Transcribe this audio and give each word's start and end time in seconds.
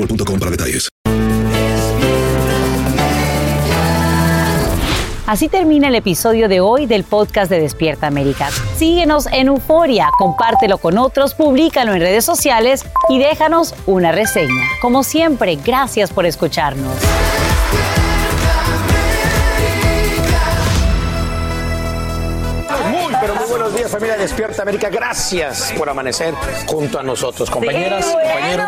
boostmobile.com 0.00 0.38
para 0.38 0.50
detalles. 0.50 0.88
Así 5.26 5.48
termina 5.48 5.86
el 5.86 5.94
episodio 5.94 6.48
de 6.48 6.58
hoy 6.58 6.86
del 6.86 7.04
podcast 7.04 7.48
de 7.48 7.60
Despierta 7.60 8.08
América. 8.08 8.50
Síguenos 8.76 9.28
en 9.30 9.46
Euforia, 9.46 10.08
compártelo 10.18 10.78
con 10.78 10.98
otros, 10.98 11.34
públicalo 11.34 11.92
en 11.94 12.00
redes 12.00 12.24
sociales 12.24 12.84
y 13.08 13.20
déjanos 13.20 13.76
una 13.86 14.10
reseña. 14.10 14.64
Como 14.82 15.04
siempre, 15.04 15.54
gracias 15.54 16.10
por 16.10 16.26
escucharnos. 16.26 16.96
Muy, 22.90 23.14
pero 23.20 23.36
muy 23.36 23.48
buenos 23.48 23.72
días, 23.76 23.88
familia 23.88 24.16
Despierta 24.16 24.62
América. 24.62 24.88
Gracias 24.88 25.72
por 25.78 25.88
amanecer 25.88 26.34
junto 26.66 26.98
a 26.98 27.04
nosotros, 27.04 27.48
compañeras, 27.48 28.04
Sí, 28.04 28.12
compañeros. 28.12 28.66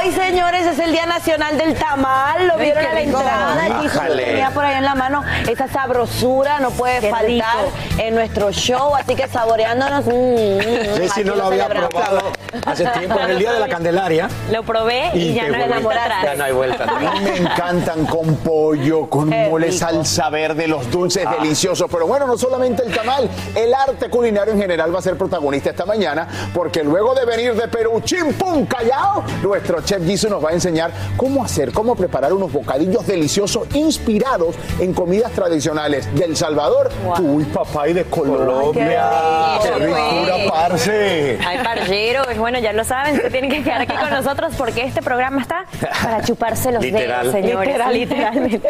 Hoy, 0.00 0.12
señores, 0.12 0.66
es 0.66 0.78
el 0.78 0.92
Día 0.92 1.06
Nacional 1.06 1.56
del 1.58 1.74
Tamal. 1.74 2.46
Lo 2.48 2.56
vieron 2.56 2.84
a 2.84 2.92
la 2.94 3.00
entrada. 3.00 3.54
Se 3.64 3.68
Bájale. 3.98 4.24
tenía 4.24 4.50
por 4.50 4.64
ahí 4.64 4.76
en 4.76 4.84
la 4.84 4.94
mano. 4.94 5.22
Esa 5.48 5.68
sabrosura 5.68 6.58
no 6.60 6.70
puede 6.70 7.00
Qué 7.00 7.10
faltar 7.10 7.28
rico. 7.64 7.72
en 7.98 8.14
nuestro 8.14 8.50
show. 8.52 8.94
Así 8.94 9.14
que 9.14 9.28
saboreándonos. 9.28 10.04
mm, 10.06 10.10
mm, 10.10 10.60
Sí, 10.96 11.02
sí, 11.04 11.10
aquí 11.20 11.24
no 11.24 11.34
lo 11.36 11.44
había 11.46 11.64
celebramos. 11.64 11.90
probado 11.90 12.32
hace 12.66 12.86
tiempo, 12.86 13.18
en 13.20 13.30
el 13.30 13.38
Día 13.38 13.52
de 13.52 13.60
la 13.60 13.68
Candelaria. 13.68 14.28
Lo 14.50 14.62
probé 14.62 15.10
y, 15.14 15.18
Y 15.30 15.34
ya 15.34 15.48
no 15.48 15.80
vuelta 15.80 16.02
atrás. 16.04 16.24
Ya 16.24 16.34
no 16.34 16.44
hay 16.44 16.52
vuelta 16.52 16.84
A 16.88 16.98
mí 16.98 17.20
me 17.22 17.36
encantan 17.36 18.06
con 18.06 18.36
pollo, 18.36 19.08
con 19.08 19.30
Qué 19.30 19.48
mole, 19.48 19.66
rico. 19.68 19.78
salsa 19.78 20.30
verde, 20.30 20.66
los 20.68 20.90
dulces 20.90 21.26
deliciosos. 21.40 21.88
Pero 21.90 22.06
bueno, 22.06 22.26
no 22.26 22.36
solamente 22.38 22.82
el 22.84 22.94
tamal, 22.94 23.28
el 23.54 23.72
arte 23.74 24.08
culinario 24.08 24.52
en 24.54 24.60
general 24.60 24.94
va 24.94 24.98
a 24.98 25.02
ser 25.02 25.16
protagonista 25.16 25.70
esta 25.70 25.84
mañana, 25.86 26.26
porque 26.54 26.82
luego 26.84 27.14
de 27.14 27.24
venir 27.24 27.54
de 27.54 27.68
Perú, 27.68 28.00
chimpum, 28.04 28.66
callao, 28.66 29.24
nuestro 29.42 29.80
chef 29.88 30.04
Jisoo 30.04 30.28
nos 30.28 30.44
va 30.44 30.50
a 30.50 30.52
enseñar 30.52 30.92
cómo 31.16 31.42
hacer, 31.42 31.72
cómo 31.72 31.96
preparar 31.96 32.34
unos 32.34 32.52
bocadillos 32.52 33.06
deliciosos 33.06 33.66
inspirados 33.74 34.54
en 34.78 34.92
comidas 34.92 35.32
tradicionales 35.32 36.14
de 36.14 36.24
El 36.26 36.36
Salvador, 36.36 36.90
uy, 37.20 37.44
papá, 37.44 37.88
y 37.88 37.94
de 37.94 38.04
Colombia. 38.04 39.08
Ay, 39.54 39.60
qué 39.62 39.68
¡Qué 39.68 39.86
rico. 39.86 39.96
ricura, 39.96 40.36
parce! 40.50 41.38
Ay, 41.46 41.58
parceros, 41.64 42.36
bueno, 42.36 42.58
ya 42.58 42.74
lo 42.74 42.84
saben, 42.84 43.16
se 43.16 43.30
tienen 43.30 43.50
que 43.50 43.62
quedar 43.62 43.80
aquí 43.80 43.94
con 43.94 44.10
nosotros 44.10 44.52
porque 44.58 44.82
este 44.82 45.00
programa 45.00 45.40
está 45.40 45.64
para 46.02 46.22
chuparse 46.22 46.70
los 46.70 46.82
Literal. 46.82 47.22
dedos, 47.22 47.32
señores. 47.32 47.68
Literal. 47.68 47.94
Literalmente. 47.94 48.68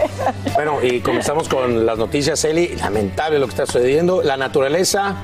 Bueno, 0.54 0.78
y 0.82 1.00
comenzamos 1.00 1.48
con 1.48 1.84
las 1.84 1.98
noticias, 1.98 2.44
Eli. 2.44 2.76
Lamentable 2.76 3.40
lo 3.40 3.46
que 3.46 3.50
está 3.50 3.66
sucediendo. 3.66 4.22
La 4.22 4.36
naturaleza 4.36 5.16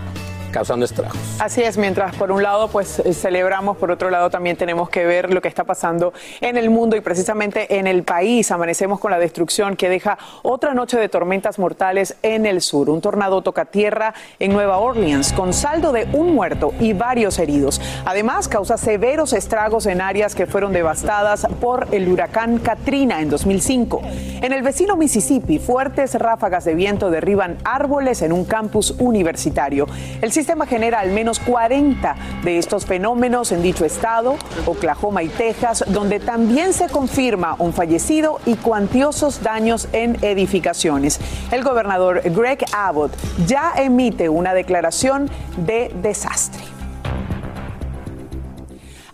causando 0.55 0.85
estragos. 0.85 1.19
Así 1.41 1.63
es, 1.63 1.77
mientras 1.77 2.15
por 2.15 2.31
un 2.31 2.41
lado 2.41 2.69
pues 2.69 3.01
eh, 3.01 3.13
celebramos, 3.13 3.77
por 3.77 3.91
otro 3.91 4.09
lado 4.09 4.31
también 4.31 4.57
tenemos 4.57 4.89
que 4.89 5.05
ver 5.05 5.35
lo 5.35 5.43
que 5.43 5.49
está 5.49 5.65
pasando 5.65 6.15
en 6.41 6.57
el 6.57 6.71
mundo 6.71 6.95
y 6.95 7.01
precisamente 7.01 7.77
en 7.77 7.89
el 7.89 8.05
país. 8.05 8.53
Amanecemos 8.53 9.01
con 9.01 9.11
la 9.11 9.19
destrucción 9.19 9.75
que 9.75 9.89
deja 9.89 10.17
otra 10.43 10.73
noche 10.73 10.97
de 10.97 11.09
tormentas 11.09 11.59
mortales 11.59 12.17
en 12.23 12.47
el 12.47 12.61
sur. 12.61 12.89
Un 12.89 13.01
tornado 13.01 13.43
toca 13.43 13.65
tierra 13.65 14.15
en 14.39 14.53
Nueva 14.53 14.79
Orleans 14.79 15.33
con 15.33 15.53
saldo 15.53 15.91
de 15.91 16.07
un 16.13 16.33
muerto 16.35 16.73
y 16.79 16.93
varios 16.93 17.41
heridos. 17.41 17.81
Además, 18.05 18.47
causa 18.47 18.77
severos 18.77 19.33
estragos 19.33 19.87
en 19.87 20.01
áreas 20.01 20.37
que 20.37 20.47
fueron 20.47 20.73
devastadas 20.73 21.49
por 21.61 21.89
el 21.91 22.09
huracán 22.09 22.59
Katrina 22.59 23.21
en 23.21 23.29
2005. 23.29 24.03
En 24.41 24.53
el 24.53 24.63
vecino 24.63 24.97
Mississippi, 24.97 25.59
fuertes 25.59 26.15
ráfagas 26.15 26.65
de 26.65 26.77
viento 26.77 27.11
derriban 27.11 27.57
árboles 27.65 28.23
en 28.23 28.33
un 28.33 28.45
campus 28.45 28.93
universitario. 28.99 29.89
El 30.23 30.31
sistema 30.45 30.67
genera 30.67 31.01
al 31.01 31.11
menos 31.11 31.39
40 31.39 32.17
de 32.43 32.59
estos 32.59 32.85
fenómenos 32.85 33.51
en 33.51 33.63
dicho 33.63 33.87
estado, 33.87 34.37
Oklahoma 34.67 35.23
y 35.23 35.29
Texas, 35.29 35.83
donde 35.89 36.21
también 36.21 36.75
se 36.75 36.91
confirma 36.91 37.57
un 37.59 37.73
fallecido 37.73 38.41
y 38.45 38.57
cuantiosos 38.57 39.43
daños 39.43 39.89
en 39.93 40.23
edificaciones. 40.23 41.19
El 41.51 41.65
gobernador 41.65 42.21
Greg 42.27 42.63
Abbott 42.77 43.13
ya 43.47 43.73
emite 43.79 44.29
una 44.29 44.53
declaración 44.53 45.31
de 45.57 45.91
desastre. 46.03 46.74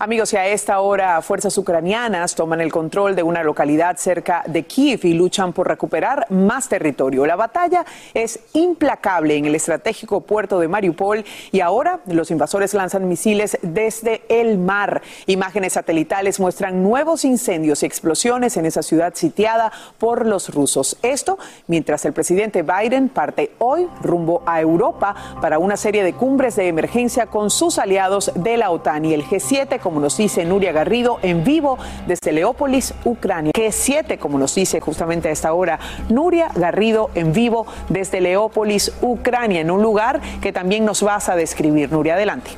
Amigos, 0.03 0.33
y 0.33 0.39
a 0.39 0.47
esta 0.47 0.81
hora 0.81 1.21
fuerzas 1.21 1.59
ucranianas 1.59 2.35
toman 2.35 2.63
el 2.63 2.73
control 2.73 3.15
de 3.15 3.23
una 3.23 3.43
localidad 3.43 3.99
cerca 3.99 4.43
de 4.47 4.63
Kiev 4.63 5.01
y 5.05 5.13
luchan 5.13 5.53
por 5.53 5.69
recuperar 5.69 6.25
más 6.31 6.71
territorio. 6.71 7.27
La 7.27 7.37
batalla 7.37 7.85
es 8.15 8.41
implacable 8.55 9.37
en 9.37 9.45
el 9.45 9.55
estratégico 9.55 10.23
puerto 10.23 10.59
de 10.59 10.69
Mariupol 10.69 11.23
y 11.53 11.61
ahora 11.61 12.01
los 12.07 12.31
invasores 12.31 12.73
lanzan 12.73 13.09
misiles 13.09 13.59
desde 13.61 14.23
el 14.31 14.57
mar. 14.57 15.03
Imágenes 15.27 15.75
satelitales 15.75 16.41
muestran 16.41 16.83
nuevos 16.83 17.27
incendios 17.27 17.83
y 17.83 17.87
explosiones 17.87 18.57
en 18.57 18.65
esa 18.65 18.83
ciudad 18.83 19.13
sitiada 19.15 19.71
por 19.99 20.25
los 20.25 20.49
rusos. 20.55 20.97
Esto 21.03 21.39
mientras 21.67 22.07
el 22.07 22.15
presidente 22.15 22.63
Biden 22.63 23.11
parte 23.11 23.53
hoy 23.59 23.87
rumbo 24.01 24.43
a 24.47 24.63
Europa 24.63 25.15
para 25.43 25.59
una 25.59 25.77
serie 25.77 26.03
de 26.03 26.15
cumbres 26.15 26.57
de 26.57 26.69
emergencia 26.69 27.27
con 27.27 27.51
sus 27.51 27.79
aliados 27.79 28.33
de 28.35 28.57
la 28.57 28.71
OTAN 28.71 29.05
y 29.05 29.13
el 29.13 29.27
G7, 29.27 29.90
como 29.91 30.01
nos 30.01 30.17
dice 30.17 30.45
Nuria 30.45 30.71
Garrido, 30.71 31.19
en 31.21 31.43
vivo 31.43 31.77
desde 32.07 32.31
Leópolis, 32.31 32.95
Ucrania. 33.05 33.51
G7, 33.53 34.19
como 34.19 34.39
nos 34.39 34.55
dice 34.55 34.79
justamente 34.79 35.29
a 35.29 35.33
esta 35.33 35.53
hora 35.53 35.81
Nuria 36.09 36.49
Garrido, 36.55 37.11
en 37.17 37.33
vivo 37.33 37.67
desde 37.89 38.21
Leópolis, 38.21 38.93
Ucrania, 39.03 39.61
en 39.61 39.69
un 39.69 39.83
lugar 39.83 40.21
que 40.41 40.53
también 40.53 40.85
nos 40.85 41.03
vas 41.03 41.29
a 41.29 41.35
describir. 41.35 41.91
Nuria, 41.91 42.15
adelante. 42.15 42.53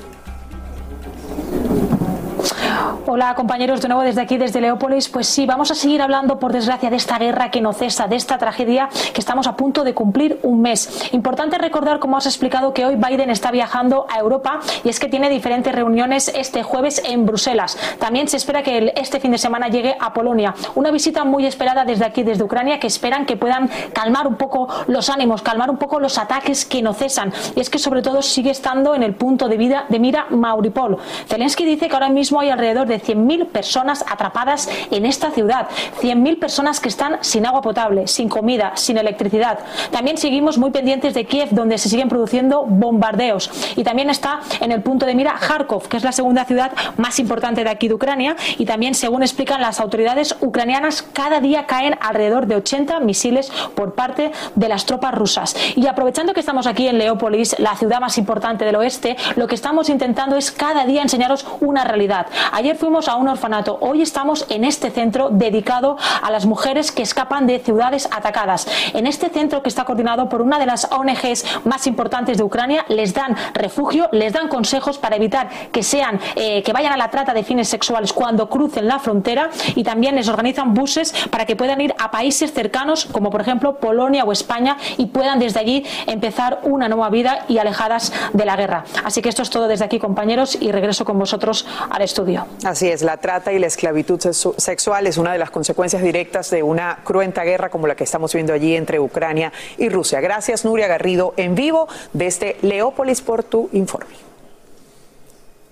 Hola 3.07 3.35
compañeros, 3.35 3.83
de 3.83 3.89
nuevo 3.89 4.03
desde 4.03 4.21
aquí, 4.21 4.39
desde 4.39 4.61
Leópolis. 4.61 5.09
Pues 5.09 5.27
sí, 5.27 5.45
vamos 5.45 5.71
a 5.71 5.75
seguir 5.75 6.01
hablando, 6.01 6.39
por 6.39 6.53
desgracia, 6.53 6.89
de 6.89 6.97
esta 6.97 7.19
guerra 7.19 7.51
que 7.51 7.61
no 7.61 7.73
cesa, 7.73 8.07
de 8.07 8.17
esta 8.17 8.39
tragedia 8.39 8.89
que 9.13 9.21
estamos 9.21 9.47
a 9.47 9.57
punto 9.57 9.85
de 9.85 9.93
cumplir 9.93 10.41
un 10.43 10.63
mes. 10.63 11.13
Importante 11.13 11.59
recordar, 11.59 11.99
como 11.99 12.17
has 12.17 12.27
explicado, 12.27 12.73
que 12.73 12.87
hoy 12.87 12.97
Biden 12.97 13.29
está 13.29 13.51
viajando 13.51 14.07
a 14.09 14.19
Europa 14.19 14.61
y 14.85 14.89
es 14.89 14.99
que 14.99 15.09
tiene 15.09 15.29
diferentes 15.29 15.75
reuniones 15.75 16.33
este 16.35 16.63
jueves 16.63 17.03
en 17.05 17.27
Bruselas. 17.27 17.77
También 17.99 18.29
se 18.29 18.39
espera 18.39 18.63
que 18.63 18.93
este 18.97 19.21
fin 19.21 19.33
de 19.33 19.39
semana 19.39 19.69
llegue 19.69 19.97
a 20.01 20.13
Polonia. 20.15 20.55
Una 20.75 20.91
visita 20.91 21.25
muy 21.25 21.45
esperada 21.45 21.85
desde 21.85 22.07
aquí, 22.07 22.23
desde 22.23 22.45
Ucrania, 22.45 22.81
que 22.81 22.87
esperan 22.87 23.27
que 23.27 23.37
puedan 23.37 23.69
calmar 23.93 24.27
un 24.27 24.37
poco 24.37 24.69
los 24.87 25.11
ánimos, 25.11 25.43
calmar 25.43 25.71
un 25.71 25.77
poco 25.77 26.01
los 26.01 26.17
ataques 26.19 26.65
que 26.65 26.81
no 26.81 26.95
cesan. 26.95 27.33
Y 27.55 27.61
es 27.61 27.69
que 27.69 27.79
sobre 27.79 28.01
todo 28.01 28.23
sigue 28.23 28.51
estando 28.51 28.95
en 28.95 29.03
el 29.03 29.15
punto 29.15 29.49
de, 29.49 29.57
vida, 29.57 29.85
de 29.89 29.99
mira 29.99 30.27
Mauripol. 30.31 30.99
Zelensky 31.27 31.65
dice 31.65 31.89
que 31.89 31.95
ahora 31.95 32.09
mismo 32.09 32.41
hay 32.41 32.51
alrededor 32.51 32.62
de 32.63 32.73
de 32.73 33.01
100.000 33.01 33.47
personas 33.49 34.05
atrapadas 34.09 34.69
en 34.91 35.05
esta 35.05 35.31
ciudad, 35.31 35.69
100.000 36.01 36.39
personas 36.39 36.81
que 36.81 36.89
están 36.89 37.19
sin 37.21 37.47
agua 37.47 37.61
potable, 37.61 38.07
sin 38.09 38.29
comida, 38.29 38.73
sin 38.77 38.99
electricidad. 38.99 39.59
También 39.91 40.17
seguimos 40.17 40.59
muy 40.59 40.71
pendientes 40.71 41.15
de 41.15 41.27
Kiev, 41.27 41.51
donde 41.51 41.79
se 41.79 41.89
siguen 41.89 42.09
produciendo 42.09 42.65
bombardeos. 42.65 43.51
Y 43.77 43.85
también 43.85 44.11
está 44.11 44.41
en 44.61 44.73
el 44.73 44.83
punto 44.83 45.07
de 45.07 45.15
mira 45.15 45.35
Kharkov, 45.39 45.89
que 45.89 45.97
es 45.97 46.05
la 46.05 46.13
segunda 46.13 46.45
ciudad 46.45 46.73
más 46.97 47.19
importante 47.19 47.63
de 47.63 47.71
aquí 47.71 47.89
de 47.89 47.95
Ucrania. 47.95 48.37
Y 48.59 48.65
también, 48.65 48.95
según 48.95 49.23
explican 49.23 49.61
las 49.61 49.81
autoridades 49.81 50.37
ucranianas, 50.41 51.03
cada 51.03 51.41
día 51.41 51.67
caen 51.67 51.97
alrededor 52.01 52.47
de 52.47 52.57
80 52.57 53.01
misiles 53.01 53.53
por 53.75 53.95
parte 53.95 54.33
de 54.55 54.69
las 54.69 54.87
tropas 54.87 55.15
rusas. 55.15 55.57
Y 55.77 55.87
aprovechando 55.87 56.33
que 56.33 56.41
estamos 56.41 56.67
aquí 56.67 56.89
en 56.89 56.99
Leópolis, 56.99 57.59
la 57.59 57.77
ciudad 57.77 58.01
más 58.01 58.17
importante 58.19 58.65
del 58.65 58.77
oeste, 58.77 59.17
lo 59.37 59.47
que 59.47 59.55
estamos 59.55 59.89
intentando 59.89 60.37
es 60.37 60.51
cada 60.51 60.85
día 60.85 61.03
enseñaros 61.03 61.47
una 61.61 61.85
realidad. 61.85 62.27
Ayer 62.55 62.77
fuimos 62.77 63.09
a 63.09 63.17
un 63.17 63.29
orfanato, 63.29 63.79
hoy 63.81 64.03
estamos 64.03 64.45
en 64.51 64.65
este 64.65 64.91
centro 64.91 65.31
dedicado 65.31 65.97
a 66.23 66.31
las 66.31 66.45
mujeres 66.45 66.93
que 66.93 67.03
escapan 67.03 67.47
de 67.47 67.61
ciudades 67.61 68.07
atacadas. 68.13 68.67
En 68.93 69.07
este 69.07 69.31
centro 69.31 69.63
que 69.63 69.71
está 69.71 69.87
coordinado 69.87 70.29
por 70.29 70.43
una 70.43 70.59
de 70.59 70.67
las 70.67 70.87
ONGs 70.93 71.47
más 71.65 71.87
importantes 71.87 72.37
de 72.37 72.45
Ucrania, 72.45 72.85
les 72.89 73.15
dan 73.15 73.37
refugio, 73.55 74.11
les 74.13 74.35
dan 74.35 74.49
consejos 74.49 74.99
para 74.99 75.17
evitar 75.17 75.49
que 75.73 75.83
sean 75.83 76.21
eh, 76.37 76.63
que 76.63 76.75
vayan 76.75 76.93
a 76.93 76.99
la 76.99 77.09
trata 77.09 77.33
de 77.33 77.43
fines 77.43 77.69
sexuales 77.69 78.13
cuando 78.13 78.51
crucen 78.51 78.87
la 78.87 78.99
frontera 78.99 79.49
y 79.75 79.83
también 79.83 80.15
les 80.15 80.29
organizan 80.29 80.75
buses 80.75 81.15
para 81.31 81.47
que 81.47 81.57
puedan 81.57 81.81
ir 81.81 81.95
a 81.99 82.11
países 82.11 82.53
cercanos 82.53 83.07
como 83.07 83.31
por 83.31 83.41
ejemplo 83.41 83.77
Polonia 83.77 84.25
o 84.25 84.33
España 84.33 84.77
y 84.99 85.07
puedan 85.07 85.39
desde 85.39 85.61
allí 85.61 85.87
empezar 86.07 86.61
una 86.65 86.89
nueva 86.89 87.09
vida 87.09 87.47
y 87.49 87.57
alejadas 87.57 88.13
de 88.35 88.45
la 88.45 88.57
guerra. 88.57 88.85
Así 89.05 89.23
que 89.23 89.31
esto 89.31 89.41
es 89.41 89.49
todo 89.49 89.69
desde 89.69 89.87
aquí, 89.87 89.99
compañeros, 89.99 90.59
y 90.61 90.71
regreso 90.71 91.07
con 91.07 91.19
vosotros 91.19 91.67
al 91.89 92.03
estudio. 92.03 92.42
Así 92.65 92.89
es, 92.89 93.03
la 93.03 93.17
trata 93.17 93.53
y 93.53 93.59
la 93.59 93.67
esclavitud 93.67 94.21
sexual 94.21 95.07
es 95.07 95.19
una 95.19 95.33
de 95.33 95.39
las 95.39 95.51
consecuencias 95.51 96.03
directas 96.03 96.51
de 96.51 96.63
una 96.63 97.01
cruenta 97.05 97.45
guerra 97.45 97.71
como 97.71 97.87
la 97.87 97.95
que 97.95 98.05
estamos 98.05 98.33
viendo 98.33 98.53
allí 98.53 98.77
entre 98.77 99.01
Ucrania 99.01 99.53
y 99.79 99.89
Rusia. 99.89 100.21
Gracias, 100.21 100.65
Nuria 100.65 100.89
Garrido, 100.89 101.35
en 101.37 101.55
vivo 101.55 101.89
desde 102.13 102.57
Leópolis 102.63 103.21
por 103.21 103.45
tu 103.45 103.69
informe. 103.73 104.32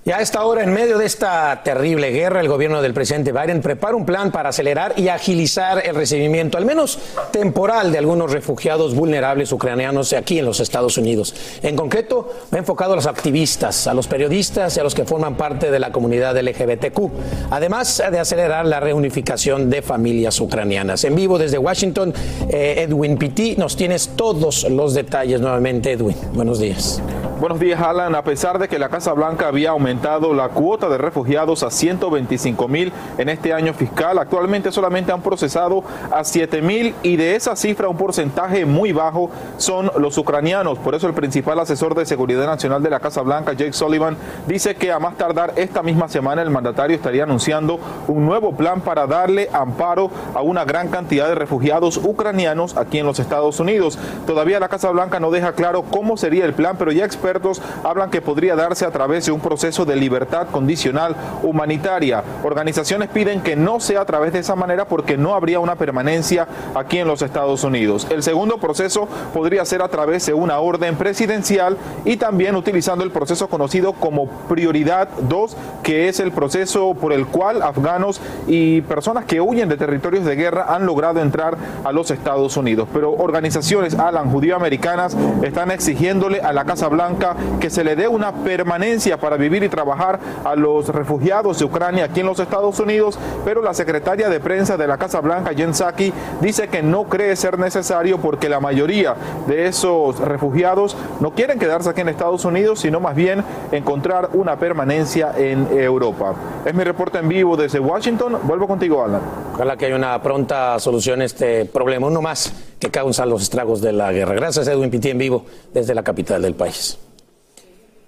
Y 0.03 0.13
a 0.13 0.21
esta 0.21 0.43
hora, 0.47 0.63
en 0.63 0.73
medio 0.73 0.97
de 0.97 1.05
esta 1.05 1.61
terrible 1.63 2.11
guerra, 2.11 2.41
el 2.41 2.49
gobierno 2.49 2.81
del 2.81 2.95
presidente 2.95 3.33
Biden 3.33 3.61
prepara 3.61 3.95
un 3.95 4.07
plan 4.07 4.33
para 4.33 4.49
acelerar 4.49 4.95
y 4.97 5.09
agilizar 5.09 5.87
el 5.87 5.95
recibimiento, 5.95 6.57
al 6.57 6.65
menos 6.65 6.99
temporal, 7.31 7.93
de 7.93 7.99
algunos 7.99 8.33
refugiados 8.33 8.95
vulnerables 8.95 9.53
ucranianos 9.53 10.15
aquí 10.15 10.39
en 10.39 10.47
los 10.47 10.59
Estados 10.59 10.97
Unidos. 10.97 11.35
En 11.63 11.77
concreto, 11.77 12.33
ha 12.51 12.57
enfocado 12.57 12.95
a 12.95 12.97
los 12.97 13.07
activistas, 13.07 13.87
a 13.89 13.93
los 13.93 14.07
periodistas 14.07 14.75
y 14.75 14.81
a 14.81 14.85
los 14.85 14.95
que 14.95 15.05
forman 15.05 15.37
parte 15.37 15.71
de 15.71 15.79
la 15.79 15.93
comunidad 15.93 16.35
LGBTQ, 16.35 17.51
además 17.51 18.03
de 18.11 18.19
acelerar 18.19 18.65
la 18.65 18.81
reunificación 18.81 19.69
de 19.69 19.83
familias 19.83 20.41
ucranianas. 20.41 21.05
En 21.05 21.15
vivo 21.15 21.37
desde 21.37 21.59
Washington, 21.59 22.15
eh, 22.49 22.87
Edwin 22.89 23.19
Pitti, 23.19 23.55
nos 23.57 23.77
tienes 23.77 24.13
todos 24.17 24.65
los 24.71 24.95
detalles 24.95 25.43
nuevamente, 25.43 25.93
Edwin. 25.93 26.17
Buenos 26.33 26.59
días. 26.59 27.03
Buenos 27.39 27.59
días, 27.59 27.81
Alan. 27.81 28.15
A 28.15 28.23
pesar 28.23 28.59
de 28.59 28.69
que 28.69 28.79
la 28.79 28.91
Casa 28.91 29.15
Blanca 29.15 29.49
había 29.49 29.71
aumentado 29.71 29.90
la 29.91 30.49
cuota 30.51 30.89
de 30.89 30.99
refugiados 30.99 31.65
a 31.65 31.71
125 31.71 32.69
mil 32.69 32.93
en 33.19 33.29
este 33.29 33.53
año 33.53 33.75
fiscal. 33.75 34.19
Actualmente 34.19 34.71
solamente 34.71 35.11
han 35.11 35.21
procesado 35.21 35.83
a 36.13 36.23
7 36.23 36.63
mil 36.63 36.95
y 37.03 37.17
de 37.17 37.35
esa 37.35 37.57
cifra 37.57 37.89
un 37.89 37.97
porcentaje 37.97 38.65
muy 38.65 38.93
bajo 38.93 39.31
son 39.57 39.91
los 39.99 40.17
ucranianos. 40.17 40.79
Por 40.79 40.95
eso 40.95 41.09
el 41.09 41.15
principal 41.15 41.59
asesor 41.59 41.97
de 41.97 42.07
seguridad 42.07 42.47
nacional 42.47 42.83
de 42.85 42.91
la 42.91 43.01
Casa 43.01 43.23
Blanca, 43.23 43.53
Jake 43.53 43.73
Sullivan, 43.73 44.17
dice 44.47 44.77
que 44.77 44.93
a 44.93 45.01
más 45.01 45.17
tardar 45.17 45.55
esta 45.57 45.83
misma 45.83 46.09
semana 46.09 46.43
el 46.43 46.51
mandatario 46.51 46.95
estaría 46.95 47.25
anunciando 47.25 47.81
un 48.07 48.25
nuevo 48.27 48.53
plan 48.53 48.81
para 48.83 49.09
darle 49.09 49.49
amparo 49.53 50.11
a 50.35 50.43
una 50.43 50.65
gran 50.65 50.89
cantidad 50.89 51.27
de 51.27 51.35
refugiados 51.35 51.97
ucranianos 51.97 52.77
aquí 52.77 52.99
en 52.99 53.07
los 53.07 53.19
Estados 53.19 53.59
Unidos. 53.59 53.99
Todavía 54.27 54.61
la 54.61 54.69
Casa 54.69 54.91
Blanca 54.91 55.19
no 55.19 55.33
deja 55.33 55.53
claro 55.53 55.83
cómo 55.83 56.17
sería 56.17 56.45
el 56.45 56.55
plan, 56.55 56.77
pero 56.79 56.93
ya 56.93 57.05
expertos 57.05 57.61
hablan 57.83 58.11
que 58.11 58.23
podría 58.23 58.55
darse 58.55 58.85
a 58.85 58.93
través 58.93 59.27
de 59.27 59.33
un 59.33 59.41
proceso 59.41 59.80
de 59.85 59.97
libertad 59.97 60.49
condicional 60.49 61.17
humanitaria. 61.43 62.23
Organizaciones 62.43 63.09
piden 63.09 63.41
que 63.41 63.57
no 63.57 63.81
sea 63.81 64.03
a 64.03 64.05
través 64.05 64.33
de 64.33 64.41
esa 64.41 64.57
manera 64.57 64.87
porque 64.87 65.17
no 65.17 65.35
habría 65.35 65.61
una 65.61 65.77
permanencia 65.77 66.47
aquí 66.75 66.99
en 66.99 67.09
los 67.09 67.23
Estados 67.23 67.65
Unidos. 67.65 68.07
El 68.11 68.23
segundo 68.23 68.59
proceso 68.59 69.09
podría 69.33 69.65
ser 69.65 69.83
a 69.83 69.89
través 69.89 70.27
de 70.27 70.35
una 70.35 70.59
orden 70.59 70.97
presidencial 70.97 71.77
y 72.05 72.17
también 72.17 72.57
utilizando 72.57 73.05
el 73.05 73.11
proceso 73.11 73.49
conocido 73.49 73.93
como 73.93 74.27
prioridad 74.49 75.09
2, 75.23 75.57
que 75.83 76.09
es 76.09 76.21
el 76.21 76.33
proceso 76.33 76.95
por 76.95 77.13
el 77.13 77.27
cual 77.27 77.63
afganos 77.63 78.21
y 78.47 78.83
personas 78.83 79.25
que 79.25 79.41
huyen 79.41 79.69
de 79.69 79.77
territorios 79.77 80.25
de 80.25 80.37
guerra 80.37 80.67
han 80.75 80.87
logrado 80.87 81.21
entrar 81.21 81.57
a 81.85 81.93
los 81.93 82.11
Estados 82.11 82.57
Unidos. 82.57 82.89
Pero 82.93 83.13
organizaciones 83.13 83.95
Alan 83.95 84.31
judío-americanas 84.31 85.17
están 85.43 85.71
exigiéndole 85.71 86.41
a 86.41 86.53
la 86.53 86.65
Casa 86.65 86.89
Blanca 86.89 87.37
que 87.61 87.71
se 87.71 87.85
le 87.85 87.97
dé 87.97 88.09
una 88.09 88.33
permanencia 88.33 89.19
para 89.19 89.37
vivir 89.37 89.63
y 89.63 89.69
trabajar 89.71 90.21
a 90.45 90.55
los 90.55 90.89
refugiados 90.89 91.59
de 91.59 91.65
Ucrania 91.65 92.05
aquí 92.05 92.21
en 92.21 92.27
los 92.27 92.39
Estados 92.39 92.79
Unidos, 92.81 93.19
pero 93.45 93.63
la 93.63 93.75
secretaria 93.75 94.29
de 94.29 94.41
prensa 94.41 94.77
de 94.77 94.87
la 94.87 94.99
Casa 94.99 95.21
Blanca, 95.21 95.53
Jen 95.55 95.73
Psaki, 95.73 96.13
dice 96.41 96.69
que 96.69 96.83
no 96.83 97.05
cree 97.05 97.37
ser 97.37 97.59
necesario 97.59 98.19
porque 98.19 98.49
la 98.49 98.61
mayoría 98.61 99.15
de 99.47 99.67
esos 99.67 100.19
refugiados 100.19 100.97
no 101.21 101.33
quieren 101.33 101.59
quedarse 101.59 101.91
aquí 101.91 102.01
en 102.01 102.09
Estados 102.09 102.45
Unidos, 102.45 102.81
sino 102.81 103.01
más 103.01 103.15
bien 103.15 103.43
encontrar 103.73 104.31
una 104.35 104.57
permanencia 104.57 105.33
en 105.37 105.69
Europa. 105.71 106.35
Es 106.65 106.75
mi 106.75 106.85
reporte 106.85 107.19
en 107.19 107.29
vivo 107.29 107.57
desde 107.57 107.79
Washington. 107.79 108.39
Vuelvo 108.43 108.67
contigo, 108.67 109.05
Alan. 109.05 109.21
Ojalá 109.55 109.77
que 109.77 109.87
haya 109.87 109.97
una 109.97 110.21
pronta 110.23 110.79
solución 110.79 111.21
a 111.21 111.25
este 111.25 111.65
problema, 111.67 112.07
uno 112.07 112.23
más 112.23 112.53
que 112.79 112.91
causa 112.91 113.27
los 113.27 113.43
estragos 113.43 113.81
de 113.81 113.93
la 113.93 114.13
guerra. 114.13 114.35
Gracias, 114.35 114.67
Edwin 114.69 114.91
Pitti, 114.91 115.11
en 115.11 115.19
vivo 115.19 115.45
desde 115.73 115.95
la 115.95 116.03
capital 116.03 116.43
del 116.43 116.55
país. 116.55 116.99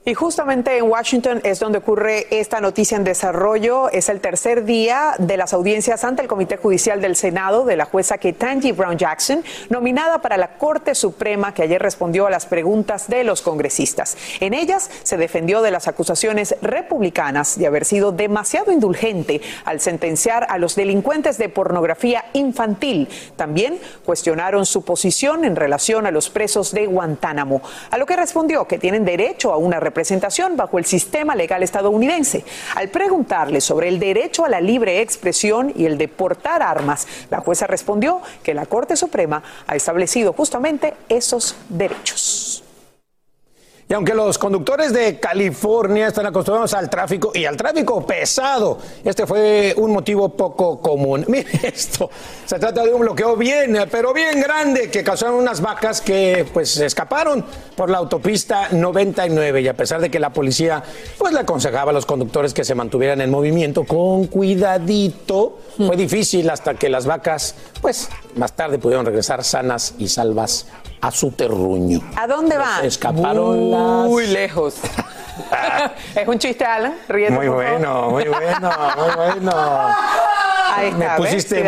Y 0.04 0.14
justamente 0.14 0.76
en 0.76 0.90
Washington 0.90 1.40
es 1.44 1.60
donde 1.60 1.78
ocurre 1.78 2.26
esta 2.32 2.60
noticia 2.60 2.96
en 2.96 3.04
desarrollo. 3.04 3.88
Es 3.88 4.08
el 4.08 4.20
tercer 4.20 4.64
día 4.64 5.14
de 5.20 5.36
las 5.36 5.52
audiencias 5.52 6.02
ante 6.02 6.22
el 6.22 6.28
Comité 6.28 6.56
Judicial 6.56 7.00
del 7.00 7.14
Senado 7.14 7.64
de 7.64 7.76
la 7.76 7.84
jueza 7.84 8.18
Ketanji 8.18 8.72
Brown 8.72 8.98
Jackson, 8.98 9.44
nominada 9.70 10.20
para 10.20 10.36
la 10.36 10.58
Corte 10.58 10.96
Suprema, 10.96 11.54
que 11.54 11.62
ayer 11.62 11.80
respondió 11.80 12.26
a 12.26 12.30
las 12.30 12.46
preguntas 12.46 13.06
de 13.06 13.22
los 13.22 13.42
congresistas. 13.42 14.16
En 14.40 14.54
ellas 14.54 14.90
se 15.04 15.16
defendió 15.16 15.62
de 15.62 15.70
las 15.70 15.86
acusaciones 15.86 16.56
republicanas 16.62 17.56
de 17.56 17.68
haber 17.68 17.84
sido 17.84 18.10
demasiado 18.10 18.72
indulgente 18.72 19.40
al 19.64 19.78
sentenciar 19.78 20.48
a 20.48 20.58
los 20.58 20.74
delincuentes 20.74 21.38
de 21.38 21.48
pornografía 21.48 22.24
infantil. 22.32 23.08
También 23.36 23.78
cuestionaron 24.04 24.66
su 24.66 24.84
posición 24.84 25.44
en 25.44 25.54
relación 25.54 26.06
a 26.06 26.10
los 26.10 26.28
presos 26.28 26.72
de 26.72 26.86
Guantánamo, 26.86 27.62
a 27.92 27.98
lo 27.98 28.06
que 28.06 28.16
respondió 28.16 28.66
que 28.66 28.80
tienen 28.80 29.04
derecho 29.04 29.52
a 29.52 29.58
una 29.58 29.78
representación 29.92 30.56
bajo 30.56 30.78
el 30.78 30.86
sistema 30.86 31.34
legal 31.34 31.62
estadounidense. 31.62 32.44
Al 32.76 32.88
preguntarle 32.88 33.60
sobre 33.60 33.88
el 33.88 33.98
derecho 33.98 34.46
a 34.46 34.48
la 34.48 34.60
libre 34.60 35.02
expresión 35.02 35.70
y 35.76 35.84
el 35.84 35.98
de 35.98 36.08
portar 36.08 36.62
armas, 36.62 37.06
la 37.30 37.40
jueza 37.40 37.66
respondió 37.66 38.22
que 38.42 38.54
la 38.54 38.64
Corte 38.64 38.96
Suprema 38.96 39.42
ha 39.66 39.76
establecido 39.76 40.32
justamente 40.32 40.94
esos 41.10 41.56
derechos. 41.68 42.61
Y 43.92 43.94
aunque 43.94 44.14
los 44.14 44.38
conductores 44.38 44.90
de 44.94 45.20
California 45.20 46.06
están 46.06 46.24
acostumbrados 46.24 46.72
al 46.72 46.88
tráfico 46.88 47.30
y 47.34 47.44
al 47.44 47.58
tráfico 47.58 48.06
pesado, 48.06 48.78
este 49.04 49.26
fue 49.26 49.74
un 49.76 49.92
motivo 49.92 50.30
poco 50.30 50.80
común. 50.80 51.26
Mire 51.28 51.50
esto, 51.62 52.08
se 52.46 52.58
trata 52.58 52.84
de 52.84 52.94
un 52.94 53.02
bloqueo 53.02 53.36
bien, 53.36 53.76
pero 53.90 54.14
bien 54.14 54.40
grande 54.40 54.90
que 54.90 55.04
causaron 55.04 55.34
unas 55.34 55.60
vacas 55.60 56.00
que 56.00 56.46
pues 56.54 56.78
escaparon 56.78 57.44
por 57.76 57.90
la 57.90 57.98
autopista 57.98 58.70
99 58.70 59.60
y 59.60 59.68
a 59.68 59.74
pesar 59.74 60.00
de 60.00 60.10
que 60.10 60.18
la 60.18 60.32
policía 60.32 60.82
pues 61.18 61.34
le 61.34 61.40
aconsejaba 61.40 61.90
a 61.90 61.92
los 61.92 62.06
conductores 62.06 62.54
que 62.54 62.64
se 62.64 62.74
mantuvieran 62.74 63.20
en 63.20 63.30
movimiento 63.30 63.84
con 63.84 64.26
cuidadito, 64.26 65.58
fue 65.76 65.98
difícil 65.98 66.48
hasta 66.48 66.76
que 66.76 66.88
las 66.88 67.04
vacas 67.04 67.56
pues 67.82 68.08
más 68.36 68.54
tarde 68.54 68.78
pudieron 68.78 69.04
regresar 69.04 69.44
sanas 69.44 69.96
y 69.98 70.08
salvas 70.08 70.66
a 71.02 71.10
su 71.10 71.32
terruño. 71.32 72.00
¿A 72.16 72.26
dónde 72.28 72.56
van? 72.56 72.84
Escaparon 72.84 73.70
las... 73.70 74.08
Muy 74.08 74.26
lejos. 74.28 74.76
es 76.14 76.28
un 76.28 76.38
chiste, 76.38 76.64
Alan. 76.64 76.94
Ríete, 77.08 77.32
muy 77.32 77.48
bueno, 77.48 78.10
muy 78.10 78.24
bueno, 78.28 78.70
muy 78.96 79.16
bueno. 79.16 79.52
Ahí 80.74 80.88
está, 80.88 80.98
Me 80.98 81.16
pusiste 81.16 81.64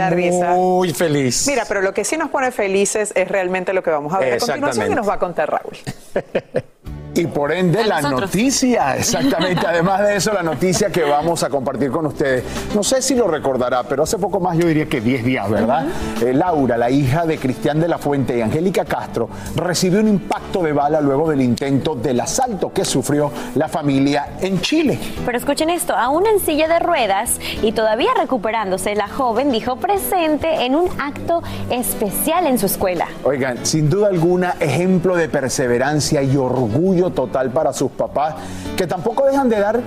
muy 0.54 0.94
feliz. 0.94 1.46
Mira, 1.48 1.64
pero 1.66 1.82
lo 1.82 1.92
que 1.92 2.04
sí 2.04 2.16
nos 2.16 2.30
pone 2.30 2.52
felices 2.52 3.12
es 3.16 3.28
realmente 3.28 3.72
lo 3.72 3.82
que 3.82 3.90
vamos 3.90 4.14
a 4.14 4.20
ver 4.20 4.34
a 4.34 4.38
continuación 4.38 4.92
y 4.92 4.94
nos 4.94 5.08
va 5.08 5.14
a 5.14 5.18
contar 5.18 5.50
Raúl. 5.50 5.76
y 7.14 7.26
por 7.26 7.52
ende 7.52 7.84
la 7.84 8.00
noticia, 8.00 8.96
exactamente. 8.96 9.66
Además 9.66 10.02
de 10.02 10.16
eso, 10.16 10.32
la 10.32 10.42
noticia 10.42 10.90
que 10.90 11.02
vamos 11.02 11.42
a 11.42 11.48
compartir 11.48 11.90
con 11.90 12.06
ustedes. 12.06 12.42
No 12.74 12.82
sé 12.82 13.02
si 13.02 13.14
lo 13.14 13.28
recordará, 13.28 13.84
pero 13.84 14.02
hace 14.02 14.18
poco 14.18 14.40
más 14.40 14.58
yo 14.58 14.66
diría 14.66 14.86
que 14.86 15.00
10 15.00 15.24
días, 15.24 15.48
¿verdad? 15.48 15.86
Eh, 16.20 16.32
Laura, 16.32 16.76
la 16.76 16.90
hija 16.90 17.24
de 17.26 17.38
Cristian 17.38 17.80
de 17.80 17.88
la 17.88 17.98
Fuente 17.98 18.36
y 18.36 18.40
Angélica 18.40 18.84
Castro, 18.84 19.28
recibió 19.54 20.00
un 20.00 20.08
impacto 20.08 20.62
de 20.62 20.72
bala 20.72 21.00
luego 21.00 21.30
del 21.30 21.40
intento 21.40 21.94
del 21.94 22.20
asalto 22.20 22.72
que 22.72 22.84
sufrió 22.84 23.30
la 23.54 23.68
familia 23.68 24.34
en 24.40 24.60
Chile. 24.60 24.98
Pero 25.24 25.38
escuchen 25.38 25.70
esto, 25.70 25.94
aún 25.94 26.26
en 26.26 26.40
silla 26.40 26.68
de 26.68 26.78
ruedas 26.80 27.38
y 27.62 27.72
todavía 27.72 28.10
recuperándose, 28.18 28.94
la 28.94 29.08
joven 29.08 29.52
dijo 29.52 29.76
presente 29.76 30.64
en 30.64 30.74
un 30.74 30.88
acto 31.00 31.42
especial 31.70 32.46
en 32.46 32.58
su 32.58 32.66
escuela. 32.66 33.06
Oigan, 33.22 33.64
sin 33.64 33.88
duda 33.88 34.08
alguna, 34.08 34.56
ejemplo 34.60 35.16
de 35.16 35.28
perseverancia 35.28 36.22
y 36.22 36.36
orgullo 36.36 37.03
total 37.10 37.50
para 37.50 37.72
sus 37.72 37.90
papás, 37.90 38.34
que 38.76 38.86
tampoco 38.86 39.26
dejan 39.26 39.48
de 39.48 39.60
dar 39.60 39.80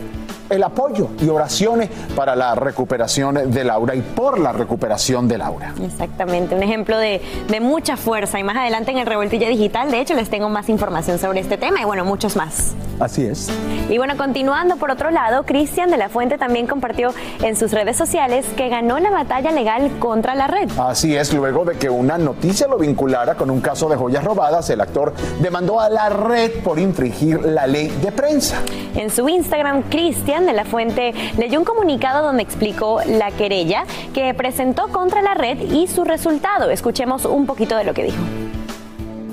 el 0.50 0.64
apoyo 0.64 1.10
y 1.20 1.30
oraciones 1.30 1.90
para 2.16 2.36
la 2.36 2.56
recuperación 2.56 3.52
de 3.52 3.64
Laura 3.64 3.96
y 3.96 4.02
por 4.02 4.40
la 4.40 4.52
recuperación 4.52 5.28
de 5.28 5.38
Laura. 5.38 5.74
Exactamente, 5.84 6.56
un 6.56 6.64
ejemplo 6.64 6.98
de, 6.98 7.22
de 7.48 7.60
mucha 7.60 7.98
fuerza. 7.98 8.40
Y 8.40 8.44
más 8.44 8.58
adelante 8.58 8.92
en 8.92 8.98
el 8.98 9.06
Revoltilla 9.06 9.50
Digital, 9.50 9.92
de 9.92 10.00
hecho, 10.00 10.14
les 10.14 10.30
tengo 10.30 10.50
más 10.50 10.70
información 10.70 11.20
sobre 11.20 11.40
este 11.40 11.58
tema 11.58 11.82
y 11.82 11.86
bueno, 11.86 12.06
muchos 12.06 12.36
más. 12.36 12.74
Así 13.00 13.26
es. 13.26 13.50
Y 13.90 13.98
bueno, 13.98 14.18
continuando 14.18 14.78
por 14.78 14.90
otro 14.90 15.12
lado, 15.12 15.44
Cristian 15.44 15.92
de 15.92 15.98
la 15.98 16.10
Fuente 16.10 16.38
también 16.38 16.66
compartió 16.66 17.14
en 17.44 17.56
sus 17.56 17.72
redes 17.72 17.96
sociales 17.96 18.46
que 18.56 18.70
ganó 18.70 18.98
la 19.00 19.12
batalla 19.12 19.52
legal 19.52 19.92
contra 20.00 20.34
la 20.34 20.48
red. 20.48 20.70
Así 20.80 21.16
es, 21.16 21.34
luego 21.34 21.64
de 21.64 21.78
que 21.78 21.90
una 21.90 22.18
noticia 22.18 22.68
lo 22.68 22.78
vinculara 22.78 23.36
con 23.36 23.52
un 23.52 23.62
caso 23.62 23.88
de 23.88 23.96
joyas 23.96 24.24
robadas, 24.24 24.70
el 24.72 24.82
actor 24.82 25.14
demandó 25.40 25.80
a 25.80 25.90
la 25.90 26.10
red 26.10 26.52
por 26.64 26.80
infringir 26.80 27.42
la 27.44 27.68
ley 27.68 27.88
de 28.02 28.12
prensa. 28.12 28.58
En 28.96 29.12
su 29.12 29.30
Instagram, 29.30 29.84
Cristian 29.84 30.37
de 30.46 30.54
la 30.54 30.66
Fuente 30.66 31.14
leyó 31.38 31.60
un 31.60 31.66
comunicado 31.66 32.26
donde 32.26 32.44
explicó 32.44 33.02
la 33.06 33.32
querella 33.32 33.86
que 34.14 34.34
presentó 34.34 34.88
contra 34.90 35.22
la 35.22 35.34
red 35.34 35.58
y 35.72 35.88
su 35.88 36.04
resultado. 36.04 36.70
Escuchemos 36.70 37.26
un 37.26 37.46
poquito 37.46 37.76
de 37.78 37.84
lo 37.84 37.94
que 37.94 38.04
dijo. 38.04 38.18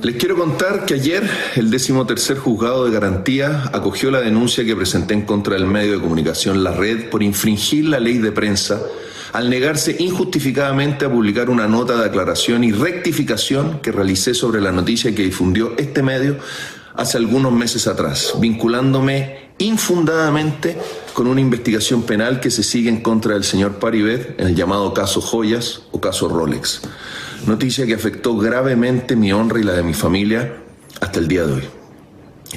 Les 0.02 0.16
quiero 0.16 0.36
contar 0.36 0.84
que 0.84 0.94
ayer 0.94 1.22
el 1.56 1.70
décimo 1.70 2.04
tercer 2.04 2.36
juzgado 2.36 2.84
de 2.84 2.90
garantía 2.90 3.70
acogió 3.72 4.10
la 4.10 4.20
denuncia 4.20 4.62
que 4.62 4.76
presenté 4.76 5.14
en 5.14 5.22
contra 5.22 5.54
del 5.54 5.66
medio 5.66 5.94
de 5.94 6.00
comunicación 6.00 6.62
La 6.62 6.72
Red 6.72 7.08
por 7.08 7.22
infringir 7.22 7.86
la 7.86 8.00
ley 8.00 8.18
de 8.18 8.30
prensa 8.30 8.82
al 9.32 9.50
negarse 9.50 9.96
injustificadamente 9.98 11.06
a 11.06 11.10
publicar 11.10 11.50
una 11.50 11.66
nota 11.66 11.96
de 11.96 12.04
aclaración 12.04 12.62
y 12.64 12.70
rectificación 12.70 13.80
que 13.80 13.92
realicé 13.92 14.34
sobre 14.34 14.60
la 14.60 14.72
noticia 14.72 15.14
que 15.14 15.22
difundió 15.22 15.72
este 15.76 16.02
medio 16.02 16.36
hace 16.94 17.16
algunos 17.16 17.52
meses 17.52 17.88
atrás, 17.88 18.34
vinculándome 18.38 19.43
infundadamente 19.58 20.76
con 21.12 21.26
una 21.26 21.40
investigación 21.40 22.02
penal 22.02 22.40
que 22.40 22.50
se 22.50 22.62
sigue 22.62 22.88
en 22.88 23.02
contra 23.02 23.34
del 23.34 23.44
señor 23.44 23.78
Paribet 23.78 24.40
en 24.40 24.48
el 24.48 24.54
llamado 24.56 24.92
caso 24.94 25.20
Joyas 25.20 25.82
o 25.92 26.00
caso 26.00 26.28
Rolex. 26.28 26.82
Noticia 27.46 27.86
que 27.86 27.94
afectó 27.94 28.36
gravemente 28.36 29.16
mi 29.16 29.32
honra 29.32 29.60
y 29.60 29.64
la 29.64 29.74
de 29.74 29.82
mi 29.82 29.94
familia 29.94 30.56
hasta 31.00 31.20
el 31.20 31.28
día 31.28 31.46
de 31.46 31.52
hoy. 31.52 31.62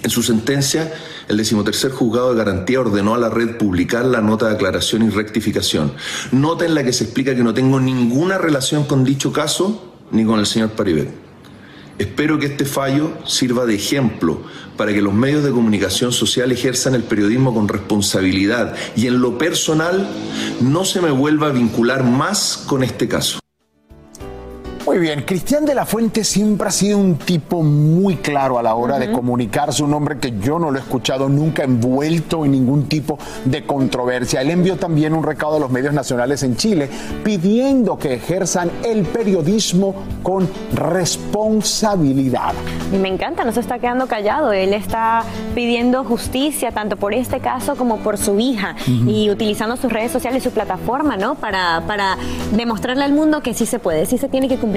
En 0.04 0.10
su 0.10 0.22
sentencia, 0.22 0.94
el 1.28 1.38
decimotercer 1.38 1.92
juzgado 1.92 2.32
de 2.32 2.38
garantía 2.38 2.80
ordenó 2.80 3.16
a 3.16 3.18
la 3.18 3.30
red 3.30 3.58
publicar 3.58 4.06
la 4.06 4.22
nota 4.22 4.48
de 4.48 4.56
aclaración 4.56 5.04
y 5.04 5.10
rectificación. 5.10 5.94
Nota 6.32 6.66
en 6.66 6.76
la 6.76 6.84
que 6.84 6.94
se 6.94 7.06
explica 7.06 7.36
que 7.36 7.44
no 7.44 7.54
tengo 7.54 7.80
ninguna 7.80 8.38
relación 8.38 8.86
con 8.86 9.04
dicho 9.04 9.34
caso 9.34 9.94
ni 10.12 10.24
con 10.24 10.40
el 10.40 10.46
señor 10.46 10.72
Paribet. 10.72 11.10
Espero 11.98 12.38
que 12.38 12.46
este 12.46 12.66
fallo 12.66 13.12
sirva 13.26 13.66
de 13.66 13.76
ejemplo 13.76 14.44
para 14.78 14.94
que 14.94 15.02
los 15.02 15.14
medios 15.14 15.44
de 15.44 15.52
comunicación 15.52 16.12
social 16.12 16.52
ejerzan 16.52 16.96
el 16.96 17.04
periodismo 17.04 17.54
con 17.54 17.68
responsabilidad 17.68 18.76
y 18.96 19.08
en 19.08 19.20
lo 19.20 19.38
personal 19.38 20.08
no 20.62 20.86
se 20.86 21.02
me 21.02 21.12
vuelva 21.12 21.48
a 21.48 21.52
vincular 21.52 22.04
más 22.04 22.64
con 22.68 22.84
este 22.84 23.08
caso. 23.08 23.40
Muy 24.88 25.00
bien, 25.00 25.24
Cristian 25.24 25.66
de 25.66 25.76
la 25.76 25.86
Fuente 25.86 26.24
siempre 26.24 26.70
ha 26.70 26.72
sido 26.72 26.98
un 26.98 27.18
tipo 27.18 27.62
muy 27.62 28.16
claro 28.16 28.58
a 28.58 28.64
la 28.64 28.74
hora 28.74 28.98
de 28.98 29.12
comunicarse, 29.12 29.84
un 29.84 29.94
hombre 29.94 30.18
que 30.18 30.40
yo 30.40 30.60
no 30.60 30.72
lo 30.72 30.78
he 30.78 30.82
escuchado 30.82 31.28
nunca 31.28 31.66
envuelto 31.66 32.46
en 32.46 32.54
ningún 32.54 32.88
tipo 32.88 33.20
de 33.44 33.66
controversia. 33.66 34.40
Él 34.40 34.50
envió 34.50 34.78
también 34.78 35.14
un 35.14 35.24
recado 35.24 35.58
a 35.58 35.60
los 35.60 35.70
medios 35.72 35.94
nacionales 35.94 36.42
en 36.44 36.56
Chile 36.56 36.90
pidiendo 37.22 37.98
que 37.98 38.14
ejerzan 38.14 38.72
el 38.86 39.04
periodismo 39.04 39.94
con 40.24 40.48
responsabilidad. 40.74 42.54
Me 42.90 43.10
encanta, 43.10 43.44
no 43.44 43.52
se 43.52 43.60
está 43.60 43.80
quedando 43.80 44.08
callado. 44.08 44.54
Él 44.54 44.74
está 44.74 45.24
pidiendo 45.54 46.06
justicia 46.06 46.72
tanto 46.72 46.96
por 46.96 47.14
este 47.14 47.42
caso 47.42 47.76
como 47.76 47.98
por 47.98 48.18
su 48.18 48.40
hija 48.40 48.78
y 48.88 49.30
utilizando 49.30 49.76
sus 49.76 49.92
redes 49.92 50.14
sociales 50.14 50.44
y 50.44 50.48
su 50.48 50.54
plataforma, 50.54 51.18
¿no? 51.18 51.36
Para, 51.36 51.84
para 51.86 52.16
demostrarle 52.56 53.04
al 53.04 53.12
mundo 53.12 53.42
que 53.42 53.54
sí 53.54 53.66
se 53.66 53.80
puede, 53.80 54.06
sí 54.06 54.18
se 54.18 54.30
tiene 54.30 54.48
que 54.48 54.56
cumplir 54.56 54.77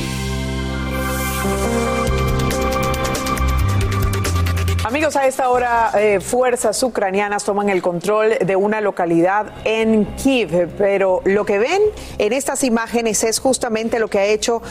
Amigos, 4.91 5.15
a 5.15 5.25
esta 5.25 5.47
hora 5.47 5.89
eh, 5.97 6.19
fuerzas 6.19 6.83
ucranianas 6.83 7.45
toman 7.45 7.69
el 7.69 7.81
control 7.81 8.37
de 8.45 8.57
una 8.57 8.81
localidad 8.81 9.45
en 9.63 10.03
Kiev, 10.17 10.67
pero 10.77 11.21
lo 11.23 11.45
que 11.45 11.59
ven 11.59 11.81
en 12.17 12.33
estas 12.33 12.65
imágenes 12.65 13.23
es 13.23 13.39
justamente 13.39 13.99
lo 13.99 14.09
que 14.09 14.19
ha 14.19 14.25
hecho 14.25 14.61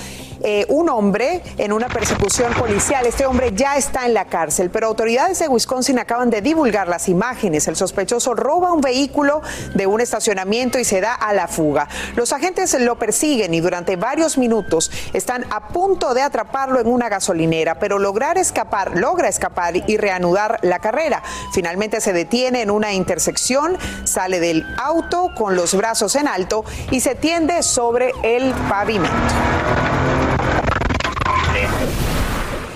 eh, 0.42 0.64
un 0.68 0.88
hombre 0.88 1.42
en 1.58 1.72
una 1.72 1.88
persecución 1.88 2.52
policial. 2.54 3.06
Este 3.06 3.26
hombre 3.26 3.52
ya 3.54 3.76
está 3.76 4.06
en 4.06 4.14
la 4.14 4.24
cárcel, 4.24 4.70
pero 4.70 4.86
autoridades 4.86 5.38
de 5.38 5.48
Wisconsin 5.48 5.98
acaban 5.98 6.30
de 6.30 6.40
divulgar 6.40 6.88
las 6.88 7.08
imágenes. 7.08 7.68
El 7.68 7.76
sospechoso 7.76 8.34
roba 8.34 8.72
un 8.72 8.80
vehículo 8.80 9.42
de 9.74 9.86
un 9.86 10.00
estacionamiento 10.00 10.78
y 10.78 10.84
se 10.84 11.00
da 11.00 11.14
a 11.14 11.34
la 11.34 11.46
fuga. 11.46 11.88
Los 12.16 12.32
agentes 12.32 12.78
lo 12.80 12.98
persiguen 12.98 13.52
y 13.52 13.60
durante 13.60 13.96
varios 13.96 14.38
minutos 14.38 14.90
están 15.12 15.44
a 15.50 15.68
punto 15.68 16.14
de 16.14 16.22
atraparlo 16.22 16.80
en 16.80 16.86
una 16.86 17.08
gasolinera, 17.08 17.78
pero 17.78 17.98
lograr 17.98 18.38
escapar, 18.38 18.96
logra 18.96 19.28
escapar 19.28 19.76
y 19.76 19.96
reanudar 20.10 20.58
la 20.62 20.80
carrera. 20.80 21.22
Finalmente 21.52 22.00
se 22.00 22.12
detiene 22.12 22.62
en 22.62 22.70
una 22.70 22.92
intersección, 22.92 23.78
sale 24.04 24.40
del 24.40 24.66
auto 24.76 25.30
con 25.36 25.54
los 25.54 25.74
brazos 25.74 26.16
en 26.16 26.26
alto 26.26 26.64
y 26.90 27.00
se 27.00 27.14
tiende 27.14 27.62
sobre 27.62 28.12
el 28.24 28.52
pavimento. 28.68 29.14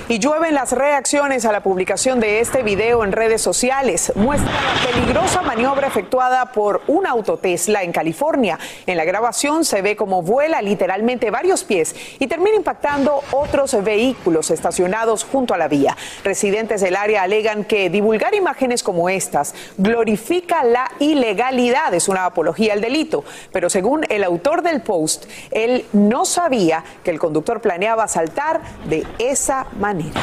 Y 0.07 0.19
llueven 0.19 0.55
las 0.55 0.73
reacciones 0.73 1.47
a 1.47 1.53
la 1.53 1.63
publicación 1.63 2.21
de 2.21 2.41
este 2.41 2.63
video 2.63 3.05
en 3.05 3.13
redes 3.13 3.41
sociales. 3.41 4.13
Muestra 4.15 4.53
la 4.53 4.93
peligrosa 4.93 5.41
maniobra 5.41 5.87
efectuada 5.87 6.53
por 6.53 6.83
un 6.89 7.07
auto 7.07 7.39
Tesla 7.39 7.83
en 7.83 7.91
California. 7.91 8.59
En 8.87 8.99
la 8.99 9.07
grabación 9.07 9.65
se 9.65 9.81
ve 9.81 9.97
como 9.97 10.21
vuela 10.21 10.61
literalmente 10.61 11.31
varios 11.31 11.65
pies 11.65 11.97
y 12.19 12.27
termina 12.27 12.55
impactando 12.55 13.23
otros 13.31 13.83
vehículos 13.83 14.51
estacionados 14.51 15.25
junto 15.25 15.55
a 15.55 15.59
la 15.59 15.69
vía. 15.69 15.97
Residentes 16.23 16.83
del 16.83 16.97
área 16.97 17.23
alegan 17.23 17.65
que 17.65 17.89
divulgar 17.89 18.35
imágenes 18.35 18.83
como 18.83 19.09
estas 19.09 19.55
glorifica 19.79 20.65
la 20.65 20.91
ilegalidad, 20.99 21.95
es 21.95 22.09
una 22.09 22.27
apología 22.27 22.75
al 22.75 22.83
delito. 22.83 23.25
Pero 23.53 23.71
según 23.71 24.05
el 24.11 24.23
autor 24.23 24.61
del 24.61 24.83
post, 24.83 25.25
él 25.51 25.87
no 25.95 26.27
sabía 26.27 26.85
que 27.03 27.11
el 27.11 27.19
conductor 27.19 27.63
planeaba 27.63 28.07
saltar 28.07 28.61
de 28.87 29.07
esa 29.19 29.67
manera. 29.79 29.94
maneira. 29.95 30.21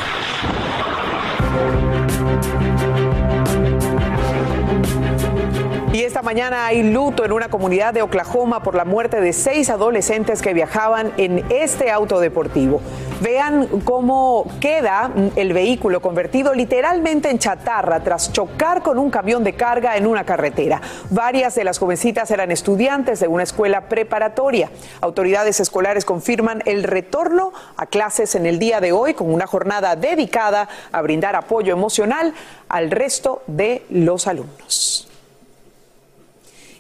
Y 5.94 6.06
esta 6.06 6.22
mañana 6.22 6.68
hay 6.68 6.84
luto 6.84 7.26
en 7.26 7.34
una 7.34 7.50
comunidad 7.50 7.94
de 7.94 8.02
Oklahoma 8.02 8.64
por 8.64 8.76
la 8.76 8.86
muerte 8.86 9.20
de 9.20 9.34
seis 9.34 9.70
adolescentes 9.70 10.42
que 10.42 10.54
viajaban 10.54 11.12
en 11.18 11.44
este 11.50 11.92
auto 11.92 12.22
deportivo. 12.22 12.80
Vean 13.20 13.68
cómo 13.84 14.48
queda 14.62 15.12
el 15.36 15.52
vehículo 15.52 16.02
convertido 16.02 16.54
literalmente 16.54 17.30
en 17.30 17.40
chatarra 17.40 18.00
tras 18.00 18.32
chocar 18.32 18.84
con 18.84 18.98
un 19.00 19.12
camión 19.12 19.44
de 19.44 19.52
carga 19.52 19.98
en 19.98 20.08
una 20.08 20.24
carretera. 20.24 20.82
Varias 21.10 21.56
de 21.56 21.66
las 21.66 21.78
jovencitas 21.78 22.32
eran 22.32 22.52
estudiantes 22.52 23.20
de 23.20 23.28
una 23.28 23.44
escuela 23.44 23.90
preparatoria. 23.90 24.72
Autoridades 25.02 25.60
escolares 25.60 26.06
confirman 26.06 26.64
el 26.68 26.84
retorno 26.84 27.52
a 27.76 27.86
clases 27.86 28.36
en 28.36 28.46
el 28.46 28.60
día 28.60 28.80
de 28.80 28.94
hoy 28.94 29.14
con 29.14 29.34
una 29.34 29.46
jornada 29.46 29.98
dedicada 29.98 30.70
a 30.94 31.02
brindar 31.02 31.36
apoyo 31.36 31.74
emocional 31.74 32.34
al 32.70 32.92
resto 32.92 33.44
de 33.46 33.86
los 33.90 34.26
alumnos. 34.28 35.11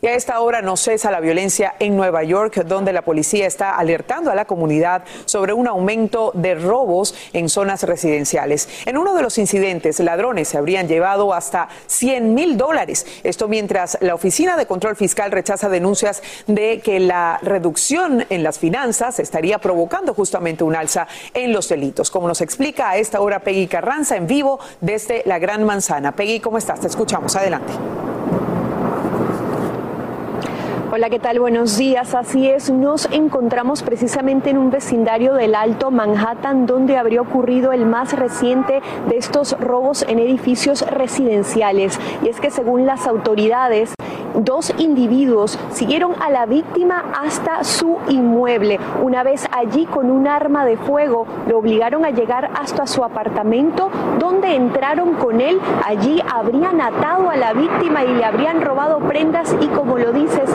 Y 0.03 0.07
a 0.07 0.15
esta 0.15 0.39
hora 0.39 0.63
no 0.63 0.77
cesa 0.77 1.11
la 1.11 1.19
violencia 1.19 1.75
en 1.77 1.95
Nueva 1.95 2.23
York, 2.23 2.63
donde 2.65 2.91
la 2.91 3.03
policía 3.03 3.45
está 3.45 3.77
alertando 3.77 4.31
a 4.31 4.35
la 4.35 4.45
comunidad 4.45 5.03
sobre 5.25 5.53
un 5.53 5.67
aumento 5.67 6.31
de 6.33 6.55
robos 6.55 7.13
en 7.33 7.49
zonas 7.49 7.83
residenciales. 7.83 8.67
En 8.87 8.97
uno 8.97 9.13
de 9.13 9.21
los 9.21 9.37
incidentes, 9.37 9.99
ladrones 9.99 10.47
se 10.47 10.57
habrían 10.57 10.87
llevado 10.87 11.35
hasta 11.35 11.69
100 11.85 12.33
mil 12.33 12.57
dólares. 12.57 13.05
Esto 13.23 13.47
mientras 13.47 13.99
la 14.01 14.15
Oficina 14.15 14.57
de 14.57 14.65
Control 14.65 14.95
Fiscal 14.95 15.31
rechaza 15.31 15.69
denuncias 15.69 16.23
de 16.47 16.79
que 16.79 16.99
la 16.99 17.37
reducción 17.43 18.25
en 18.31 18.41
las 18.41 18.57
finanzas 18.57 19.19
estaría 19.19 19.59
provocando 19.59 20.15
justamente 20.15 20.63
un 20.63 20.75
alza 20.75 21.07
en 21.35 21.53
los 21.53 21.69
delitos. 21.69 22.09
Como 22.09 22.27
nos 22.27 22.41
explica 22.41 22.89
a 22.89 22.97
esta 22.97 23.21
hora 23.21 23.41
Peggy 23.41 23.67
Carranza 23.67 24.15
en 24.15 24.25
vivo 24.25 24.59
desde 24.79 25.21
la 25.27 25.37
Gran 25.37 25.63
Manzana. 25.63 26.15
Peggy, 26.15 26.39
¿cómo 26.39 26.57
estás? 26.57 26.79
Te 26.79 26.87
escuchamos. 26.87 27.35
Adelante. 27.35 28.10
Hola, 30.93 31.09
¿qué 31.09 31.19
tal? 31.19 31.39
Buenos 31.39 31.77
días. 31.77 32.13
Así 32.13 32.49
es, 32.49 32.69
nos 32.69 33.05
encontramos 33.13 33.81
precisamente 33.81 34.49
en 34.49 34.57
un 34.57 34.71
vecindario 34.71 35.35
del 35.35 35.55
Alto 35.55 35.89
Manhattan 35.89 36.65
donde 36.65 36.97
habría 36.97 37.21
ocurrido 37.21 37.71
el 37.71 37.85
más 37.85 38.11
reciente 38.11 38.81
de 39.07 39.15
estos 39.17 39.57
robos 39.57 40.03
en 40.09 40.19
edificios 40.19 40.81
residenciales. 40.81 41.97
Y 42.21 42.27
es 42.27 42.41
que 42.41 42.51
según 42.51 42.85
las 42.85 43.07
autoridades, 43.07 43.93
dos 44.33 44.73
individuos 44.77 45.57
siguieron 45.71 46.13
a 46.21 46.29
la 46.29 46.45
víctima 46.45 47.05
hasta 47.17 47.63
su 47.63 47.97
inmueble. 48.09 48.79
Una 49.01 49.23
vez 49.23 49.47
allí 49.51 49.85
con 49.85 50.09
un 50.09 50.27
arma 50.27 50.65
de 50.65 50.77
fuego, 50.77 51.25
lo 51.47 51.57
obligaron 51.57 52.05
a 52.05 52.09
llegar 52.09 52.51
hasta 52.55 52.87
su 52.87 53.03
apartamento 53.03 53.89
donde 54.19 54.55
entraron 54.55 55.13
con 55.13 55.41
él. 55.41 55.59
Allí 55.85 56.21
habrían 56.33 56.81
atado 56.81 57.29
a 57.29 57.35
la 57.35 57.53
víctima 57.53 58.03
y 58.03 58.13
le 58.13 58.25
habrían 58.25 58.61
robado 58.61 58.99
prendas 58.99 59.55
y 59.61 59.67
como 59.67 59.97
lo 59.97 60.11
dices, 60.11 60.49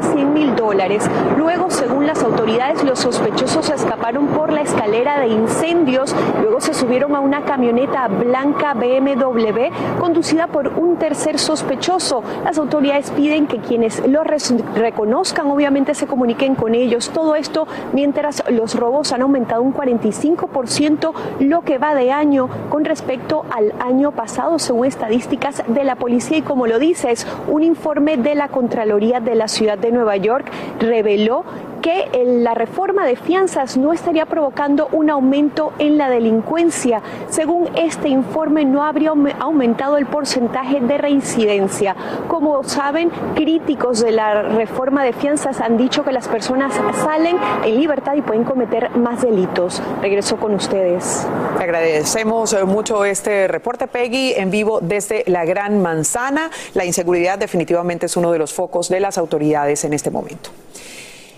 100 0.00 0.32
mil 0.32 0.56
dólares. 0.56 1.08
Luego, 1.36 1.70
según 1.70 2.06
las 2.06 2.22
autoridades, 2.22 2.82
los 2.84 2.98
sospechosos 2.98 3.70
escaparon 3.70 4.28
por 4.28 4.52
la 4.52 4.62
escalera 4.62 5.18
de 5.20 5.28
incendios, 5.28 6.14
luego 6.40 6.60
se 6.60 6.74
subieron 6.74 7.14
a 7.14 7.20
una 7.20 7.42
camioneta 7.42 8.08
blanca 8.08 8.74
BMW 8.74 9.98
conducida 9.98 10.46
por 10.46 10.68
un 10.68 10.96
tercer 10.96 11.38
sospechoso. 11.38 12.22
Las 12.44 12.58
autoridades 12.58 13.10
piden 13.10 13.46
que 13.46 13.58
quienes 13.58 14.06
lo 14.06 14.22
reconozcan 14.24 15.50
obviamente 15.50 15.94
se 15.94 16.06
comuniquen 16.06 16.54
con 16.54 16.74
ellos. 16.74 17.10
Todo 17.10 17.34
esto 17.34 17.66
mientras 17.92 18.42
los 18.50 18.74
robos 18.74 19.12
han 19.12 19.22
aumentado 19.22 19.62
un 19.62 19.74
45% 19.74 21.12
lo 21.40 21.62
que 21.62 21.78
va 21.78 21.94
de 21.94 22.12
año 22.12 22.48
con 22.70 22.84
respecto 22.84 23.44
al 23.50 23.74
año 23.80 24.12
pasado, 24.12 24.58
según 24.58 24.86
estadísticas 24.86 25.62
de 25.66 25.84
la 25.84 25.96
policía. 25.96 26.38
Y 26.38 26.42
como 26.42 26.66
lo 26.66 26.78
dice, 26.78 27.10
es 27.10 27.26
un 27.48 27.62
informe 27.62 28.16
de 28.16 28.34
la 28.34 28.48
Contraloría 28.48 29.20
de 29.20 29.34
la 29.34 29.48
Ciudad 29.48 29.67
de 29.76 29.92
Nueva 29.92 30.16
York 30.16 30.50
reveló 30.80 31.44
que 31.80 32.08
la 32.24 32.54
reforma 32.54 33.06
de 33.06 33.16
fianzas 33.16 33.76
no 33.76 33.92
estaría 33.92 34.26
provocando 34.26 34.88
un 34.92 35.10
aumento 35.10 35.72
en 35.78 35.98
la 35.98 36.10
delincuencia. 36.10 37.02
Según 37.28 37.68
este 37.76 38.08
informe, 38.08 38.64
no 38.64 38.84
habría 38.84 39.12
aumentado 39.38 39.96
el 39.96 40.06
porcentaje 40.06 40.80
de 40.80 40.98
reincidencia. 40.98 41.94
Como 42.28 42.64
saben, 42.64 43.10
críticos 43.34 44.00
de 44.00 44.12
la 44.12 44.42
reforma 44.42 45.04
de 45.04 45.12
fianzas 45.12 45.60
han 45.60 45.76
dicho 45.76 46.04
que 46.04 46.12
las 46.12 46.28
personas 46.28 46.74
salen 47.02 47.36
en 47.64 47.78
libertad 47.78 48.14
y 48.14 48.22
pueden 48.22 48.44
cometer 48.44 48.90
más 48.96 49.22
delitos. 49.22 49.82
Regreso 50.02 50.36
con 50.36 50.54
ustedes. 50.54 51.26
Agradecemos 51.58 52.52
eh, 52.52 52.64
mucho 52.64 53.04
este 53.04 53.48
reporte, 53.48 53.86
Peggy, 53.86 54.34
en 54.36 54.50
vivo 54.50 54.80
desde 54.80 55.24
la 55.26 55.44
Gran 55.44 55.80
Manzana. 55.80 56.50
La 56.74 56.84
inseguridad 56.84 57.38
definitivamente 57.38 58.06
es 58.06 58.16
uno 58.16 58.32
de 58.32 58.38
los 58.38 58.52
focos 58.52 58.88
de 58.88 59.00
las 59.00 59.18
autoridades 59.18 59.84
en 59.84 59.92
este 59.92 60.10
momento. 60.10 60.50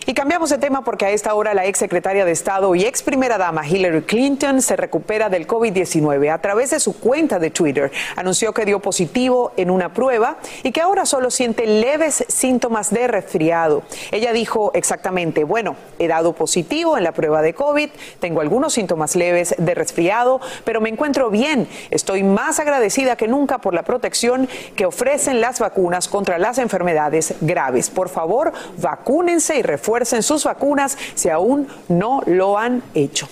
Y 0.07 0.15
cambiamos 0.15 0.49
de 0.49 0.57
tema 0.57 0.83
porque 0.83 1.05
a 1.05 1.11
esta 1.11 1.35
hora 1.35 1.53
la 1.53 1.67
ex 1.67 1.79
secretaria 1.79 2.25
de 2.25 2.33
Estado 2.33 2.75
y 2.75 2.85
ex 2.85 3.03
primera 3.03 3.37
dama 3.37 3.69
Hillary 3.69 4.03
Clinton 4.03 4.63
se 4.63 4.75
recupera 4.75 5.29
del 5.29 5.47
COVID-19. 5.47 6.33
A 6.33 6.41
través 6.41 6.71
de 6.71 6.81
su 6.81 6.99
cuenta 6.99 7.39
de 7.39 7.51
Twitter 7.51 7.93
anunció 8.17 8.55
que 8.55 8.65
dio 8.65 8.81
positivo 8.81 9.53
en 9.59 9.71
una 9.71 9.93
prueba 9.93 10.39
y 10.63 10.73
que 10.73 10.81
ahora 10.81 11.05
solo 11.05 11.31
siente 11.31 11.67
leves 11.67 12.25
síntomas 12.29 12.91
de 12.91 13.09
resfriado. 13.09 13.83
Ella 14.11 14.33
dijo 14.33 14.71
exactamente, 14.75 15.45
bueno, 15.45 15.77
he 15.99 16.09
dado 16.09 16.33
positivo 16.33 16.97
en 16.97 17.05
la 17.05 17.13
prueba 17.13 17.43
de 17.43 17.53
COVID, 17.53 17.91
tengo 18.21 18.41
algunos 18.41 18.73
síntomas 18.73 19.17
leves 19.17 19.55
de 19.59 19.75
resfriado, 19.75 20.41
pero 20.65 20.81
me 20.81 20.89
encuentro 20.89 21.29
bien. 21.29 21.69
Estoy 21.91 22.23
más 22.23 22.59
agradecida 22.59 23.17
que 23.17 23.29
nunca 23.29 23.59
por 23.59 23.75
la 23.75 23.83
protección 23.83 24.49
que 24.77 24.87
ofrecen 24.87 25.43
las 25.43 25.61
vacunas 25.61 26.09
contra 26.09 26.39
las 26.39 26.57
enfermedades 26.57 27.35
graves. 27.43 27.91
Por 27.91 28.09
favor, 28.09 28.53
vacúnense 28.79 29.59
y 29.59 29.63
refuercen 29.63 29.90
en 29.99 30.23
sus 30.23 30.45
vacunas 30.45 30.97
si 31.15 31.29
aún 31.29 31.69
no 31.89 32.23
lo 32.27 32.59
han 32.59 32.83
hecho. 32.95 33.29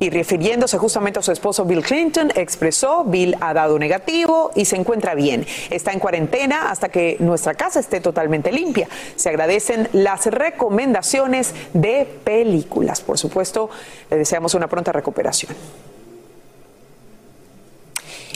Y 0.00 0.10
refiriéndose 0.10 0.78
justamente 0.78 1.18
a 1.18 1.22
su 1.22 1.30
esposo 1.30 1.64
Bill 1.64 1.82
Clinton, 1.82 2.32
expresó, 2.34 3.04
Bill 3.04 3.36
ha 3.40 3.54
dado 3.54 3.78
negativo 3.78 4.50
y 4.54 4.64
se 4.64 4.76
encuentra 4.76 5.14
bien. 5.14 5.46
Está 5.70 5.92
en 5.92 6.00
cuarentena 6.00 6.70
hasta 6.70 6.88
que 6.88 7.16
nuestra 7.20 7.54
casa 7.54 7.78
esté 7.78 8.00
totalmente 8.00 8.50
limpia. 8.50 8.88
Se 9.14 9.28
agradecen 9.28 9.88
las 9.92 10.26
recomendaciones 10.26 11.54
de 11.74 12.08
películas. 12.24 13.00
Por 13.00 13.18
supuesto, 13.18 13.70
le 14.10 14.16
deseamos 14.16 14.54
una 14.54 14.66
pronta 14.66 14.90
recuperación. 14.90 15.54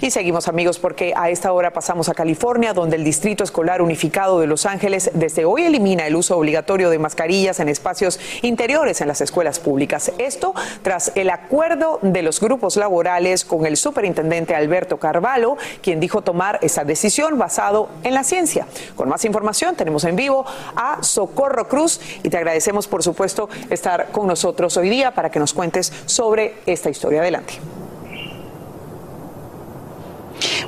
Y 0.03 0.11
seguimos 0.11 0.47
amigos 0.47 0.79
porque 0.79 1.15
a 1.17 1.31
esta 1.31 1.53
hora 1.53 1.73
pasamos 1.73 2.11
a 2.11 2.15
California, 2.15 2.75
donde 2.75 2.97
el 2.97 3.05
Distrito 3.05 3.45
Escolar 3.45 3.81
Unificado 3.81 4.39
de 4.41 4.47
Los 4.47 4.67
Ángeles 4.67 5.11
desde 5.15 5.47
hoy 5.47 5.65
elimina 5.65 6.07
el 6.07 6.17
uso 6.17 6.37
obligatorio 6.37 6.91
de 6.91 6.99
mascarillas 6.99 7.61
en 7.61 7.71
espacios 7.71 8.21
interiores 8.43 9.01
en 9.01 9.09
las 9.09 9.23
escuelas 9.23 9.59
públicas. 9.59 10.13
Esto 10.19 10.55
tras 10.83 11.13
el 11.15 11.31
acuerdo 11.31 11.99
de 12.03 12.21
los 12.21 12.41
grupos 12.41 12.77
laborales 12.77 13.47
con 13.47 13.65
el 13.65 13.79
superintendente 13.79 14.55
Alberto 14.55 14.99
Carvalho, 14.99 15.57
quien 15.81 15.99
dijo 15.99 16.21
tomar 16.21 16.59
esa 16.61 16.85
decisión 16.85 17.39
basado 17.39 17.89
en 18.03 18.13
la 18.13 18.23
ciencia. 18.23 18.67
Con 18.97 19.09
más 19.09 19.25
información 19.25 19.77
tenemos 19.77 20.05
en 20.05 20.15
vivo 20.17 20.45
a 20.77 21.03
Socorro 21.03 21.69
Cruz 21.69 22.01
y 22.23 22.29
te 22.29 22.37
agradecemos 22.37 22.87
por 22.87 23.03
supuesto 23.03 23.49
estar 23.71 24.09
con 24.13 24.27
nosotros 24.27 24.77
hoy 24.77 24.91
día 24.91 25.15
para 25.15 25.31
que 25.31 25.39
nos 25.39 25.55
cuentes 25.55 25.91
sobre 26.05 26.57
esta 26.67 26.91
historia. 26.91 27.21
Adelante. 27.21 27.86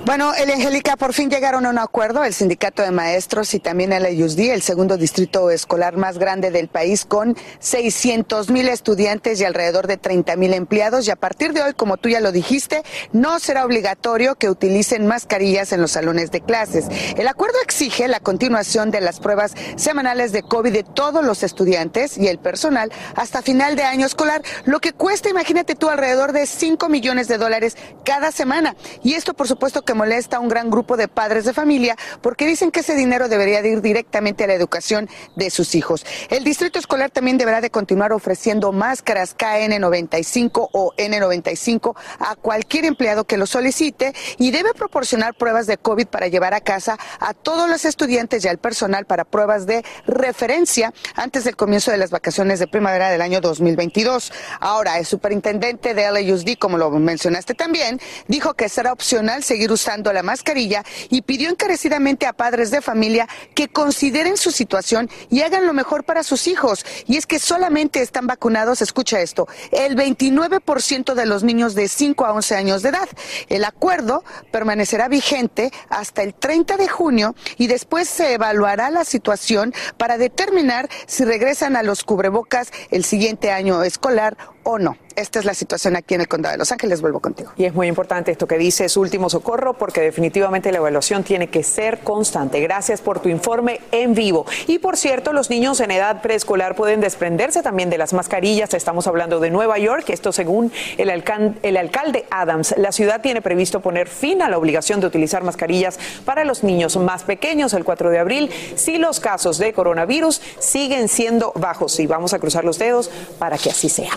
Bueno, 0.05 0.33
el 0.35 0.51
Angélica, 0.51 0.97
por 0.97 1.13
fin 1.13 1.31
llegaron 1.31 1.67
a 1.67 1.71
un 1.71 1.79
acuerdo 1.79 2.25
el 2.25 2.35
sindicato 2.35 2.83
de 2.83 2.91
maestros 2.91 3.53
y 3.55 3.61
también 3.61 3.93
el 3.93 4.23
USD, 4.23 4.51
el 4.51 4.63
segundo 4.63 4.97
distrito 4.97 5.51
escolar 5.51 5.97
más 5.97 6.19
grande 6.19 6.51
del 6.51 6.69
país, 6.69 7.05
con 7.05 7.37
600 7.59 8.51
mil 8.51 8.69
estudiantes 8.69 9.41
y 9.41 9.45
alrededor 9.45 9.87
de 9.87 9.97
30 9.97 10.37
mil 10.37 10.55
empleados. 10.55 11.07
Y 11.07 11.11
a 11.11 11.17
partir 11.17 11.53
de 11.53 11.63
hoy, 11.63 11.75
como 11.75 11.97
tú 11.97 12.09
ya 12.09 12.21
lo 12.21 12.33
dijiste, 12.33 12.83
no 13.13 13.39
será 13.39 13.65
obligatorio 13.65 14.35
que 14.35 14.51
utilicen 14.51 15.07
mascarillas 15.07 15.73
en 15.73 15.81
los 15.81 15.93
salones 15.93 16.31
de 16.31 16.41
clases. 16.41 16.87
El 17.17 17.29
acuerdo 17.29 17.57
exige 17.63 18.09
la 18.09 18.21
continuación 18.21 18.91
de 18.91 19.01
las 19.01 19.21
pruebas 19.21 19.55
semanales 19.77 20.33
de 20.33 20.43
COVID 20.43 20.73
de 20.73 20.85
todos 20.85 21.25
los 21.25 21.43
estudiantes 21.43 22.17
y 22.19 22.29
el 22.29 22.39
personal 22.39 22.91
hasta 23.15 23.43
final 23.43 23.77
de 23.77 23.83
año 23.83 24.07
escolar, 24.07 24.43
lo 24.65 24.81
que 24.81 24.93
cuesta, 24.93 25.29
imagínate 25.29 25.75
tú, 25.75 25.89
alrededor 25.89 26.33
de 26.33 26.47
5 26.47 26.89
millones 26.89 27.29
de 27.29 27.39
dólares 27.39 27.77
cada 28.05 28.33
semana. 28.33 28.77
Y 29.03 29.15
esto, 29.15 29.35
por 29.35 29.49
supuesto, 29.49 29.78
que 29.83 29.95
molesta 29.95 30.37
a 30.37 30.41
un 30.41 30.49
gran 30.49 30.71
grupo 30.71 30.97
de 30.97 31.09
padres 31.09 31.45
de 31.45 31.53
familia 31.53 31.97
porque 32.21 32.47
dicen 32.47 32.71
que 32.71 32.81
ese 32.81 32.95
dinero 32.95 33.29
debería 33.29 33.63
de 33.63 33.71
ir 33.71 33.83
directamente 33.83 34.45
a 34.45 34.47
la 34.47 34.55
educación 34.55 35.09
de 35.37 35.51
sus 35.51 35.75
hijos. 35.75 36.05
El 36.31 36.45
distrito 36.45 36.79
escolar 36.79 37.11
también 37.11 37.39
deberá 37.39 37.61
de 37.61 37.71
continuar 37.71 38.13
ofreciendo 38.13 38.73
máscaras 38.73 39.37
KN95 39.37 40.69
o 40.73 40.93
N95 40.97 41.97
a 42.19 42.37
cualquier 42.37 42.85
empleado 42.85 43.25
que 43.25 43.37
lo 43.37 43.47
solicite 43.47 44.15
y 44.39 44.51
debe 44.51 44.75
proporcionar 44.75 45.35
pruebas 45.35 45.67
de 45.67 45.79
COVID 45.79 46.07
para 46.07 46.29
llevar 46.29 46.55
a 46.55 46.61
casa 46.61 46.99
a 47.21 47.35
todos 47.35 47.69
los 47.69 47.85
estudiantes 47.85 48.45
y 48.45 48.49
al 48.49 48.59
personal 48.59 49.07
para 49.07 49.25
pruebas 49.25 49.67
de 49.67 49.85
referencia 50.07 50.93
antes 51.15 51.45
del 51.45 51.57
comienzo 51.57 51.91
de 51.91 51.99
las 51.99 52.11
vacaciones 52.11 52.59
de 52.59 52.67
primavera 52.67 53.11
del 53.11 53.23
año 53.23 53.41
2022. 53.41 54.33
Ahora, 54.61 54.99
el 54.99 55.07
superintendente 55.07 55.95
de 55.95 56.11
LAUSD, 56.11 56.59
como 56.59 56.79
lo 56.79 56.91
mencionaste 56.91 57.55
también, 57.55 58.01
dijo 58.27 58.55
que 58.55 58.69
será 58.69 58.93
opcional 58.93 59.43
seguir 59.43 59.68
usando 59.71 60.13
la 60.13 60.23
mascarilla 60.23 60.85
y 61.11 61.23
pidió 61.23 61.51
encarecidamente 61.51 62.27
a 62.27 62.33
padres 62.33 62.71
de 62.71 62.81
familia 62.81 63.29
que 63.55 63.69
consideren 63.69 64.37
su 64.37 64.51
situación 64.51 65.11
y 65.31 65.43
hagan 65.43 65.67
lo 65.67 65.73
mejor 65.73 66.05
para 66.05 66.23
sus 66.23 66.47
hijos. 66.47 66.85
Y 67.07 67.17
es 67.17 67.27
que 67.27 67.39
solamente 67.39 68.03
están 68.03 68.27
vacunados, 68.27 68.83
escucha 68.83 69.21
esto, 69.21 69.49
el 69.73 69.97
29% 69.97 71.15
de 71.15 71.27
los 71.27 71.43
niños 71.43 71.75
de 71.75 71.89
5 71.89 72.25
a 72.25 72.33
11 72.33 72.55
años 72.57 72.83
de 72.83 72.91
edad. 72.91 73.09
El 73.49 73.65
acuerdo 73.65 74.25
permanecerá 74.51 75.09
vigente 75.09 75.71
hasta 75.89 76.23
el 76.23 76.35
30 76.35 76.77
de 76.77 76.89
junio 76.89 77.35
y 77.57 77.67
después 77.67 78.09
se 78.09 78.35
evaluará 78.35 78.91
la 78.91 79.05
situación 79.05 79.75
para 79.97 80.19
determinar 80.19 80.89
si 81.07 81.25
regresan 81.25 81.77
a 81.77 81.83
los 81.83 82.05
cubrebocas 82.05 82.73
el 82.91 83.05
siguiente 83.05 83.51
año 83.51 83.83
escolar 83.83 84.37
o 84.69 84.79
no. 84.79 84.99
Esta 85.17 85.39
es 85.39 85.47
la 85.47 85.55
situación 85.55 85.97
aquí 85.97 86.15
en 86.15 86.21
el 86.21 86.29
condado 86.29 86.53
de 86.53 86.59
Los 86.59 86.71
Ángeles. 86.71 87.01
Vuelvo 87.01 87.21
contigo. 87.21 87.51
Y 87.57 87.65
es 87.65 87.75
muy 87.75 87.89
importante 87.89 88.31
esto 88.31 88.47
que 88.47 88.59
dice 88.59 88.87
último 88.99 89.31
socorro 89.31 89.75
porque 89.75 90.01
definitivamente 90.01 90.71
la 90.71 90.79
evaluación 90.79 91.25
tiene 91.25 91.49
que 91.49 91.63
ser 91.63 92.01
constante. 92.01 92.61
Gracias 92.61 93.01
por 93.01 93.19
tu 93.19 93.31
informe 93.31 93.81
en 93.91 94.15
vivo. 94.15 94.45
Y 94.67 94.79
por 94.79 94.97
cierto, 94.97 95.33
los 95.33 95.49
niños 95.49 95.81
en 95.81 95.91
edad 95.91 96.21
preescolar 96.21 96.77
pueden 96.77 97.01
desprenderse 97.01 97.63
también 97.63 97.89
de 97.89 97.97
las 97.97 98.13
mascarillas. 98.13 98.75
Estamos 98.75 99.07
hablando 99.07 99.41
de 99.41 99.51
Nueva 99.51 99.79
York. 99.79 100.11
Esto 100.11 100.33
según 100.33 100.71
el, 100.99 101.09
el 101.63 101.77
alcalde 101.79 102.27
Adams. 102.31 102.75
La 102.77 102.93
ciudad 102.93 103.23
tiene 103.23 103.41
previsto 103.41 103.81
poner 103.81 104.07
fin 104.07 104.43
a 104.43 104.51
la 104.51 104.59
obligación 104.59 105.01
de 105.01 105.07
utilizar 105.07 105.43
mascarillas 105.43 105.99
para 106.27 106.45
los 106.45 106.63
niños 106.63 106.97
más 106.99 107.25
pequeños 107.25 107.73
el 107.73 107.85
4 107.85 108.11
de 108.11 108.19
abril 108.19 108.51
si 108.77 108.99
los 108.99 109.19
casos 109.19 109.57
de 109.57 109.73
coronavirus 109.73 110.43
siguen 110.59 111.09
siendo 111.09 111.53
bajos. 111.57 111.99
Y 112.01 112.07
vamos 112.07 112.35
a 112.35 112.39
cruzar 112.39 112.65
los 112.65 112.79
dedos 112.79 113.11
para 113.39 113.57
que 113.57 113.71
así 113.71 113.89
sea. 113.89 114.13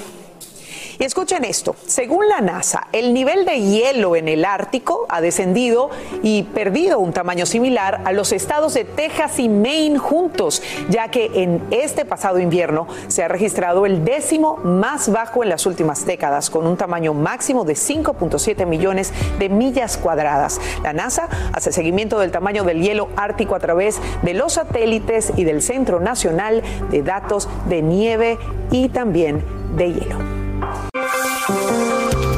Y 1.02 1.04
escuchen 1.04 1.44
esto, 1.46 1.76
según 1.88 2.30
la 2.30 2.42
NASA, 2.42 2.86
el 2.92 3.12
nivel 3.16 3.44
de 3.44 3.60
hielo 3.60 4.16
en 4.16 4.28
el 4.28 4.46
Ártico 4.46 5.08
ha 5.10 5.20
descendido 5.20 5.90
y 6.22 6.44
perdido 6.44 7.00
un 7.00 7.12
tamaño 7.12 7.48
similar 7.48 8.02
a 8.06 8.12
los 8.12 8.32
estados 8.32 8.76
de 8.76 8.84
Texas 8.84 9.40
y 9.40 9.50
Maine 9.50 9.98
juntos, 9.98 10.62
ya 10.92 11.08
que 11.08 11.32
en 11.34 11.60
este 11.72 12.06
pasado 12.06 12.38
invierno 12.38 12.86
se 13.08 13.24
ha 13.24 13.28
registrado 13.28 13.88
el 13.88 14.06
décimo 14.06 14.58
más 14.58 15.12
bajo 15.12 15.42
en 15.42 15.50
las 15.50 15.66
últimas 15.66 16.06
décadas, 16.06 16.52
con 16.52 16.68
un 16.68 16.78
tamaño 16.78 17.16
máximo 17.16 17.66
de 17.66 17.74
5.7 17.74 18.68
millones 18.68 19.12
de 19.40 19.50
millas 19.50 19.98
cuadradas. 19.98 20.62
La 20.84 20.94
NASA 20.94 21.30
hace 21.52 21.72
seguimiento 21.72 22.20
del 22.20 22.30
tamaño 22.30 22.64
del 22.64 22.80
hielo 22.80 23.10
ártico 23.16 23.56
a 23.56 23.60
través 23.60 24.00
de 24.22 24.36
los 24.36 24.54
satélites 24.54 25.34
y 25.36 25.46
del 25.46 25.64
Centro 25.64 26.00
Nacional 26.00 26.62
de 26.92 27.02
Datos 27.02 27.50
de 27.68 27.82
Nieve 27.82 28.38
y 28.70 28.90
también 28.90 29.44
de 29.76 29.94
Hielo 29.94 30.51
you 30.62 32.31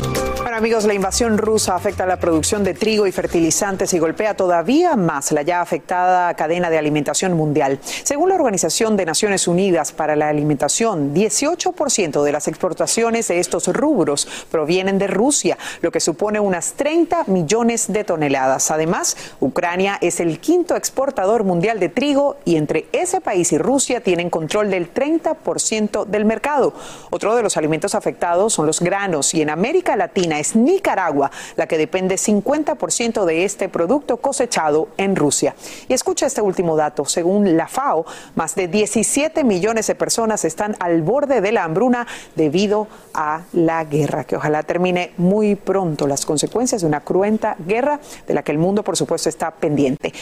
amigos, 0.64 0.86
la 0.86 0.94
invasión 0.94 1.38
rusa 1.38 1.76
afecta 1.76 2.06
la 2.06 2.22
producción 2.22 2.64
de 2.64 2.74
trigo 2.74 3.06
y 3.06 3.12
fertilizantes 3.12 3.94
y 3.94 4.00
golpea 4.00 4.34
todavía 4.34 4.96
más 4.96 5.34
la 5.34 5.42
ya 5.42 5.60
afectada 5.60 6.34
cadena 6.36 6.70
de 6.70 6.78
alimentación 6.78 7.34
mundial. 7.34 7.80
Según 7.84 8.30
la 8.30 8.36
Organización 8.36 8.96
de 8.96 9.06
Naciones 9.06 9.50
Unidas 9.50 9.92
para 9.92 10.16
la 10.16 10.30
Alimentación, 10.30 11.14
18% 11.14 12.24
de 12.24 12.32
las 12.32 12.48
exportaciones 12.48 13.28
de 13.28 13.42
estos 13.42 13.68
rubros 13.68 14.26
provienen 14.50 15.00
de 15.00 15.08
Rusia, 15.08 15.58
lo 15.82 15.92
que 15.92 16.00
supone 16.00 16.40
unas 16.40 16.76
30 16.76 17.26
millones 17.28 17.92
de 17.92 18.06
toneladas. 18.06 18.72
Además, 18.72 19.18
Ucrania 19.42 19.98
es 20.00 20.22
el 20.22 20.40
quinto 20.40 20.78
exportador 20.78 21.44
mundial 21.44 21.82
de 21.82 21.90
trigo 21.90 22.38
y 22.46 22.56
entre 22.56 22.88
ese 22.94 23.20
país 23.20 23.52
y 23.52 23.58
Rusia 23.58 24.00
tienen 24.00 24.30
control 24.30 24.72
del 24.72 24.94
30% 24.94 26.06
del 26.06 26.24
mercado. 26.24 26.74
Otro 27.10 27.36
de 27.36 27.44
los 27.44 27.58
alimentos 27.58 27.96
afectados 27.96 28.54
son 28.54 28.66
los 28.66 28.80
granos 28.80 29.34
y 29.34 29.42
en 29.42 29.50
América 29.50 29.98
Latina 29.98 30.40
es 30.40 30.53
Nicaragua 30.56 31.32
la 31.56 31.68
que 31.68 31.78
depende 31.78 32.16
50% 32.16 33.26
de 33.26 33.46
este 33.46 33.70
producto 33.70 34.18
cosechado 34.18 34.90
en 34.98 35.16
Rusia. 35.16 35.56
Y 35.88 35.94
escucha 35.94 36.26
este 36.26 36.42
último 36.42 36.76
dato. 36.76 37.06
Según 37.06 37.58
la 37.58 37.68
FAO, 37.68 38.06
más 38.36 38.56
de 38.56 38.68
17 38.68 39.44
millones 39.44 39.88
de 39.88 39.96
personas 39.96 40.46
están 40.46 40.76
al 40.80 41.02
borde 41.02 41.42
de 41.42 41.52
la 41.52 41.64
hambruna 41.64 42.08
debido 42.36 42.88
a 43.14 43.42
la 43.54 43.84
guerra, 43.84 44.24
que 44.24 44.36
ojalá 44.36 44.64
termine 44.64 45.14
muy 45.18 45.56
pronto 45.56 46.08
las 46.08 46.26
consecuencias 46.26 46.82
de 46.82 46.88
una 46.88 47.02
cruenta 47.02 47.56
guerra 47.60 48.00
de 48.28 48.34
la 48.34 48.44
que 48.44 48.52
el 48.52 48.58
mundo, 48.58 48.84
por 48.84 48.98
supuesto, 48.98 49.30
está 49.30 49.52
pendiente. 49.52 50.14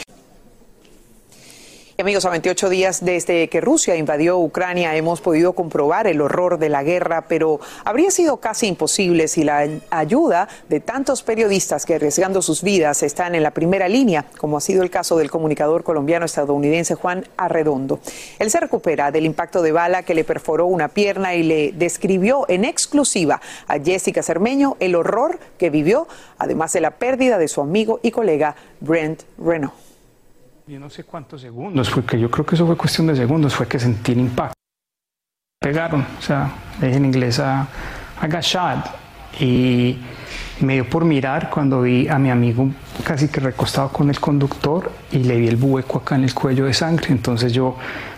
Amigos, 2.01 2.25
a 2.25 2.31
28 2.31 2.69
días 2.69 3.05
desde 3.05 3.47
que 3.47 3.61
Rusia 3.61 3.95
invadió 3.95 4.39
Ucrania 4.39 4.95
hemos 4.95 5.21
podido 5.21 5.53
comprobar 5.53 6.07
el 6.07 6.19
horror 6.19 6.57
de 6.57 6.67
la 6.67 6.81
guerra, 6.81 7.27
pero 7.27 7.59
habría 7.85 8.09
sido 8.09 8.37
casi 8.37 8.65
imposible 8.65 9.27
si 9.27 9.43
la 9.43 9.69
ayuda 9.91 10.47
de 10.67 10.79
tantos 10.79 11.21
periodistas 11.21 11.85
que 11.85 11.93
arriesgando 11.93 12.41
sus 12.41 12.63
vidas 12.63 13.03
están 13.03 13.35
en 13.35 13.43
la 13.43 13.51
primera 13.51 13.87
línea, 13.87 14.25
como 14.39 14.57
ha 14.57 14.61
sido 14.61 14.81
el 14.81 14.89
caso 14.89 15.15
del 15.15 15.29
comunicador 15.29 15.83
colombiano 15.83 16.25
estadounidense 16.25 16.95
Juan 16.95 17.27
Arredondo. 17.37 17.99
Él 18.39 18.49
se 18.49 18.59
recupera 18.59 19.11
del 19.11 19.27
impacto 19.27 19.61
de 19.61 19.71
bala 19.71 20.01
que 20.01 20.15
le 20.15 20.23
perforó 20.23 20.65
una 20.65 20.87
pierna 20.87 21.35
y 21.35 21.43
le 21.43 21.71
describió 21.71 22.49
en 22.49 22.65
exclusiva 22.65 23.41
a 23.67 23.77
Jessica 23.77 24.23
Cermeño 24.23 24.75
el 24.79 24.95
horror 24.95 25.37
que 25.59 25.69
vivió, 25.69 26.07
además 26.39 26.73
de 26.73 26.81
la 26.81 26.89
pérdida 26.89 27.37
de 27.37 27.47
su 27.47 27.61
amigo 27.61 27.99
y 28.01 28.09
colega 28.09 28.55
Brent 28.79 29.21
Renault 29.37 29.90
yo 30.71 30.79
no 30.79 30.89
sé 30.89 31.03
cuántos 31.03 31.41
segundos, 31.41 31.89
porque 31.89 32.17
yo 32.17 32.31
creo 32.31 32.45
que 32.45 32.55
eso 32.55 32.65
fue 32.65 32.77
cuestión 32.77 33.05
de 33.07 33.15
segundos, 33.17 33.53
fue 33.53 33.67
que 33.67 33.77
sentí 33.77 34.13
el 34.13 34.19
impacto. 34.19 34.53
Pegaron, 35.60 36.05
o 36.17 36.21
sea, 36.21 36.49
dije 36.79 36.95
en 36.95 37.03
inglés 37.03 37.39
a, 37.39 37.67
a 38.21 38.27
y 39.38 39.97
me 40.62 40.75
dio 40.75 40.89
por 40.89 41.03
mirar 41.03 41.49
cuando 41.49 41.81
vi 41.81 42.07
a 42.07 42.17
mi 42.17 42.29
amigo 42.29 42.69
casi 43.01 43.27
que 43.27 43.39
recostado 43.39 43.89
con 43.89 44.09
el 44.09 44.19
conductor 44.19 44.91
y 45.11 45.19
le 45.19 45.35
vi 45.37 45.47
el 45.47 45.61
hueco 45.61 45.99
acá 45.99 46.15
en 46.15 46.23
el 46.23 46.33
cuello 46.33 46.65
de 46.65 46.73
sangre, 46.73 47.07
entonces 47.09 47.53
yo 47.53 47.75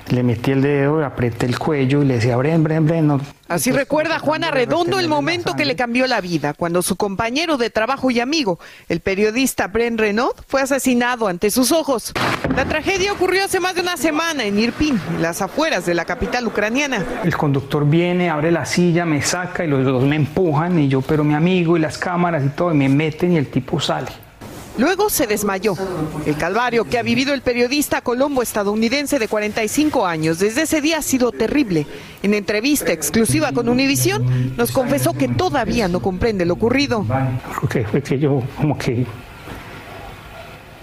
le 0.09 0.23
metí 0.23 0.51
el 0.51 0.61
dedo, 0.61 1.03
apreté 1.03 1.45
el 1.45 1.57
cuello 1.57 2.03
y 2.03 2.05
le 2.05 2.15
decía, 2.15 2.35
Bren, 2.37 2.63
Bren, 2.63 2.85
Bren. 2.85 3.07
No, 3.07 3.21
Así 3.47 3.71
recuerda 3.71 4.19
Juana 4.19 4.51
Redondo 4.51 4.99
el 4.99 5.07
momento 5.07 5.55
que 5.55 5.65
le 5.65 5.75
cambió 5.75 6.07
la 6.07 6.21
vida, 6.21 6.53
cuando 6.53 6.81
su 6.81 6.95
compañero 6.95 7.57
de 7.57 7.69
trabajo 7.69 8.09
y 8.09 8.19
amigo, 8.19 8.59
el 8.89 8.99
periodista 8.99 9.67
Bren 9.67 9.97
Renaud, 9.97 10.33
fue 10.47 10.61
asesinado 10.61 11.27
ante 11.27 11.51
sus 11.51 11.71
ojos. 11.71 12.13
La 12.55 12.65
tragedia 12.65 13.13
ocurrió 13.13 13.45
hace 13.45 13.59
más 13.59 13.75
de 13.75 13.81
una 13.81 13.97
semana 13.97 14.45
en 14.45 14.59
Irpin, 14.59 14.99
en 15.15 15.21
las 15.21 15.41
afueras 15.41 15.85
de 15.85 15.93
la 15.93 16.05
capital 16.05 16.47
ucraniana. 16.47 17.03
El 17.23 17.35
conductor 17.37 17.87
viene, 17.87 18.29
abre 18.29 18.51
la 18.51 18.65
silla, 18.65 19.05
me 19.05 19.21
saca 19.21 19.63
y 19.63 19.67
los 19.67 19.85
dos 19.85 20.03
me 20.03 20.15
empujan 20.15 20.79
y 20.79 20.87
yo, 20.87 21.01
pero 21.01 21.23
mi 21.23 21.33
amigo 21.33 21.77
y 21.77 21.79
las 21.79 21.97
cámaras 21.97 22.43
y 22.45 22.49
todo, 22.49 22.73
y 22.73 22.77
me 22.77 22.89
meten 22.89 23.33
y 23.33 23.37
el 23.37 23.47
tipo 23.51 23.79
sale. 23.79 24.11
Luego 24.77 25.09
se 25.09 25.27
desmayó. 25.27 25.75
El 26.25 26.36
calvario 26.36 26.86
que 26.86 26.97
ha 26.97 27.03
vivido 27.03 27.33
el 27.33 27.41
periodista 27.41 28.01
colombo 28.01 28.41
estadounidense 28.41 29.19
de 29.19 29.27
45 29.27 30.05
años 30.05 30.39
desde 30.39 30.63
ese 30.63 30.81
día 30.81 30.97
ha 30.97 31.01
sido 31.01 31.31
terrible. 31.31 31.86
En 32.23 32.33
entrevista 32.33 32.91
exclusiva 32.91 33.51
con 33.51 33.69
Univisión 33.69 34.55
nos 34.57 34.71
confesó 34.71 35.13
que 35.13 35.27
todavía 35.27 35.88
no 35.88 36.01
comprende 36.01 36.45
lo 36.45 36.55
ocurrido. 36.55 37.05
Porque 37.59 37.86
fue 37.86 38.01
que 38.01 38.17
yo 38.17 38.41
como 38.57 38.77
que... 38.77 39.05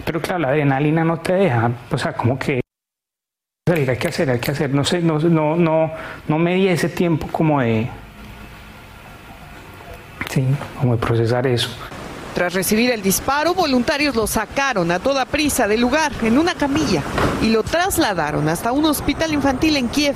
Pero 0.04 0.20
claro, 0.20 0.40
la 0.40 0.48
adrenalina 0.48 1.04
no 1.04 1.18
te 1.20 1.32
deja, 1.32 1.70
o 1.90 1.98
sea, 1.98 2.12
como 2.12 2.38
que... 2.38 2.60
Hay 3.66 3.96
que 3.96 4.08
hacer, 4.08 4.30
hay 4.30 4.38
que 4.38 4.50
hacer. 4.50 4.74
No 4.74 4.82
sé, 4.84 5.00
no, 5.00 5.18
no, 5.18 5.56
no, 5.56 5.92
no 6.26 6.38
me 6.38 6.54
di 6.54 6.68
ese 6.68 6.88
tiempo 6.88 7.28
como 7.30 7.60
de... 7.60 7.88
Sí, 10.30 10.44
como 10.78 10.96
de 10.96 11.00
procesar 11.00 11.46
eso. 11.46 11.70
Tras 12.34 12.54
recibir 12.54 12.90
el 12.90 13.02
disparo, 13.02 13.54
voluntarios 13.54 14.14
lo 14.14 14.26
sacaron 14.26 14.90
a 14.92 14.98
toda 15.00 15.24
prisa 15.24 15.66
del 15.66 15.80
lugar 15.80 16.12
en 16.22 16.38
una 16.38 16.54
camilla 16.54 17.02
y 17.42 17.48
lo 17.48 17.62
trasladaron 17.62 18.48
hasta 18.48 18.72
un 18.72 18.84
hospital 18.84 19.32
infantil 19.34 19.76
en 19.76 19.88
Kiev. 19.88 20.14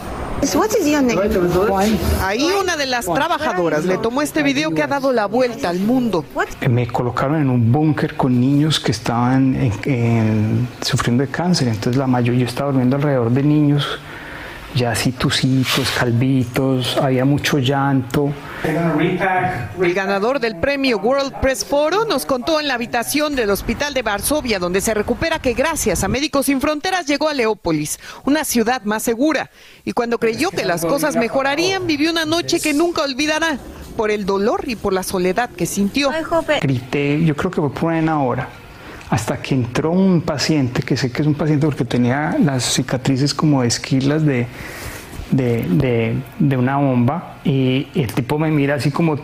Ahí 2.23 2.47
una 2.61 2.77
de 2.77 2.87
las 2.87 3.07
trabajadoras 3.07 3.85
le 3.85 3.99
tomó 3.99 4.21
este 4.23 4.43
video 4.43 4.71
que 4.75 4.83
ha 4.83 4.87
dado 4.87 5.13
la 5.13 5.27
vuelta 5.27 5.71
al 5.71 5.81
mundo. 5.81 6.25
Me 6.69 6.87
colocaron 6.87 7.41
en 7.41 7.51
un 7.51 7.73
búnker 7.73 8.17
con 8.17 8.39
niños 8.41 8.79
que 8.79 8.93
estaban 8.93 9.55
en- 9.57 9.73
en- 9.85 10.69
sufriendo 10.83 11.23
de 11.25 11.31
cáncer. 11.31 11.69
Entonces 11.69 11.97
la 11.97 12.07
mayoría, 12.07 12.41
yo 12.43 12.47
estaba 12.47 12.71
durmiendo 12.71 12.97
alrededor 12.97 13.31
de 13.31 13.43
niños, 13.43 13.87
ya 14.75 14.91
así 14.91 15.13
tucitos, 15.13 15.91
calvitos, 15.99 16.97
había 16.97 17.25
mucho 17.25 17.59
llanto. 17.59 18.33
El 18.65 19.95
ganador 19.95 20.41
del 20.41 20.57
premio 20.57 20.99
World 20.99 21.41
Press 21.41 21.65
Forum 21.65 22.09
nos 22.09 22.27
contó 22.27 22.61
en 22.61 22.69
la 22.69 22.75
habitación 22.75 23.37
del 23.37 23.51
hospital 23.51 23.95
de 23.95 24.03
Varsovia, 24.03 24.59
donde 24.59 24.81
se 24.81 24.95
recupera 24.95 25.39
que 25.39 25.53
gracias 25.55 26.03
a 26.03 26.09
Médicos 26.09 26.47
Sin 26.47 26.61
Fronteras 26.61 27.07
llegó 27.07 27.29
a 27.29 27.35
Leópolis, 27.35 28.01
una 28.25 28.45
ciudad 28.45 28.83
más 28.83 29.03
segura. 29.03 29.51
Y 29.85 29.93
cuando 29.93 30.19
creyó 30.19 30.51
que 30.51 30.65
las 30.65 30.85
cosas 30.85 31.17
mejorarían, 31.17 31.87
vivió 31.87 32.11
una 32.11 32.25
noche 32.25 32.61
que 32.61 32.73
nunca 32.73 33.03
olvidará, 33.03 33.59
por 33.97 34.11
el 34.11 34.27
dolor 34.27 34.65
y 34.67 34.77
por 34.77 34.93
la 34.93 35.03
soledad 35.03 35.51
que 35.51 35.67
sintió. 35.67 36.11
Grité, 36.61 37.25
yo 37.25 37.37
creo 37.37 37.51
que 37.51 37.61
fue 37.61 37.73
por 37.73 37.93
una 37.93 38.23
hora, 38.23 38.49
hasta 39.11 39.37
que 39.41 39.55
entró 39.55 39.91
un 39.91 40.21
paciente, 40.23 40.83
que 40.83 40.97
sé 40.97 41.13
que 41.13 41.23
es 41.23 41.29
un 41.29 41.35
paciente 41.35 41.67
porque 41.67 41.85
tenía 41.85 42.37
las 42.43 42.65
cicatrices 42.65 43.35
como 43.35 43.63
de 43.63 43.69
esquilas 43.69 44.25
de, 44.25 44.47
de, 45.31 45.63
de- 45.69 46.17
de 46.39 46.57
una 46.57 46.77
bomba, 46.79 47.37
y, 47.45 47.89
el 47.95 48.13
tipo 48.13 48.39
me 48.39 48.51
mira 48.51 48.75
así 48.77 48.91
como, 48.91 49.17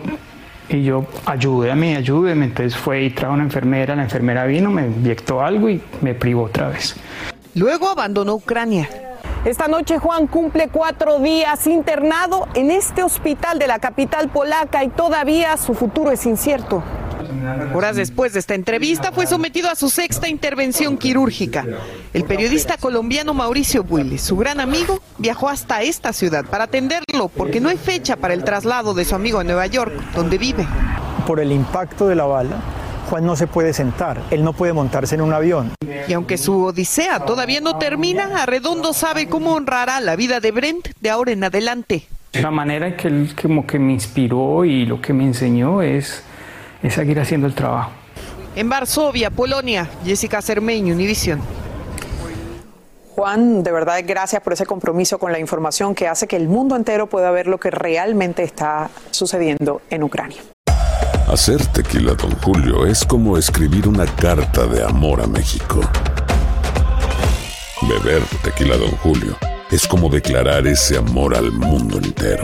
y 0.69 0.83
yo, 0.83 1.05
ayúdame, 1.25 1.97
ayúdeme, 1.97 2.45
entonces 2.45 2.77
fue 2.77 3.03
y 3.03 3.09
trajo 3.09 3.33
una 3.33 3.43
enfermera, 3.43 3.95
la 3.95 4.03
enfermera 4.03 4.45
vino, 4.45 4.69
me 4.71 4.85
inyectó 4.87 5.41
algo 5.41 5.69
y 5.69 5.81
me 6.01 6.13
privó 6.13 6.43
otra 6.43 6.69
vez. 6.69 6.95
Luego 7.55 7.89
abandonó 7.89 8.35
Ucrania. 8.35 8.87
Esta 9.43 9.67
noche 9.67 9.97
Juan 9.97 10.27
cumple 10.27 10.67
cuatro 10.71 11.19
días 11.19 11.65
internado 11.65 12.47
en 12.53 12.69
este 12.69 13.01
hospital 13.01 13.57
de 13.57 13.65
la 13.67 13.79
capital 13.79 14.29
polaca 14.29 14.83
y 14.83 14.89
todavía 14.89 15.57
su 15.57 15.73
futuro 15.73 16.11
es 16.11 16.25
incierto. 16.27 16.83
Horas 17.73 17.95
después 17.95 18.33
de 18.33 18.39
esta 18.39 18.55
entrevista 18.55 19.11
fue 19.11 19.27
sometido 19.27 19.69
a 19.69 19.75
su 19.75 19.89
sexta 19.89 20.27
intervención 20.27 20.97
quirúrgica. 20.97 21.65
El 22.13 22.23
periodista 22.23 22.77
colombiano 22.77 23.33
Mauricio 23.33 23.83
Buile, 23.83 24.17
su 24.17 24.37
gran 24.37 24.59
amigo, 24.59 25.01
viajó 25.17 25.49
hasta 25.49 25.81
esta 25.81 26.13
ciudad 26.13 26.45
para 26.45 26.65
atenderlo 26.65 27.29
porque 27.29 27.61
no 27.61 27.69
hay 27.69 27.77
fecha 27.77 28.15
para 28.15 28.33
el 28.33 28.43
traslado 28.43 28.93
de 28.93 29.05
su 29.05 29.15
amigo 29.15 29.39
a 29.39 29.43
Nueva 29.43 29.67
York, 29.67 29.93
donde 30.15 30.37
vive. 30.37 30.65
Por 31.25 31.39
el 31.39 31.51
impacto 31.51 32.07
de 32.07 32.15
la 32.15 32.25
bala, 32.25 32.61
Juan 33.09 33.25
no 33.25 33.35
se 33.35 33.47
puede 33.47 33.73
sentar, 33.73 34.21
él 34.31 34.43
no 34.43 34.53
puede 34.53 34.73
montarse 34.73 35.15
en 35.15 35.21
un 35.21 35.33
avión. 35.33 35.73
Y 36.07 36.13
aunque 36.13 36.37
su 36.37 36.63
odisea 36.63 37.19
todavía 37.19 37.61
no 37.61 37.77
termina, 37.77 38.41
Arredondo 38.41 38.93
sabe 38.93 39.27
cómo 39.27 39.53
honrará 39.53 39.99
la 39.99 40.15
vida 40.15 40.39
de 40.39 40.51
Brent 40.51 40.89
de 40.99 41.09
ahora 41.09 41.31
en 41.31 41.43
adelante. 41.43 42.07
La 42.33 42.51
manera 42.51 42.87
en 42.87 42.95
que 42.95 43.07
él 43.09 43.35
como 43.39 43.67
que 43.67 43.77
me 43.77 43.91
inspiró 43.91 44.63
y 44.63 44.85
lo 44.85 45.01
que 45.01 45.11
me 45.11 45.25
enseñó 45.25 45.81
es, 45.81 46.23
es 46.83 46.93
seguir 46.93 47.19
haciendo 47.19 47.47
el 47.47 47.53
trabajo. 47.53 47.91
En 48.55 48.69
Varsovia, 48.69 49.29
Polonia, 49.29 49.89
Jessica 50.03 50.41
Cermeño, 50.41 50.93
Univisión. 50.93 51.41
Juan, 53.15 53.63
de 53.63 53.71
verdad 53.71 53.99
gracias 54.05 54.41
por 54.41 54.53
ese 54.53 54.65
compromiso 54.65 55.19
con 55.19 55.31
la 55.31 55.39
información 55.39 55.93
que 55.93 56.07
hace 56.07 56.27
que 56.27 56.37
el 56.37 56.47
mundo 56.47 56.75
entero 56.75 57.07
pueda 57.07 57.29
ver 57.31 57.47
lo 57.47 57.59
que 57.59 57.69
realmente 57.69 58.43
está 58.43 58.89
sucediendo 59.11 59.81
en 59.89 60.03
Ucrania. 60.03 60.41
Hacer 61.27 61.65
tequila, 61.67 62.13
Don 62.13 62.31
Julio, 62.41 62.85
es 62.85 63.05
como 63.05 63.37
escribir 63.37 63.87
una 63.87 64.05
carta 64.05 64.65
de 64.65 64.83
amor 64.83 65.21
a 65.21 65.27
México. 65.27 65.81
Beber 67.83 68.21
tequila, 68.43 68.75
Don 68.75 68.91
Julio, 68.97 69.37
es 69.69 69.87
como 69.87 70.09
declarar 70.09 70.67
ese 70.67 70.97
amor 70.97 71.35
al 71.35 71.51
mundo 71.51 71.97
entero. 71.97 72.43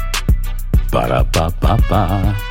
Para 0.91 1.23
pa 1.23 1.47
pa 1.55 1.79
pa. 1.87 2.50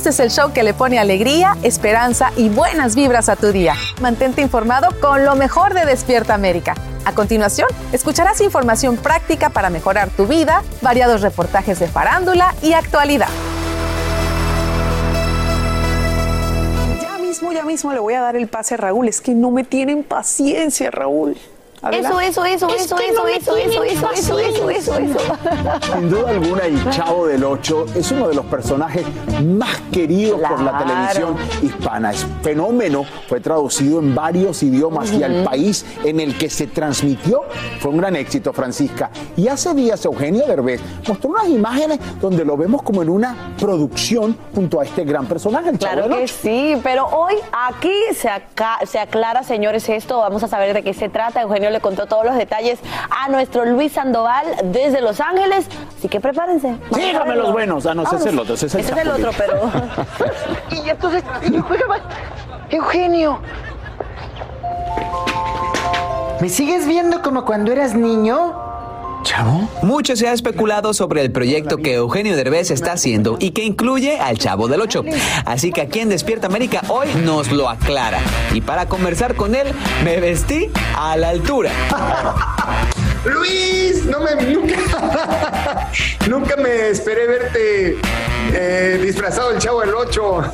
Este 0.00 0.08
es 0.08 0.20
el 0.20 0.30
show 0.30 0.54
que 0.54 0.62
le 0.62 0.72
pone 0.72 0.98
alegría, 0.98 1.58
esperanza 1.62 2.32
y 2.34 2.48
buenas 2.48 2.94
vibras 2.94 3.28
a 3.28 3.36
tu 3.36 3.52
día. 3.52 3.74
Mantente 4.00 4.40
informado 4.40 4.98
con 4.98 5.26
lo 5.26 5.36
mejor 5.36 5.74
de 5.74 5.84
Despierta 5.84 6.32
América. 6.32 6.74
A 7.04 7.12
continuación, 7.12 7.68
escucharás 7.92 8.40
información 8.40 8.96
práctica 8.96 9.50
para 9.50 9.68
mejorar 9.68 10.08
tu 10.08 10.26
vida, 10.26 10.62
variados 10.80 11.20
reportajes 11.20 11.78
de 11.80 11.86
farándula 11.86 12.54
y 12.62 12.72
actualidad. 12.72 13.28
Ya 17.02 17.18
mismo, 17.18 17.52
ya 17.52 17.64
mismo 17.64 17.92
le 17.92 17.98
voy 17.98 18.14
a 18.14 18.22
dar 18.22 18.36
el 18.36 18.48
pase 18.48 18.76
a 18.76 18.78
Raúl. 18.78 19.06
Es 19.06 19.20
que 19.20 19.34
no 19.34 19.50
me 19.50 19.64
tienen 19.64 20.02
paciencia, 20.02 20.90
Raúl. 20.90 21.36
Eso, 21.82 22.20
eso, 22.20 22.44
eso, 22.44 22.68
Es 22.68 22.82
eso, 22.84 22.96
que 22.96 23.06
eso, 23.08 23.26
eso, 23.26 23.56
eso, 23.56 23.82
eso, 23.84 24.10
eso, 24.10 24.38
eso, 24.38 24.70
eso, 24.70 24.98
eso. 24.98 25.18
Sin 25.94 26.10
duda 26.10 26.30
alguna, 26.30 26.64
el 26.64 26.90
Chavo 26.90 27.26
del 27.26 27.42
Ocho 27.42 27.86
es 27.94 28.10
uno 28.12 28.28
de 28.28 28.34
los 28.34 28.44
personajes 28.46 29.06
más 29.42 29.80
queridos 29.90 30.40
por 30.40 30.60
la 30.60 30.72
Claro. 30.72 30.84
televisión 30.86 31.36
hispana. 31.62 32.10
Es 32.12 32.26
fenómeno, 32.42 33.04
fue 33.28 33.40
traducido 33.40 33.98
en 33.98 34.14
varios 34.14 34.62
idiomas 34.62 35.10
y 35.12 35.22
al 35.22 35.42
país 35.42 35.86
en 36.04 36.20
el 36.20 36.36
que 36.36 36.50
se 36.50 36.66
transmitió 36.66 37.42
fue 37.80 37.90
un 37.92 37.96
gran 37.96 38.14
éxito, 38.14 38.52
Francisca. 38.52 39.10
Y 39.36 39.48
hace 39.48 39.72
días 39.72 40.04
Eugenio 40.04 40.46
Derbez 40.46 40.82
mostró 41.08 41.30
unas 41.30 41.48
imágenes 41.48 41.98
donde 42.20 42.44
lo 42.44 42.58
vemos 42.58 42.82
como 42.82 43.00
en 43.02 43.08
una 43.08 43.54
producción 43.58 44.36
junto 44.54 44.80
a 44.80 44.84
este 44.84 45.04
gran 45.04 45.24
personaje, 45.26 45.70
el 45.70 45.78
Chavo 45.78 45.92
Claro 45.94 46.08
del 46.08 46.18
que 46.18 46.24
Ocho. 46.24 46.34
sí, 46.42 46.76
pero 46.82 47.06
hoy 47.06 47.36
aquí 47.68 47.92
se, 48.14 48.28
aca- 48.28 48.80
se 48.84 48.98
aclara, 48.98 49.42
señores, 49.44 49.88
esto. 49.88 50.18
Vamos 50.18 50.42
a 50.42 50.48
saber 50.48 50.74
de 50.74 50.82
qué 50.82 50.92
se 50.92 51.08
trata. 51.08 51.40
Eugenio 51.40 51.69
le 51.70 51.80
contó 51.80 52.06
todos 52.06 52.24
los 52.24 52.36
detalles 52.36 52.78
a 53.10 53.28
nuestro 53.28 53.64
Luis 53.64 53.92
Sandoval 53.92 54.44
desde 54.64 55.00
Los 55.00 55.20
Ángeles. 55.20 55.68
Así 55.98 56.08
que 56.08 56.20
prepárense. 56.20 56.76
Dígame 56.94 57.36
los 57.36 57.52
buenos. 57.52 57.86
Ah, 57.86 57.94
no, 57.94 58.02
ese 58.02 58.16
es 58.16 58.26
el 58.26 58.38
otro. 58.38 58.54
Ese 58.54 58.66
es 58.66 58.74
el, 58.74 58.80
Ese 58.80 58.92
es 58.92 58.98
el 58.98 59.08
otro, 59.10 59.30
pero. 59.36 59.70
Y 60.84 60.88
entonces, 60.88 61.24
Eugenio. 62.70 63.40
¿Me 66.40 66.48
sigues 66.48 66.86
viendo 66.86 67.20
como 67.22 67.44
cuando 67.44 67.72
eras 67.72 67.94
niño? 67.94 68.69
¿Chavo? 69.22 69.68
Mucho 69.82 70.16
se 70.16 70.28
ha 70.28 70.32
especulado 70.32 70.94
sobre 70.94 71.22
el 71.22 71.30
proyecto 71.30 71.76
que 71.76 71.94
Eugenio 71.94 72.36
Derbez 72.36 72.70
está 72.70 72.92
haciendo 72.92 73.36
y 73.38 73.50
que 73.50 73.64
incluye 73.64 74.18
al 74.18 74.38
Chavo 74.38 74.68
del 74.68 74.80
Ocho. 74.80 75.04
Así 75.44 75.72
que 75.72 75.82
aquí 75.82 76.00
en 76.00 76.08
Despierta 76.08 76.46
América 76.46 76.82
hoy 76.88 77.08
nos 77.24 77.50
lo 77.50 77.68
aclara. 77.68 78.20
Y 78.52 78.60
para 78.60 78.86
conversar 78.86 79.34
con 79.34 79.54
él, 79.54 79.68
me 80.04 80.20
vestí 80.20 80.70
a 80.96 81.16
la 81.16 81.30
altura. 81.30 81.70
Luis, 83.24 84.06
no 84.06 84.20
me 84.20 84.34
nunca, 84.34 85.90
nunca 86.28 86.56
me 86.56 86.88
esperé 86.88 87.26
verte 87.26 87.98
eh, 88.54 89.00
disfrazado 89.02 89.50
del 89.50 89.58
chavo 89.58 89.80
del 89.80 89.94
8. 89.94 90.40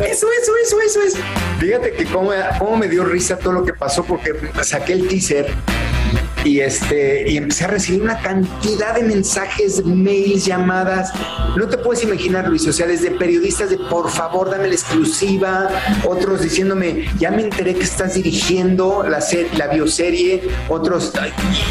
Eso, 0.00 0.26
eso, 0.40 0.52
eso, 0.62 0.80
eso 0.84 1.00
es. 1.02 1.14
Fíjate 1.58 1.92
que 1.92 2.06
cómo, 2.06 2.30
cómo 2.58 2.76
me 2.76 2.88
dio 2.88 3.04
risa 3.04 3.38
todo 3.38 3.52
lo 3.52 3.64
que 3.64 3.74
pasó 3.74 4.04
porque 4.04 4.32
saqué 4.62 4.94
el 4.94 5.08
teaser 5.08 5.52
y 6.46 6.60
este 6.60 7.28
y 7.28 7.36
empecé 7.36 7.64
a 7.64 7.68
recibir 7.68 8.02
una 8.02 8.18
cantidad 8.18 8.94
de 8.94 9.02
mensajes, 9.02 9.84
mails, 9.84 10.46
llamadas. 10.46 11.12
No 11.56 11.66
te 11.68 11.76
puedes 11.78 12.04
imaginar, 12.04 12.48
Luis, 12.48 12.66
o 12.66 12.72
sea, 12.72 12.86
desde 12.86 13.10
periodistas 13.10 13.70
de 13.70 13.78
por 13.78 14.10
favor, 14.10 14.50
dame 14.50 14.68
la 14.68 14.74
exclusiva, 14.74 15.68
otros 16.04 16.42
diciéndome, 16.42 17.06
ya 17.18 17.30
me 17.30 17.42
enteré 17.42 17.74
que 17.74 17.82
estás 17.82 18.14
dirigiendo 18.14 19.04
la, 19.08 19.18
la 19.56 19.66
bioserie, 19.68 20.48
otros, 20.68 21.12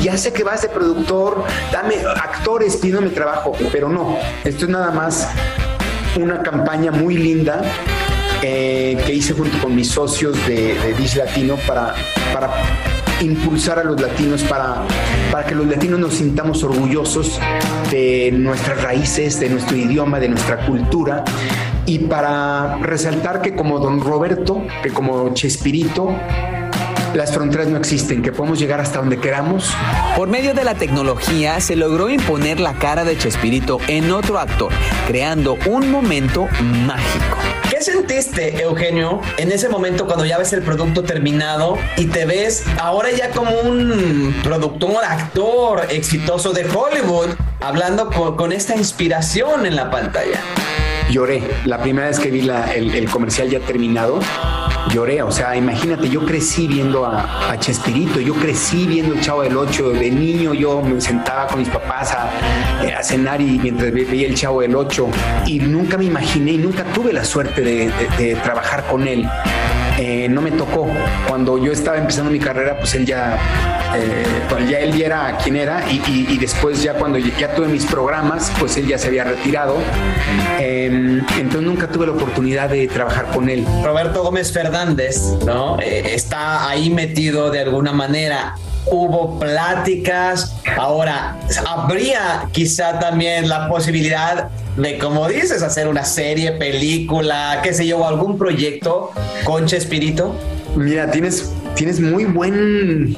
ya 0.02 0.18
sé 0.18 0.34
que 0.34 0.44
vas 0.44 0.62
de 0.62 0.70
productor, 0.70 1.44
dame 1.72 1.96
actores, 2.16 2.76
pidiéndome 2.78 3.10
trabajo, 3.10 3.54
pero 3.72 3.88
no, 3.90 4.18
esto 4.44 4.66
es 4.66 4.72
nada 4.72 4.92
más 4.92 5.28
una 6.18 6.42
campaña 6.42 6.92
muy 6.92 7.18
linda 7.18 7.62
eh, 8.42 9.02
que 9.06 9.14
hice 9.14 9.34
junto 9.34 9.58
con 9.60 9.76
mis 9.76 9.90
socios 9.90 10.36
de, 10.46 10.76
de 10.80 10.94
Dish 10.94 11.16
Latino 11.16 11.58
para, 11.68 11.96
para 12.34 12.50
impulsar 13.22 13.80
a 13.80 13.84
los 13.84 14.00
latinos, 14.00 14.44
para, 14.44 14.84
para 15.32 15.46
que 15.46 15.56
los 15.56 15.68
latinos 15.68 16.00
nos 16.00 16.16
sintamos 16.16 16.64
orgullosos 16.64 17.40
de 17.92 18.32
nuestras 18.34 18.82
raíces, 18.82 19.40
de 19.40 19.50
nuestro 19.50 19.78
idioma, 19.78 20.20
de 20.20 20.30
nuestra 20.30 20.66
cultura 20.66 21.24
y 21.86 22.00
para 22.00 22.78
resaltar 22.78 23.42
que 23.42 23.56
como 23.56 23.80
don 23.80 24.02
Roberto, 24.02 24.66
que 24.82 24.90
como 24.90 25.34
Chespirito, 25.34 26.16
las 27.14 27.34
fronteras 27.34 27.68
no 27.68 27.78
existen, 27.78 28.22
que 28.22 28.32
podemos 28.32 28.60
llegar 28.60 28.82
hasta 28.82 29.00
donde 29.00 29.18
queramos. 29.20 29.74
Por 30.18 30.28
medio 30.28 30.54
de 30.54 30.64
la 30.64 30.76
tecnología 30.76 31.60
se 31.62 31.76
logró 31.76 32.10
imponer 32.10 32.60
la 32.60 32.74
cara 32.74 33.06
de 33.06 33.18
Chespirito 33.18 33.80
en 33.88 34.12
otro 34.12 34.40
actor, 34.40 34.72
creando 35.08 35.58
un 35.68 35.92
momento 35.92 36.48
mágico. 36.86 37.55
¿Qué 37.86 37.92
sentiste, 37.92 38.64
Eugenio, 38.64 39.22
en 39.38 39.52
ese 39.52 39.70
momento 39.70 40.08
cuando 40.08 40.26
ya 40.26 40.40
ves 40.40 40.52
el 40.54 40.64
producto 40.64 41.04
terminado 41.04 41.78
y 41.98 42.06
te 42.06 42.26
ves 42.26 42.66
ahora 42.80 43.12
ya 43.12 43.30
como 43.30 43.52
un 43.60 44.36
productor, 44.42 45.06
actor 45.06 45.86
exitoso 45.92 46.52
de 46.52 46.66
Hollywood, 46.66 47.36
hablando 47.62 48.10
con, 48.10 48.52
esta 48.52 48.76
inspiración 48.76 49.68
en 49.68 49.76
la 49.76 49.92
pantalla? 49.92 50.40
Lloré. 51.12 51.44
La 51.66 51.80
primera 51.80 52.08
vez 52.08 52.20
que 52.20 52.32
vi 52.32 52.50
el 52.50 53.08
comercial 53.08 53.52
ya 53.52 53.60
terminado, 53.60 54.20
lloré. 54.94 55.22
O 55.22 55.32
sea, 55.32 55.56
imagínate, 55.56 56.10
yo 56.10 56.26
crecí 56.26 56.68
viendo 56.68 57.06
a, 57.06 57.52
a, 57.52 57.60
Chespirito, 57.60 58.20
yo 58.20 58.34
crecí 58.34 58.88
viendo 58.88 59.14
el 59.14 59.22
Chavo 59.22 59.42
del 59.44 59.58
Ocho. 59.58 59.90
De 59.90 60.12
niño 60.12 60.54
yo 60.54 60.82
me 60.82 61.00
sentaba 61.02 61.48
con 61.48 61.60
mis 61.60 61.70
papás 61.70 62.14
a, 62.14 62.30
a 62.98 63.04
cenar 63.04 63.42
y 63.42 63.60
mientras 63.60 63.92
veía 63.92 64.28
el 64.28 64.36
Chavo 64.36 64.62
del 64.62 64.76
Ocho. 64.76 65.08
Y 65.46 65.60
nunca 65.60 65.98
me 65.98 66.06
imaginé 66.06 66.54
y 66.54 66.58
nunca 66.58 66.84
tuve 66.94 67.14
la 67.14 67.24
suerte 67.24 67.62
de 67.62 68.36
trabajar 68.44 68.86
con 68.88 69.08
él. 69.08 69.28
Eh, 69.98 70.28
no 70.30 70.42
me 70.42 70.52
tocó. 70.52 70.88
Cuando 71.28 71.58
yo 71.58 71.72
estaba 71.72 71.98
empezando 71.98 72.32
mi 72.32 72.40
carrera, 72.40 72.78
pues 72.78 72.96
él 72.96 73.06
ya, 73.06 73.38
eh, 73.96 74.26
ya 74.70 74.80
él 74.80 74.92
viera 74.92 75.38
quién 75.42 75.56
era 75.56 75.90
y, 75.90 76.28
y, 76.30 76.38
después 76.38 76.84
ya 76.84 76.94
cuando 76.96 77.18
ya 77.18 77.56
tuve 77.56 77.68
mis 77.68 77.86
programas, 77.86 78.52
pues 78.60 78.76
él 78.78 78.88
ya 78.88 78.98
se 78.98 79.08
había 79.08 79.24
retirado. 79.24 79.78
Eh, 80.60 81.22
entonces 81.38 81.62
nunca 81.62 81.88
tuve 81.88 82.08
la 82.08 82.14
oportunidad 82.14 82.70
de 82.70 82.88
trabajar 82.88 83.28
con 83.34 83.50
él. 83.50 83.66
Roberto 83.84 84.24
Gómez 84.24 84.52
Fernández, 84.52 85.22
¿no? 85.46 85.80
Eh, 85.80 86.14
está 86.14 86.70
ahí 86.70 86.90
metido 86.90 87.50
de 87.50 87.62
alguna 87.62 87.94
manera 87.94 88.56
hubo 88.88 89.40
pláticas. 89.40 90.56
Ahora, 90.78 91.38
habría 91.68 92.48
quizá 92.52 93.00
también 93.00 93.50
la 93.50 93.68
posibilidad 93.68 94.50
de, 94.78 94.98
como 94.98 95.28
dices, 95.28 95.62
hacer 95.64 95.88
una 95.88 96.06
serie, 96.06 96.54
película, 96.54 97.60
qué 97.64 97.74
sé 97.74 97.88
yo, 97.88 98.06
algún 98.06 98.38
proyecto 98.38 99.12
con 99.44 99.66
Chespirito. 99.66 100.36
Mira, 100.76 101.10
tienes, 101.12 101.52
tienes 101.76 102.00
muy 102.00 102.26
buen 102.26 103.18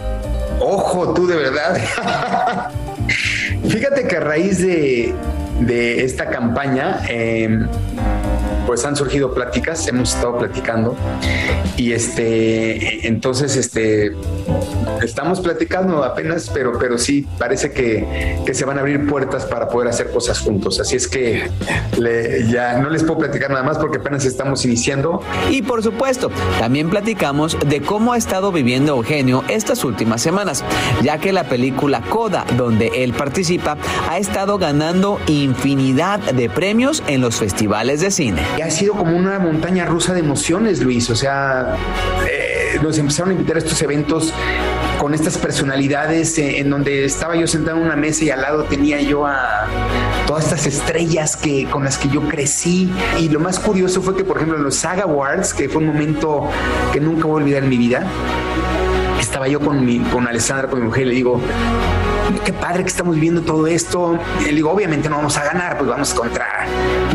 ojo 0.60 1.14
tú, 1.14 1.28
de 1.28 1.36
verdad. 1.36 1.78
Fíjate 3.68 4.08
que 4.08 4.18
a 4.18 4.20
raíz 4.20 4.60
de, 4.60 5.14
de 5.62 6.04
esta 6.04 6.30
campaña, 6.30 7.02
eh, 7.10 7.66
pues 8.66 8.84
han 8.86 8.96
surgido 8.96 9.34
pláticas, 9.34 9.88
hemos 9.88 10.14
estado 10.14 10.38
platicando 10.38 10.96
y 11.78 11.94
este, 11.94 13.08
entonces, 13.08 13.56
este, 13.56 14.14
estamos 15.04 15.40
platicando 15.42 16.04
apenas, 16.04 16.50
pero, 16.52 16.78
pero 16.80 16.98
sí 16.98 17.28
parece 17.38 17.72
que, 17.72 18.40
que 18.46 18.54
se 18.56 18.66
van 18.66 18.78
a 18.78 18.82
abrir 18.82 19.08
puertas 19.08 19.46
para 19.46 19.70
poder 19.70 19.90
hacer 19.90 20.10
cosas 20.10 20.40
juntos. 20.40 20.80
Así 20.80 20.96
es 20.96 21.08
que 21.08 21.50
ya 22.50 22.80
no 22.80 22.90
les 22.90 23.04
puedo 23.04 23.20
platicar 23.20 23.52
nada 23.52 23.64
más 23.64 23.78
porque 23.78 23.98
apenas 23.98 24.26
estamos 24.26 24.66
iniciando. 24.66 25.22
Y 25.52 25.62
por 25.62 25.84
supuesto, 25.84 26.32
también 26.60 26.90
platicamos 26.90 27.58
de 27.68 27.82
cómo 27.82 28.14
ha 28.14 28.18
estado 28.18 28.52
viviendo 28.52 28.96
Eugenio 28.96 29.44
estas 29.48 29.84
últimas 29.84 30.22
semanas, 30.22 30.64
ya 31.04 31.20
que 31.20 31.32
la 31.32 31.44
película 31.44 32.02
Coda, 32.02 32.44
donde 32.58 33.04
él 33.04 33.14
participa, 33.14 33.78
ha 34.10 34.18
estado 34.18 34.58
ganando 34.58 35.20
infinidad 35.28 36.20
de 36.20 36.50
premios 36.50 37.04
en 37.06 37.22
los 37.22 37.36
festivales 37.36 38.02
de 38.02 38.10
cine. 38.10 38.37
Y 38.58 38.62
ha 38.62 38.70
sido 38.70 38.94
como 38.94 39.16
una 39.16 39.40
montaña 39.40 39.86
rusa 39.86 40.14
de 40.14 40.20
emociones, 40.20 40.82
Luis. 40.82 41.10
O 41.10 41.16
sea, 41.16 41.76
eh, 42.30 42.80
nos 42.82 42.98
empezaron 42.98 43.32
a 43.32 43.34
invitar 43.34 43.56
a 43.58 43.60
estos 43.60 43.82
eventos 43.82 44.34
con 45.00 45.14
estas 45.14 45.38
personalidades 45.38 46.38
eh, 46.38 46.60
en 46.60 46.70
donde 46.70 47.06
estaba 47.06 47.36
yo 47.36 47.48
sentado 47.48 47.78
en 47.78 47.84
una 47.84 47.96
mesa 47.96 48.26
y 48.26 48.30
al 48.30 48.42
lado 48.42 48.64
tenía 48.64 49.00
yo 49.02 49.26
a 49.26 49.68
todas 50.26 50.46
estas 50.46 50.66
estrellas 50.68 51.38
que, 51.38 51.66
con 51.66 51.84
las 51.84 51.98
que 51.98 52.10
yo 52.10 52.28
crecí. 52.28 52.92
Y 53.20 53.30
lo 53.30 53.40
más 53.40 53.60
curioso 53.60 54.02
fue 54.02 54.16
que, 54.16 54.24
por 54.24 54.38
ejemplo, 54.38 54.58
en 54.58 54.64
los 54.64 54.76
Saga 54.76 55.04
Awards, 55.04 55.54
que 55.54 55.70
fue 55.70 55.82
un 55.82 55.88
momento 55.88 56.50
que 56.92 57.00
nunca 57.00 57.26
voy 57.26 57.42
a 57.42 57.44
olvidar 57.44 57.64
en 57.64 57.70
mi 57.70 57.78
vida, 57.78 58.06
estaba 59.20 59.48
yo 59.48 59.60
con, 59.60 59.86
mi, 59.86 60.00
con 60.00 60.28
Alessandra, 60.28 60.68
con 60.68 60.80
mi 60.80 60.86
mujer, 60.88 61.04
y 61.04 61.10
le 61.10 61.16
digo, 61.16 61.42
qué 62.44 62.54
padre 62.54 62.84
que 62.84 62.90
estamos 62.90 63.16
viviendo 63.16 63.42
todo 63.42 63.68
esto. 63.68 64.20
Le 64.44 64.54
digo, 64.54 64.72
obviamente 64.72 65.10
no 65.10 65.18
vamos 65.18 65.38
a 65.38 65.44
ganar, 65.44 65.78
pues 65.78 65.90
vamos 65.90 66.14
contra 66.14 66.66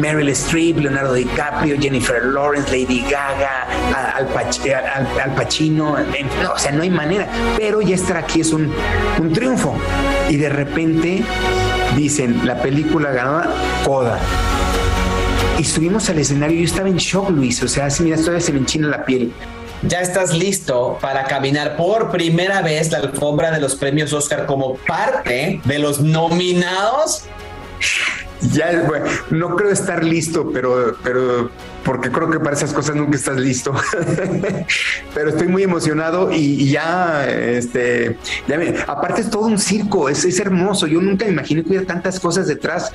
Meryl 0.01 0.29
Streep, 0.31 0.79
Leonardo 0.79 1.15
DiCaprio, 1.15 1.77
Jennifer 1.81 2.25
Lawrence, 2.25 2.71
Lady 2.71 3.01
Gaga, 3.03 3.67
Al, 4.17 4.27
Pach 4.29 4.61
Al, 4.67 5.07
Al 5.21 5.35
Pacino. 5.35 5.97
No, 6.43 6.53
o 6.53 6.59
sea, 6.59 6.73
no 6.73 6.83
hay 6.83 6.91
manera. 6.91 7.27
Pero 7.57 7.81
ya 7.81 7.95
estar 7.95 8.17
aquí 8.17 8.41
es 8.41 8.53
un, 8.53 8.73
un 9.21 9.33
triunfo. 9.33 9.75
Y 10.29 10.37
de 10.37 10.49
repente 10.49 11.23
dicen, 11.97 12.47
la 12.47 12.61
película 12.61 13.11
ganó 13.11 13.43
Coda. 13.85 14.19
Y 15.59 15.65
subimos 15.65 16.09
al 16.09 16.19
escenario 16.19 16.59
yo 16.59 16.65
estaba 16.65 16.89
en 16.89 16.97
shock, 16.97 17.31
Luis. 17.31 17.63
O 17.63 17.69
sea, 17.69 17.87
así, 17.87 18.03
mira, 18.03 18.17
todavía 18.17 18.41
se 18.41 18.53
me 18.53 18.59
enchina 18.59 18.89
la 18.89 19.05
piel 19.05 19.33
ya 19.83 20.01
estás 20.01 20.35
listo 20.35 20.99
para 21.01 21.25
caminar 21.25 21.77
por 21.77 22.11
primera 22.11 22.63
vez 22.63 22.91
la 22.91 22.99
alfombra 22.99 23.51
de 23.51 23.61
los 23.61 23.75
premios 23.75 24.13
Oscar 24.13 24.47
como 24.47 24.77
parte 24.77 25.61
de 25.65 25.79
los 25.79 26.01
nominados. 26.01 27.25
Ya, 28.53 28.85
bueno, 28.89 29.07
no 29.31 29.55
creo 29.55 29.71
estar 29.71 30.03
listo, 30.03 30.51
pero, 30.53 30.97
pero 31.05 31.51
porque 31.85 32.11
creo 32.11 32.29
que 32.29 32.41
para 32.41 32.57
esas 32.57 32.73
cosas 32.73 32.97
nunca 32.97 33.17
estás 33.17 33.37
listo. 33.37 33.73
pero 35.15 35.31
estoy 35.31 35.47
muy 35.47 35.63
emocionado 35.63 36.33
y, 36.33 36.69
ya, 36.71 37.29
este, 37.29 38.19
ya 38.49 38.59
me, 38.59 38.75
aparte 38.87 39.21
es 39.21 39.31
todo 39.31 39.47
un 39.47 39.59
circo, 39.59 40.09
es, 40.09 40.25
es 40.25 40.41
hermoso. 40.41 40.89
Yo 40.89 41.01
nunca 41.01 41.25
me 41.25 41.33
imaginé 41.33 41.63
que 41.63 41.69
hubiera 41.69 41.87
tantas 41.87 42.19
cosas 42.19 42.49
detrás. 42.49 42.91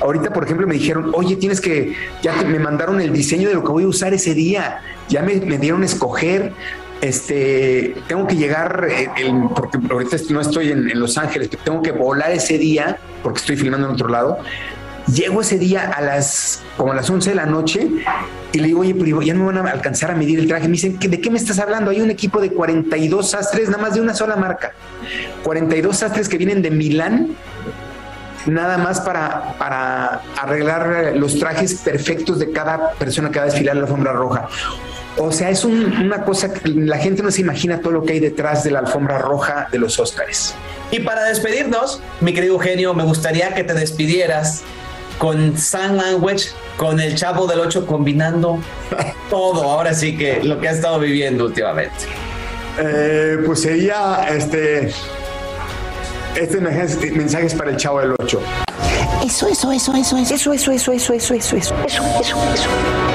Ahorita, 0.00 0.32
por 0.32 0.44
ejemplo, 0.44 0.68
me 0.68 0.74
dijeron, 0.74 1.10
oye, 1.14 1.34
tienes 1.34 1.60
que, 1.60 1.96
ya 2.22 2.34
me 2.42 2.60
mandaron 2.60 3.00
el 3.00 3.12
diseño 3.12 3.48
de 3.48 3.54
lo 3.54 3.64
que 3.64 3.72
voy 3.72 3.84
a 3.84 3.88
usar 3.88 4.14
ese 4.14 4.34
día. 4.34 4.80
Ya 5.08 5.22
me, 5.22 5.34
dieron 5.34 5.82
a 5.82 5.86
escoger 5.86 6.52
este, 7.00 7.96
tengo 8.06 8.28
que 8.28 8.36
llegar, 8.36 8.86
el, 9.16 9.48
porque 9.54 9.78
ahorita 9.90 10.16
no 10.30 10.40
estoy 10.40 10.70
en, 10.70 10.88
en, 10.88 11.00
Los 11.00 11.18
Ángeles, 11.18 11.50
tengo 11.64 11.82
que 11.82 11.90
volar 11.90 12.30
ese 12.30 12.58
día, 12.58 12.96
porque 13.24 13.40
estoy 13.40 13.56
filmando 13.56 13.88
en 13.88 13.94
otro 13.94 14.08
lado. 14.08 14.38
Llego 15.12 15.40
ese 15.40 15.58
día 15.58 15.90
a 15.90 16.00
las, 16.00 16.62
como 16.76 16.92
a 16.92 16.94
las 16.94 17.10
11 17.10 17.30
de 17.30 17.36
la 17.36 17.46
noche 17.46 17.88
y 18.52 18.58
le 18.58 18.66
digo, 18.68 18.80
oye, 18.80 18.94
pero 18.94 19.20
ya 19.20 19.34
no 19.34 19.40
me 19.40 19.52
van 19.52 19.66
a 19.66 19.70
alcanzar 19.72 20.12
a 20.12 20.14
medir 20.14 20.38
el 20.38 20.46
traje. 20.46 20.68
Me 20.68 20.74
dicen, 20.74 20.96
¿de 20.98 21.20
qué 21.20 21.28
me 21.28 21.38
estás 21.38 21.58
hablando? 21.58 21.90
Hay 21.90 22.00
un 22.00 22.10
equipo 22.10 22.40
de 22.40 22.52
42 22.52 23.30
sastres, 23.30 23.68
nada 23.68 23.82
más 23.82 23.94
de 23.94 24.00
una 24.00 24.14
sola 24.14 24.36
marca. 24.36 24.72
42 25.42 25.96
sastres 25.96 26.28
que 26.28 26.38
vienen 26.38 26.62
de 26.62 26.70
Milán 26.70 27.34
nada 28.46 28.78
más 28.78 29.00
para, 29.00 29.54
para 29.58 30.22
arreglar 30.40 31.12
los 31.16 31.38
trajes 31.38 31.74
perfectos 31.74 32.38
de 32.38 32.50
cada 32.50 32.92
persona 32.92 33.30
que 33.30 33.38
va 33.38 33.44
a 33.44 33.48
desfilar 33.48 33.76
la 33.76 33.82
alfombra 33.82 34.12
roja. 34.12 34.48
O 35.18 35.30
sea, 35.30 35.50
es 35.50 35.64
un, 35.64 35.84
una 35.98 36.24
cosa 36.24 36.52
que 36.52 36.68
la 36.68 36.98
gente 36.98 37.22
no 37.22 37.30
se 37.30 37.42
imagina 37.42 37.80
todo 37.80 37.92
lo 37.92 38.02
que 38.02 38.14
hay 38.14 38.20
detrás 38.20 38.64
de 38.64 38.70
la 38.70 38.80
alfombra 38.80 39.18
roja 39.18 39.68
de 39.70 39.78
los 39.78 39.98
Óscares. 39.98 40.54
Y 40.90 41.00
para 41.00 41.24
despedirnos, 41.24 42.00
mi 42.20 42.32
querido 42.32 42.54
Eugenio, 42.54 42.94
me 42.94 43.04
gustaría 43.04 43.54
que 43.54 43.64
te 43.64 43.74
despidieras 43.74 44.62
con 45.18 45.56
Sun 45.58 45.98
Language, 45.98 46.48
con 46.76 46.98
el 46.98 47.14
Chavo 47.14 47.46
del 47.46 47.60
8 47.60 47.86
combinando 47.86 48.58
todo, 49.30 49.62
ahora 49.62 49.94
sí 49.94 50.16
que 50.16 50.42
lo 50.42 50.60
que 50.60 50.68
ha 50.68 50.72
estado 50.72 50.98
viviendo 50.98 51.44
últimamente. 51.44 52.06
Eh, 52.78 53.38
pues 53.44 53.62
sería 53.62 54.26
este 54.30 54.92
este 56.36 56.60
mensaje 56.60 57.46
es 57.46 57.54
para 57.54 57.70
el 57.70 57.76
Chavo 57.76 58.00
del 58.00 58.14
8. 58.18 58.40
Eso, 59.24 59.48
eso, 59.48 59.72
eso, 59.72 59.94
eso, 59.94 60.16
eso, 60.16 60.32
eso, 60.32 60.52
eso, 60.52 60.72
eso, 60.72 60.92
eso, 60.92 61.12
eso, 61.12 61.34
eso, 61.34 61.56
eso, 61.56 61.74
eso, 61.86 62.36
eso, 62.52 63.11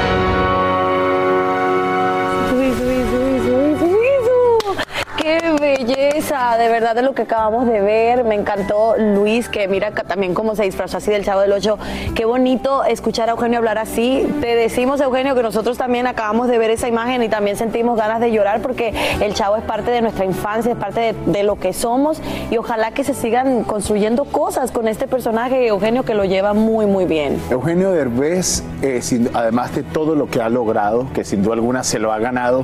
de 6.37 6.69
verdad 6.69 6.93
de 6.93 7.01
lo 7.01 7.13
que 7.13 7.23
acabamos 7.23 7.65
de 7.65 7.81
ver. 7.81 8.23
Me 8.23 8.35
encantó 8.35 8.95
Luis, 8.97 9.49
que 9.49 9.67
mira 9.67 9.91
también 9.91 10.35
cómo 10.35 10.55
se 10.55 10.63
disfrazó 10.63 10.97
así 10.97 11.09
del 11.09 11.25
Chavo 11.25 11.41
del 11.41 11.51
Ocho. 11.51 11.79
Qué 12.13 12.25
bonito 12.25 12.83
escuchar 12.83 13.29
a 13.29 13.31
Eugenio 13.31 13.57
hablar 13.57 13.79
así. 13.79 14.27
Te 14.39 14.55
decimos, 14.55 15.01
Eugenio, 15.01 15.33
que 15.33 15.41
nosotros 15.41 15.79
también 15.79 16.05
acabamos 16.05 16.47
de 16.47 16.59
ver 16.59 16.69
esa 16.69 16.87
imagen 16.87 17.23
y 17.23 17.29
también 17.29 17.57
sentimos 17.57 17.97
ganas 17.97 18.19
de 18.19 18.31
llorar 18.31 18.61
porque 18.61 18.93
el 19.19 19.33
Chavo 19.33 19.57
es 19.57 19.63
parte 19.63 19.89
de 19.89 20.01
nuestra 20.01 20.25
infancia, 20.25 20.73
es 20.73 20.77
parte 20.77 21.15
de, 21.25 21.43
lo 21.43 21.55
que 21.55 21.73
somos 21.73 22.21
y 22.51 22.57
ojalá 22.57 22.91
que 22.91 23.03
se 23.03 23.13
sigan 23.13 23.63
construyendo 23.63 24.25
cosas 24.25 24.71
con 24.71 24.87
este 24.87 25.07
personaje, 25.07 25.67
Eugenio, 25.67 26.03
que 26.03 26.13
lo 26.13 26.25
lleva 26.25 26.53
muy, 26.53 26.85
muy 26.85 27.05
bien. 27.05 27.39
Eugenio 27.49 27.91
Derbez, 27.91 28.63
eh, 28.83 29.01
además 29.33 29.73
de 29.73 29.83
todo 29.83 30.13
lo 30.13 30.29
que 30.29 30.41
ha 30.41 30.49
logrado, 30.49 31.07
que 31.13 31.23
sin 31.23 31.41
duda 31.41 31.55
alguna 31.55 31.83
se 31.83 31.99
lo 31.99 32.11
ha 32.11 32.19
ganado, 32.19 32.63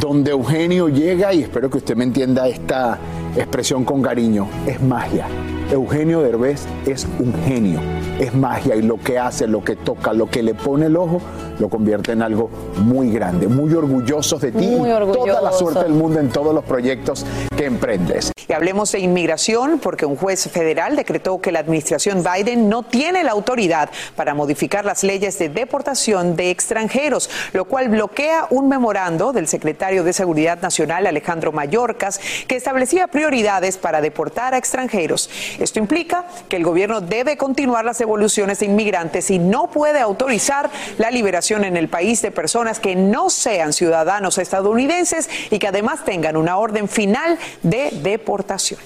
donde 0.00 0.30
Eugenio 0.30 0.88
llega, 0.88 1.32
y 1.34 1.42
espero 1.42 1.70
que 1.70 1.78
usted 1.78 1.96
me 1.96 2.04
entienda 2.04 2.48
esta 2.48 2.98
expresión 3.36 3.84
con 3.84 4.02
cariño, 4.02 4.48
es 4.66 4.80
magia. 4.82 5.26
Eugenio 5.70 6.20
Derbez 6.20 6.66
es 6.86 7.06
un 7.18 7.32
genio, 7.44 7.80
es 8.18 8.34
magia 8.34 8.76
y 8.76 8.82
lo 8.82 8.98
que 8.98 9.18
hace, 9.18 9.46
lo 9.46 9.64
que 9.64 9.76
toca, 9.76 10.12
lo 10.12 10.26
que 10.28 10.42
le 10.42 10.54
pone 10.54 10.86
el 10.86 10.96
ojo, 10.96 11.20
lo 11.62 11.68
convierte 11.68 12.12
en 12.12 12.22
algo 12.22 12.50
muy 12.78 13.12
grande. 13.12 13.46
Muy 13.46 13.72
orgullosos 13.72 14.40
de 14.40 14.50
ti 14.50 14.64
y 14.64 14.78
toda 14.78 15.40
la 15.40 15.52
suerte 15.52 15.84
del 15.84 15.92
mundo 15.92 16.18
en 16.18 16.28
todos 16.28 16.52
los 16.52 16.64
proyectos 16.64 17.24
que 17.56 17.66
emprendes. 17.66 18.32
Y 18.48 18.52
hablemos 18.52 18.90
de 18.90 18.98
inmigración 18.98 19.78
porque 19.78 20.04
un 20.04 20.16
juez 20.16 20.48
federal 20.50 20.96
decretó 20.96 21.40
que 21.40 21.52
la 21.52 21.60
administración 21.60 22.24
Biden 22.24 22.68
no 22.68 22.82
tiene 22.82 23.22
la 23.22 23.30
autoridad 23.30 23.90
para 24.16 24.34
modificar 24.34 24.84
las 24.84 25.04
leyes 25.04 25.38
de 25.38 25.48
deportación 25.48 26.34
de 26.34 26.50
extranjeros, 26.50 27.30
lo 27.52 27.64
cual 27.66 27.88
bloquea 27.88 28.48
un 28.50 28.68
memorando 28.68 29.32
del 29.32 29.46
secretario 29.46 30.02
de 30.02 30.12
Seguridad 30.12 30.60
Nacional 30.60 31.06
Alejandro 31.06 31.52
Mayorkas 31.52 32.20
que 32.48 32.56
establecía 32.56 33.06
prioridades 33.06 33.78
para 33.78 34.00
deportar 34.00 34.54
a 34.54 34.58
extranjeros. 34.58 35.30
Esto 35.60 35.78
implica 35.78 36.26
que 36.48 36.56
el 36.56 36.64
gobierno 36.64 37.00
debe 37.00 37.36
continuar 37.36 37.84
las 37.84 38.00
evoluciones 38.00 38.58
de 38.58 38.66
inmigrantes 38.66 39.30
y 39.30 39.38
no 39.38 39.70
puede 39.70 40.00
autorizar 40.00 40.70
la 40.98 41.12
liberación 41.12 41.51
en 41.58 41.76
el 41.76 41.88
país 41.88 42.22
de 42.22 42.30
personas 42.30 42.80
que 42.80 42.96
no 42.96 43.30
sean 43.30 43.72
ciudadanos 43.72 44.38
estadounidenses 44.38 45.28
y 45.50 45.58
que 45.58 45.68
además 45.68 46.04
tengan 46.04 46.36
una 46.36 46.56
orden 46.56 46.88
final 46.88 47.38
de 47.62 47.90
deportación. 48.02 48.80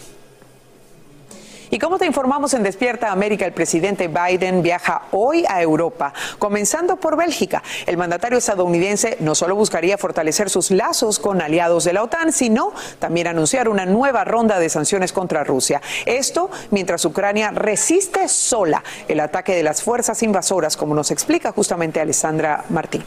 Y 1.70 1.78
como 1.78 1.98
te 1.98 2.06
informamos 2.06 2.54
en 2.54 2.62
Despierta 2.62 3.10
América, 3.10 3.44
el 3.44 3.52
presidente 3.52 4.08
Biden 4.08 4.62
viaja 4.62 5.02
hoy 5.10 5.44
a 5.48 5.60
Europa, 5.60 6.12
comenzando 6.38 6.96
por 6.96 7.16
Bélgica. 7.16 7.62
El 7.86 7.96
mandatario 7.96 8.38
estadounidense 8.38 9.16
no 9.20 9.34
solo 9.34 9.56
buscaría 9.56 9.98
fortalecer 9.98 10.48
sus 10.48 10.70
lazos 10.70 11.18
con 11.18 11.42
aliados 11.42 11.84
de 11.84 11.92
la 11.92 12.02
OTAN, 12.02 12.32
sino 12.32 12.72
también 12.98 13.26
anunciar 13.26 13.68
una 13.68 13.84
nueva 13.84 14.24
ronda 14.24 14.58
de 14.58 14.68
sanciones 14.68 15.12
contra 15.12 15.44
Rusia. 15.44 15.80
Esto 16.04 16.50
mientras 16.70 17.04
Ucrania 17.04 17.50
resiste 17.50 18.28
sola 18.28 18.84
el 19.08 19.20
ataque 19.20 19.54
de 19.54 19.62
las 19.62 19.82
fuerzas 19.82 20.22
invasoras, 20.22 20.76
como 20.76 20.94
nos 20.94 21.10
explica 21.10 21.52
justamente 21.52 22.00
Alessandra 22.00 22.64
Martín. 22.68 23.04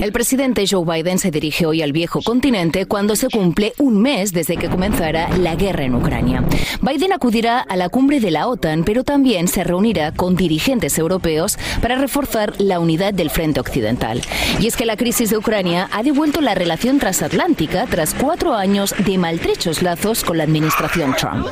El 0.00 0.12
presidente 0.12 0.64
Joe 0.70 0.84
Biden 0.84 1.18
se 1.18 1.32
dirige 1.32 1.66
hoy 1.66 1.82
al 1.82 1.90
viejo 1.90 2.22
continente 2.22 2.86
cuando 2.86 3.16
se 3.16 3.28
cumple 3.28 3.72
un 3.78 4.00
mes 4.00 4.32
desde 4.32 4.56
que 4.56 4.68
comenzara 4.68 5.36
la 5.36 5.56
guerra 5.56 5.82
en 5.82 5.96
Ucrania. 5.96 6.44
Biden 6.80 7.12
acudirá 7.12 7.58
a 7.58 7.76
la 7.76 7.88
cumbre 7.88 8.20
de 8.20 8.30
la 8.30 8.46
OTAN, 8.46 8.84
pero 8.84 9.02
también 9.02 9.48
se 9.48 9.64
reunirá 9.64 10.12
con 10.12 10.36
dirigentes 10.36 10.96
europeos 10.96 11.58
para 11.82 11.96
reforzar 11.96 12.60
la 12.60 12.78
unidad 12.78 13.12
del 13.14 13.30
frente 13.30 13.58
occidental. 13.58 14.20
Y 14.60 14.68
es 14.68 14.76
que 14.76 14.86
la 14.86 14.96
crisis 14.96 15.30
de 15.30 15.38
Ucrania 15.38 15.88
ha 15.90 16.04
devuelto 16.04 16.40
la 16.40 16.54
relación 16.54 17.00
transatlántica 17.00 17.86
tras 17.86 18.14
cuatro 18.14 18.54
años 18.54 18.94
de 19.04 19.18
maltrechos 19.18 19.82
lazos 19.82 20.22
con 20.22 20.38
la 20.38 20.44
administración 20.44 21.16
Trump 21.16 21.48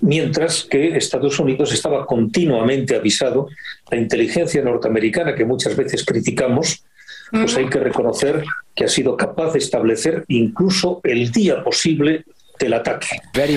mientras 0.00 0.64
que 0.64 0.96
Estados 0.96 1.38
Unidos 1.38 1.72
estaba 1.72 2.06
continuamente 2.06 2.94
avisado, 2.94 3.48
la 3.90 3.96
inteligencia 3.96 4.62
norteamericana 4.62 5.34
que 5.34 5.44
muchas 5.44 5.74
veces 5.74 6.04
criticamos, 6.04 6.84
pues 7.30 7.56
hay 7.56 7.68
que 7.68 7.78
reconocer 7.78 8.44
que 8.74 8.84
ha 8.84 8.88
sido 8.88 9.16
capaz 9.16 9.52
de 9.52 9.58
establecer 9.58 10.24
incluso 10.28 11.00
el 11.04 11.30
día 11.32 11.62
posible 11.64 12.24
del 12.58 12.74
ataque. 12.74 13.08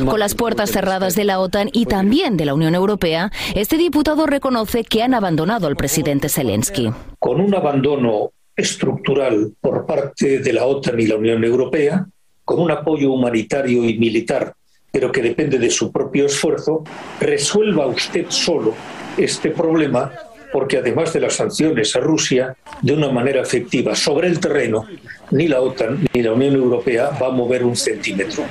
Con 0.06 0.20
las 0.20 0.36
puertas 0.36 0.72
cerradas 0.72 1.16
de 1.16 1.24
la 1.24 1.40
OTAN 1.40 1.70
y 1.72 1.86
también 1.86 2.38
de 2.38 2.46
la 2.46 2.54
Unión 2.54 2.76
Europea, 2.76 3.32
este 3.56 3.78
diputado 3.78 4.26
reconoce 4.26 4.84
que 4.84 5.04
han 5.04 5.14
abandonado 5.14 5.68
al 5.68 5.76
presidente 5.76 6.30
Zelensky. 6.30 6.92
Con 7.18 7.40
un 7.40 7.56
abandono 7.56 8.32
estructural 8.56 9.54
por 9.62 9.86
parte 9.86 10.40
de 10.40 10.54
la 10.54 10.66
OTAN 10.66 11.00
y 11.00 11.08
la 11.08 11.16
Unión 11.16 11.44
Europea, 11.44 12.06
con 12.44 12.60
un 12.60 12.72
apoyo 12.72 13.12
humanitario 13.12 13.86
y 13.86 13.98
militar, 13.98 14.54
pero 14.92 15.12
que 15.12 15.22
depende 15.22 15.60
de 15.60 15.70
su 15.70 15.92
propio 15.92 16.26
esfuerzo, 16.26 16.84
resuelva 17.20 17.88
usted 17.88 18.26
solo 18.30 18.74
este 19.18 19.52
problema 19.52 20.12
porque 20.52 20.78
además 20.78 21.14
de 21.14 21.20
las 21.20 21.36
sanciones 21.36 21.96
a 21.96 22.00
Rusia, 22.00 22.56
de 22.82 22.94
una 22.94 23.10
manera 23.10 23.42
efectiva 23.42 23.96
sobre 23.96 24.28
el 24.28 24.40
terreno, 24.40 24.86
ni 25.32 25.48
la 25.48 25.62
OTAN 25.62 26.08
ni 26.14 26.24
la 26.24 26.34
Unión 26.34 26.56
Europea 26.56 27.12
va 27.22 27.28
a 27.28 27.32
mover 27.32 27.64
un 27.64 27.76
centímetro. 27.76 28.44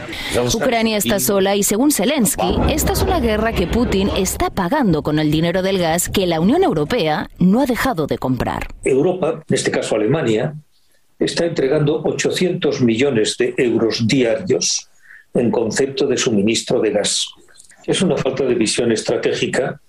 Ucrania 0.55 0.97
está 0.97 1.19
sola 1.19 1.57
y 1.57 1.63
según 1.63 1.91
Zelensky, 1.91 2.57
esta 2.71 2.93
es 2.93 3.03
una 3.03 3.21
guerra 3.21 3.53
que 3.53 3.67
Putin 3.67 4.11
está 4.17 4.51
pagando 4.51 5.03
con 5.03 5.19
el 5.19 5.31
dinero 5.31 5.63
del 5.63 5.79
gas 5.79 6.09
que 6.09 6.27
la 6.27 6.41
Unión 6.41 6.63
Europea 6.63 7.29
no 7.39 7.61
ha 7.61 7.67
dejado 7.67 8.07
de 8.07 8.19
comprar. 8.19 8.69
Europa, 8.85 9.43
en 9.49 9.55
este 9.55 9.71
caso 9.71 9.97
Alemania, 9.97 10.55
está 11.19 11.47
entregando 11.47 12.01
800 12.05 12.81
millones 12.83 13.37
de 13.39 13.55
euros 13.57 14.07
diarios 14.07 14.89
en 15.35 15.51
concepto 15.51 16.07
de 16.07 16.17
suministro 16.17 16.81
de 16.81 16.91
gas. 16.91 17.27
Es 17.85 18.03
una 18.03 18.17
falta 18.17 18.45
de 18.45 18.55
visión 18.55 18.93
estratégica 18.93 19.81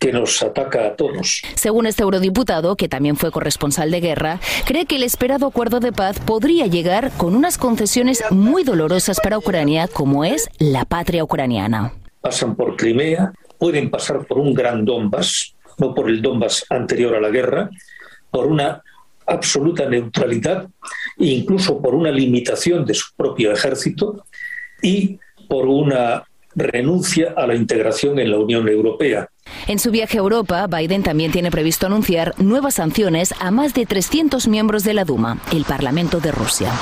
que 0.00 0.12
nos 0.12 0.42
ataca 0.42 0.86
a 0.86 0.96
todos. 0.96 1.42
Según 1.54 1.86
este 1.86 2.02
eurodiputado, 2.02 2.74
que 2.74 2.88
también 2.88 3.16
fue 3.16 3.30
corresponsal 3.30 3.90
de 3.90 4.00
guerra, 4.00 4.40
cree 4.64 4.86
que 4.86 4.96
el 4.96 5.02
esperado 5.02 5.46
acuerdo 5.46 5.78
de 5.78 5.92
paz 5.92 6.18
podría 6.18 6.66
llegar 6.66 7.12
con 7.18 7.36
unas 7.36 7.58
concesiones 7.58 8.24
muy 8.30 8.64
dolorosas 8.64 9.20
para 9.20 9.38
Ucrania, 9.38 9.88
como 9.88 10.24
es 10.24 10.48
la 10.58 10.86
patria 10.86 11.22
ucraniana. 11.22 11.92
Pasan 12.22 12.56
por 12.56 12.76
Crimea, 12.76 13.32
pueden 13.58 13.90
pasar 13.90 14.26
por 14.26 14.38
un 14.38 14.54
gran 14.54 14.86
Donbass, 14.86 15.54
no 15.76 15.94
por 15.94 16.08
el 16.08 16.22
Donbass 16.22 16.64
anterior 16.70 17.14
a 17.14 17.20
la 17.20 17.28
guerra, 17.28 17.68
por 18.30 18.46
una 18.46 18.82
absoluta 19.26 19.86
neutralidad 19.86 20.66
e 21.18 21.26
incluso 21.26 21.80
por 21.80 21.94
una 21.94 22.10
limitación 22.10 22.86
de 22.86 22.94
su 22.94 23.14
propio 23.14 23.52
ejército 23.52 24.24
y 24.82 25.18
por 25.46 25.66
una 25.66 26.24
renuncia 26.54 27.34
a 27.36 27.46
la 27.46 27.54
integración 27.54 28.18
en 28.18 28.30
la 28.30 28.38
Unión 28.38 28.68
Europea. 28.68 29.28
En 29.66 29.78
su 29.78 29.90
viaje 29.90 30.18
a 30.18 30.20
Europa, 30.20 30.66
Biden 30.66 31.02
también 31.02 31.32
tiene 31.32 31.50
previsto 31.50 31.86
anunciar 31.86 32.34
nuevas 32.38 32.74
sanciones 32.74 33.34
a 33.40 33.50
más 33.50 33.74
de 33.74 33.86
300 33.86 34.48
miembros 34.48 34.84
de 34.84 34.94
la 34.94 35.04
Duma, 35.04 35.38
el 35.52 35.64
Parlamento 35.64 36.20
de 36.20 36.32
Rusia. 36.32 36.72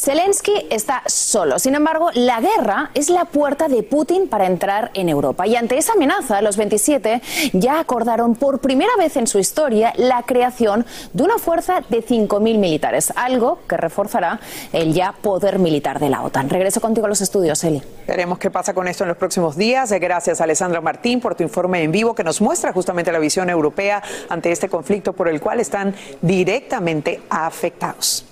Zelensky 0.00 0.66
está 0.70 1.02
solo. 1.04 1.58
Sin 1.58 1.74
embargo, 1.74 2.08
la 2.14 2.40
guerra 2.40 2.90
es 2.94 3.10
la 3.10 3.26
puerta 3.26 3.68
de 3.68 3.82
Putin 3.82 4.28
para 4.28 4.46
entrar 4.46 4.90
en 4.94 5.10
Europa. 5.10 5.46
Y 5.46 5.56
ante 5.56 5.76
esa 5.76 5.92
amenaza, 5.92 6.40
los 6.40 6.56
27 6.56 7.20
ya 7.52 7.80
acordaron 7.80 8.34
por 8.34 8.60
primera 8.60 8.92
vez 8.96 9.18
en 9.18 9.26
su 9.26 9.38
historia 9.38 9.92
la 9.96 10.22
creación 10.22 10.86
de 11.12 11.22
una 11.22 11.36
fuerza 11.36 11.82
de 11.90 12.02
5.000 12.02 12.40
militares, 12.40 13.12
algo 13.14 13.58
que 13.68 13.76
reforzará 13.76 14.40
el 14.72 14.94
ya 14.94 15.12
poder 15.20 15.58
militar 15.58 16.00
de 16.00 16.08
la 16.08 16.22
OTAN. 16.22 16.48
Regreso 16.48 16.80
contigo 16.80 17.04
a 17.04 17.10
los 17.10 17.20
estudios, 17.20 17.62
Eli. 17.62 17.82
Veremos 18.06 18.38
qué 18.38 18.50
pasa 18.50 18.72
con 18.72 18.88
esto 18.88 19.04
en 19.04 19.08
los 19.08 19.18
próximos 19.18 19.54
días. 19.54 19.92
Gracias, 19.92 20.40
Alessandra 20.40 20.80
Martín, 20.80 21.20
por 21.20 21.34
tu 21.34 21.42
informe 21.42 21.82
en 21.82 21.92
vivo 21.92 22.14
que 22.14 22.24
nos 22.24 22.40
muestra 22.40 22.72
justamente 22.72 23.12
la 23.12 23.18
visión 23.18 23.50
europea 23.50 24.02
ante 24.30 24.50
este 24.50 24.70
conflicto 24.70 25.12
por 25.12 25.28
el 25.28 25.42
cual 25.42 25.60
están 25.60 25.94
directamente 26.22 27.20
afectados. 27.28 28.24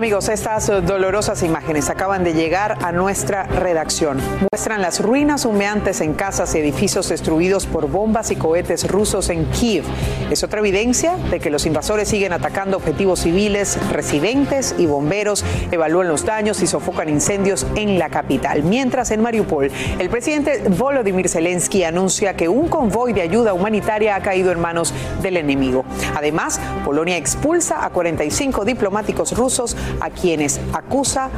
Amigos, 0.00 0.30
estas 0.30 0.68
dolorosas 0.86 1.42
imágenes 1.42 1.90
acaban 1.90 2.24
de 2.24 2.32
llegar 2.32 2.78
a 2.80 2.90
nuestra 2.90 3.42
redacción. 3.42 4.18
Muestran 4.50 4.80
las 4.80 5.00
ruinas 5.00 5.44
humeantes 5.44 6.00
en 6.00 6.14
casas 6.14 6.54
y 6.54 6.58
edificios 6.58 7.10
destruidos 7.10 7.66
por 7.66 7.86
bombas 7.86 8.30
y 8.30 8.36
cohetes 8.36 8.90
rusos 8.90 9.28
en 9.28 9.44
Kiev. 9.50 9.84
Es 10.30 10.42
otra 10.42 10.60
evidencia 10.60 11.18
de 11.30 11.38
que 11.38 11.50
los 11.50 11.66
invasores 11.66 12.08
siguen 12.08 12.32
atacando 12.32 12.78
objetivos 12.78 13.20
civiles, 13.20 13.78
residentes 13.92 14.74
y 14.78 14.86
bomberos, 14.86 15.44
evalúan 15.70 16.08
los 16.08 16.24
daños 16.24 16.62
y 16.62 16.66
sofocan 16.66 17.10
incendios 17.10 17.66
en 17.74 17.98
la 17.98 18.08
capital. 18.08 18.62
Mientras 18.62 19.10
en 19.10 19.20
Mariupol, 19.20 19.70
el 19.98 20.08
presidente 20.08 20.62
Volodymyr 20.66 21.28
Zelensky 21.28 21.84
anuncia 21.84 22.32
que 22.36 22.48
un 22.48 22.68
convoy 22.68 23.12
de 23.12 23.20
ayuda 23.20 23.52
humanitaria 23.52 24.16
ha 24.16 24.22
caído 24.22 24.50
en 24.50 24.60
manos 24.60 24.94
del 25.20 25.36
enemigo. 25.36 25.84
Además, 26.16 26.58
Polonia 26.86 27.18
expulsa 27.18 27.84
a 27.84 27.90
45 27.90 28.64
diplomáticos 28.64 29.36
rusos 29.36 29.76
a 30.00 30.10
quienes 30.10 30.60
acusa 30.72 31.30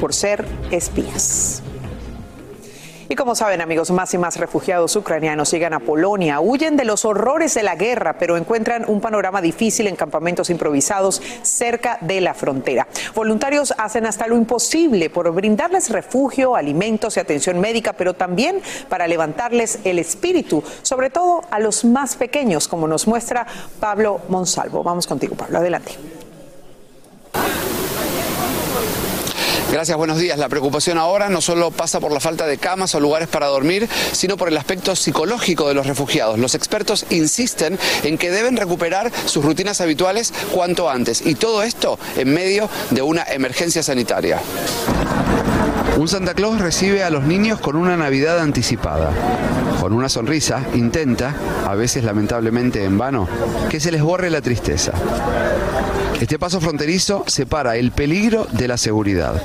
por 0.00 0.14
ser 0.14 0.44
espías. 0.70 1.62
Y 3.12 3.14
como 3.14 3.34
saben 3.34 3.60
amigos, 3.60 3.90
más 3.90 4.14
y 4.14 4.16
más 4.16 4.38
refugiados 4.38 4.96
ucranianos 4.96 5.50
llegan 5.50 5.74
a 5.74 5.80
Polonia, 5.80 6.40
huyen 6.40 6.78
de 6.78 6.86
los 6.86 7.04
horrores 7.04 7.52
de 7.52 7.62
la 7.62 7.74
guerra, 7.74 8.16
pero 8.18 8.38
encuentran 8.38 8.86
un 8.88 9.02
panorama 9.02 9.42
difícil 9.42 9.86
en 9.86 9.96
campamentos 9.96 10.48
improvisados 10.48 11.20
cerca 11.42 11.98
de 12.00 12.22
la 12.22 12.32
frontera. 12.32 12.88
Voluntarios 13.14 13.74
hacen 13.76 14.06
hasta 14.06 14.26
lo 14.26 14.36
imposible 14.36 15.10
por 15.10 15.30
brindarles 15.30 15.90
refugio, 15.90 16.56
alimentos 16.56 17.18
y 17.18 17.20
atención 17.20 17.60
médica, 17.60 17.92
pero 17.92 18.14
también 18.14 18.62
para 18.88 19.06
levantarles 19.06 19.80
el 19.84 19.98
espíritu, 19.98 20.64
sobre 20.80 21.10
todo 21.10 21.42
a 21.50 21.58
los 21.58 21.84
más 21.84 22.16
pequeños, 22.16 22.66
como 22.66 22.88
nos 22.88 23.06
muestra 23.06 23.46
Pablo 23.78 24.22
Monsalvo. 24.30 24.82
Vamos 24.82 25.06
contigo, 25.06 25.34
Pablo, 25.34 25.58
adelante. 25.58 26.21
Gracias, 29.72 29.96
buenos 29.96 30.18
días. 30.18 30.38
La 30.38 30.50
preocupación 30.50 30.98
ahora 30.98 31.30
no 31.30 31.40
solo 31.40 31.70
pasa 31.70 31.98
por 31.98 32.12
la 32.12 32.20
falta 32.20 32.46
de 32.46 32.58
camas 32.58 32.94
o 32.94 33.00
lugares 33.00 33.26
para 33.26 33.46
dormir, 33.46 33.88
sino 34.12 34.36
por 34.36 34.48
el 34.48 34.58
aspecto 34.58 34.94
psicológico 34.94 35.66
de 35.66 35.72
los 35.72 35.86
refugiados. 35.86 36.38
Los 36.38 36.54
expertos 36.54 37.06
insisten 37.08 37.78
en 38.02 38.18
que 38.18 38.30
deben 38.30 38.58
recuperar 38.58 39.10
sus 39.24 39.42
rutinas 39.42 39.80
habituales 39.80 40.34
cuanto 40.52 40.90
antes, 40.90 41.24
y 41.24 41.36
todo 41.36 41.62
esto 41.62 41.98
en 42.16 42.34
medio 42.34 42.68
de 42.90 43.00
una 43.00 43.22
emergencia 43.22 43.82
sanitaria. 43.82 44.42
Un 45.96 46.06
Santa 46.06 46.34
Claus 46.34 46.60
recibe 46.60 47.02
a 47.02 47.08
los 47.08 47.24
niños 47.24 47.58
con 47.58 47.76
una 47.76 47.96
Navidad 47.96 48.40
anticipada. 48.40 49.10
Con 49.80 49.94
una 49.94 50.10
sonrisa 50.10 50.66
intenta, 50.74 51.34
a 51.66 51.74
veces 51.74 52.04
lamentablemente 52.04 52.84
en 52.84 52.98
vano, 52.98 53.26
que 53.70 53.80
se 53.80 53.90
les 53.90 54.02
borre 54.02 54.28
la 54.28 54.42
tristeza. 54.42 54.92
Este 56.20 56.38
paso 56.38 56.60
fronterizo 56.60 57.24
separa 57.26 57.76
el 57.76 57.90
peligro 57.90 58.46
de 58.52 58.68
la 58.68 58.76
seguridad, 58.76 59.42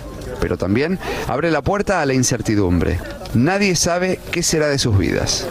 pero 0.48 0.56
también 0.56 0.98
abre 1.28 1.52
la 1.52 1.62
puerta 1.62 2.02
a 2.02 2.06
la 2.06 2.14
incertidumbre. 2.14 2.98
Nadie 3.34 3.76
sabe 3.76 4.18
qué 4.32 4.42
será 4.42 4.70
de 4.70 4.80
sus 4.80 4.98
vidas. 4.98 5.46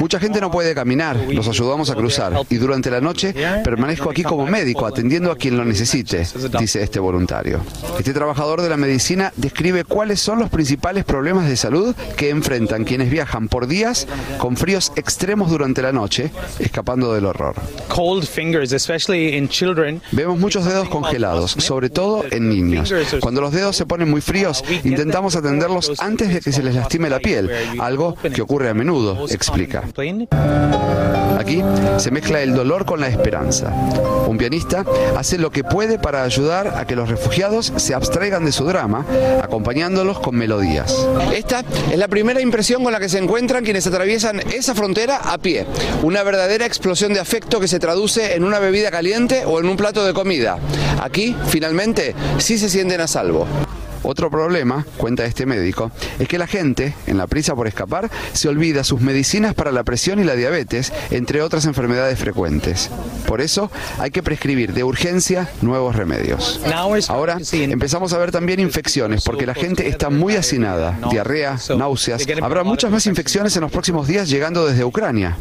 Mucha 0.00 0.18
gente 0.18 0.40
no 0.40 0.50
puede 0.50 0.74
caminar, 0.74 1.18
los 1.28 1.46
ayudamos 1.48 1.90
a 1.90 1.94
cruzar 1.94 2.32
y 2.48 2.56
durante 2.56 2.90
la 2.90 3.02
noche 3.02 3.34
permanezco 3.62 4.08
aquí 4.08 4.22
como 4.22 4.46
médico 4.46 4.86
atendiendo 4.86 5.30
a 5.30 5.36
quien 5.36 5.58
lo 5.58 5.66
necesite, 5.66 6.26
dice 6.58 6.82
este 6.82 6.98
voluntario. 6.98 7.60
Este 7.98 8.14
trabajador 8.14 8.62
de 8.62 8.70
la 8.70 8.78
medicina 8.78 9.34
describe 9.36 9.84
cuáles 9.84 10.18
son 10.18 10.38
los 10.38 10.48
principales 10.48 11.04
problemas 11.04 11.46
de 11.46 11.56
salud 11.56 11.94
que 12.16 12.30
enfrentan 12.30 12.84
quienes 12.84 13.10
viajan 13.10 13.48
por 13.48 13.66
días 13.66 14.06
con 14.38 14.56
fríos 14.56 14.92
extremos 14.96 15.50
durante 15.50 15.82
la 15.82 15.92
noche, 15.92 16.30
escapando 16.58 17.12
del 17.12 17.26
horror. 17.26 17.54
Vemos 20.12 20.38
muchos 20.38 20.64
dedos 20.64 20.88
congelados, 20.88 21.50
sobre 21.50 21.90
todo 21.90 22.24
en 22.30 22.48
niños. 22.48 22.92
Cuando 23.20 23.42
los 23.42 23.52
dedos 23.52 23.76
se 23.76 23.84
ponen 23.84 24.05
muy 24.10 24.20
fríos, 24.20 24.64
intentamos 24.84 25.36
atenderlos 25.36 25.92
antes 25.98 26.32
de 26.32 26.40
que 26.40 26.52
se 26.52 26.62
les 26.62 26.74
lastime 26.74 27.10
la 27.10 27.18
piel, 27.18 27.50
algo 27.78 28.14
que 28.14 28.42
ocurre 28.42 28.70
a 28.70 28.74
menudo, 28.74 29.26
explica. 29.28 29.84
Aquí 31.38 31.62
se 31.98 32.10
mezcla 32.10 32.40
el 32.40 32.54
dolor 32.54 32.86
con 32.86 33.00
la 33.00 33.08
esperanza. 33.08 33.70
Un 34.26 34.36
pianista 34.38 34.84
hace 35.16 35.38
lo 35.38 35.50
que 35.50 35.62
puede 35.62 35.98
para 35.98 36.24
ayudar 36.24 36.74
a 36.76 36.86
que 36.86 36.96
los 36.96 37.08
refugiados 37.08 37.72
se 37.76 37.94
abstraigan 37.94 38.44
de 38.44 38.52
su 38.52 38.64
drama, 38.64 39.04
acompañándolos 39.42 40.18
con 40.18 40.34
melodías. 40.34 41.06
Esta 41.32 41.62
es 41.90 41.98
la 41.98 42.08
primera 42.08 42.40
impresión 42.40 42.82
con 42.82 42.92
la 42.92 42.98
que 42.98 43.08
se 43.08 43.18
encuentran 43.18 43.64
quienes 43.64 43.86
atraviesan 43.86 44.40
esa 44.40 44.74
frontera 44.74 45.18
a 45.18 45.38
pie. 45.38 45.66
Una 46.02 46.22
verdadera 46.22 46.66
explosión 46.66 47.12
de 47.12 47.20
afecto 47.20 47.60
que 47.60 47.68
se 47.68 47.78
traduce 47.78 48.34
en 48.34 48.42
una 48.42 48.58
bebida 48.58 48.90
caliente 48.90 49.44
o 49.46 49.60
en 49.60 49.68
un 49.68 49.76
plato 49.76 50.04
de 50.04 50.14
comida. 50.14 50.58
Aquí, 51.00 51.36
finalmente, 51.48 52.14
sí 52.38 52.58
se 52.58 52.68
sienten 52.68 53.00
a 53.00 53.06
salvo. 53.06 53.46
Otro 54.08 54.30
problema, 54.30 54.86
cuenta 54.98 55.24
este 55.24 55.46
médico, 55.46 55.90
es 56.20 56.28
que 56.28 56.38
la 56.38 56.46
gente, 56.46 56.94
en 57.08 57.18
la 57.18 57.26
prisa 57.26 57.56
por 57.56 57.66
escapar, 57.66 58.08
se 58.34 58.48
olvida 58.48 58.84
sus 58.84 59.00
medicinas 59.00 59.52
para 59.52 59.72
la 59.72 59.82
presión 59.82 60.20
y 60.20 60.24
la 60.24 60.36
diabetes, 60.36 60.92
entre 61.10 61.42
otras 61.42 61.66
enfermedades 61.66 62.16
frecuentes. 62.16 62.88
Por 63.26 63.40
eso 63.40 63.68
hay 63.98 64.12
que 64.12 64.22
prescribir 64.22 64.72
de 64.74 64.84
urgencia 64.84 65.48
nuevos 65.60 65.96
remedios. 65.96 66.60
Ahora 67.08 67.38
empezamos 67.52 68.12
a 68.12 68.18
ver 68.18 68.30
también 68.30 68.60
infecciones, 68.60 69.24
porque 69.24 69.44
la 69.44 69.54
gente 69.54 69.88
está 69.88 70.08
muy 70.08 70.36
hacinada, 70.36 70.96
diarrea, 71.10 71.58
náuseas. 71.76 72.24
Habrá 72.40 72.62
muchas 72.62 72.92
más 72.92 73.06
infecciones 73.06 73.56
en 73.56 73.62
los 73.62 73.72
próximos 73.72 74.06
días 74.06 74.28
llegando 74.28 74.64
desde 74.66 74.84
Ucrania. 74.84 75.36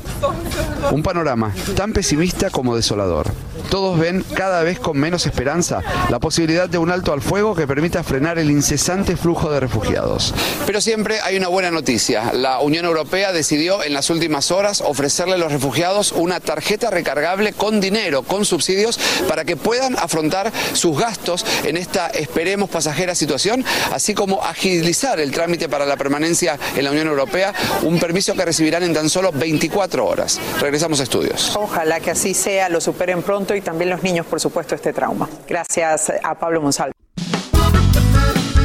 Un 0.91 1.03
panorama 1.03 1.53
tan 1.75 1.93
pesimista 1.93 2.49
como 2.49 2.75
desolador. 2.75 3.27
Todos 3.69 3.99
ven 3.99 4.23
cada 4.35 4.63
vez 4.63 4.79
con 4.79 4.97
menos 4.97 5.25
esperanza 5.25 5.81
la 6.09 6.19
posibilidad 6.19 6.69
de 6.69 6.77
un 6.77 6.91
alto 6.91 7.13
al 7.13 7.21
fuego 7.21 7.55
que 7.55 7.67
permita 7.67 8.03
frenar 8.03 8.37
el 8.37 8.51
incesante 8.55 9.17
flujo 9.17 9.51
de 9.51 9.59
refugiados. 9.59 10.33
Pero 10.65 10.79
siempre 10.81 11.19
hay 11.21 11.35
una 11.37 11.49
buena 11.49 11.71
noticia. 11.71 12.31
La 12.33 12.59
Unión 12.59 12.85
Europea 12.85 13.31
decidió 13.31 13.83
en 13.83 13.93
las 13.93 14.09
últimas 14.09 14.49
horas 14.51 14.81
ofrecerle 14.81 15.35
a 15.35 15.37
los 15.37 15.51
refugiados 15.51 16.11
una 16.13 16.39
tarjeta 16.39 16.89
recargable 16.89 17.53
con 17.53 17.81
dinero, 17.81 18.23
con 18.23 18.45
subsidios, 18.45 18.99
para 19.27 19.43
que 19.43 19.57
puedan 19.57 19.97
afrontar 19.97 20.51
sus 20.73 20.97
gastos 20.97 21.45
en 21.63 21.77
esta, 21.77 22.07
esperemos, 22.07 22.69
pasajera 22.69 23.13
situación, 23.13 23.63
así 23.91 24.13
como 24.13 24.41
agilizar 24.41 25.19
el 25.19 25.31
trámite 25.31 25.67
para 25.67 25.85
la 25.85 25.97
permanencia 25.97 26.57
en 26.75 26.83
la 26.83 26.91
Unión 26.91 27.07
Europea, 27.07 27.53
un 27.83 27.99
permiso 27.99 28.33
que 28.33 28.45
recibirán 28.45 28.83
en 28.83 28.93
tan 28.93 29.09
solo 29.09 29.31
24 29.31 30.05
horas. 30.05 30.39
Regresamos 30.61 30.99
a 31.01 31.03
estudios. 31.03 31.55
Ojalá 31.55 31.99
que 31.99 32.11
así 32.11 32.33
sea, 32.33 32.69
lo 32.69 32.79
superen 32.79 33.21
pronto 33.21 33.53
y 33.55 33.61
también 33.61 33.89
los 33.89 34.01
niños, 34.01 34.25
por 34.25 34.39
supuesto, 34.39 34.75
este 34.75 34.93
trauma. 34.93 35.29
Gracias 35.47 36.11
a 36.23 36.35
Pablo 36.35 36.61
Monsalvo. 36.61 37.04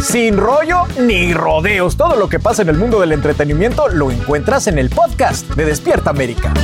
Sin 0.01 0.39
rollo 0.39 0.85
ni 0.99 1.35
rodeos, 1.35 1.97
todo 1.97 2.17
lo 2.17 2.29
que 2.29 2.41
pasa 2.41 2.63
en 2.63 2.71
el 2.71 2.79
mundo 2.79 3.01
del 3.01 3.13
entretenimiento 3.13 3.89
lo 3.89 4.11
encuentras 4.11 4.67
en 4.67 4.79
el 4.79 4.89
podcast 4.89 5.47
de 5.51 5.67
Despierta 5.67 6.09
América. 6.09 6.55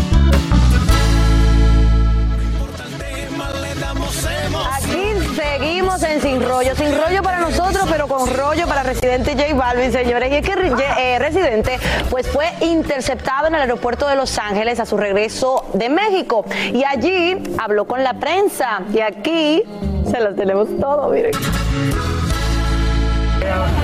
Aquí 4.73 5.13
seguimos 5.37 6.03
en 6.03 6.23
Sin 6.23 6.43
Rollo. 6.43 6.75
Sin 6.77 6.97
rollo 6.97 7.23
para 7.23 7.41
nosotros, 7.41 7.87
pero 7.91 8.09
con 8.09 8.35
rollo 8.35 8.67
para 8.67 8.83
Residente 8.83 9.33
J 9.33 9.55
Balvin, 9.55 9.93
señores. 9.93 10.33
Y 10.33 10.37
es 10.37 10.43
que 10.43 10.53
eh, 10.99 11.19
Residente 11.19 11.79
pues, 12.09 12.27
fue 12.29 12.47
interceptado 12.63 13.49
en 13.49 13.55
el 13.55 13.61
aeropuerto 13.61 14.09
de 14.09 14.17
Los 14.17 14.39
Ángeles 14.39 14.81
a 14.81 14.87
su 14.87 14.97
regreso 14.97 15.67
de 15.75 15.91
México. 15.91 16.47
Y 16.73 16.85
allí 16.85 17.37
habló 17.59 17.87
con 17.87 18.03
la 18.03 18.15
prensa. 18.15 18.81
Y 18.93 19.01
aquí 19.01 19.63
se 20.11 20.21
los 20.21 20.35
tenemos 20.35 20.69
todo, 20.81 21.11
miren. 21.11 21.33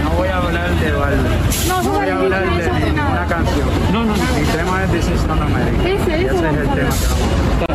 No 0.04 0.10
voy 0.16 0.28
a 0.28 0.36
hablar 0.38 0.70
de 0.74 0.92
Balvin. 0.92 1.68
No, 1.68 1.82
voy 1.82 2.08
a 2.08 2.16
hablar 2.16 2.42
de 2.42 2.90
una 2.92 3.26
canción. 3.28 3.68
No, 3.92 4.04
no, 4.04 4.16
no. 4.16 4.24
Mi 4.38 4.44
tema 4.46 4.84
es 4.84 4.90
This 4.90 5.08
is 5.08 5.26
not 5.26 5.40
America. 5.40 5.88
Ese 5.88 6.26
es 6.26 6.32
el 6.32 6.40
tema 6.40 6.70
que 6.74 7.06
vamos 7.06 7.68
a 7.68 7.72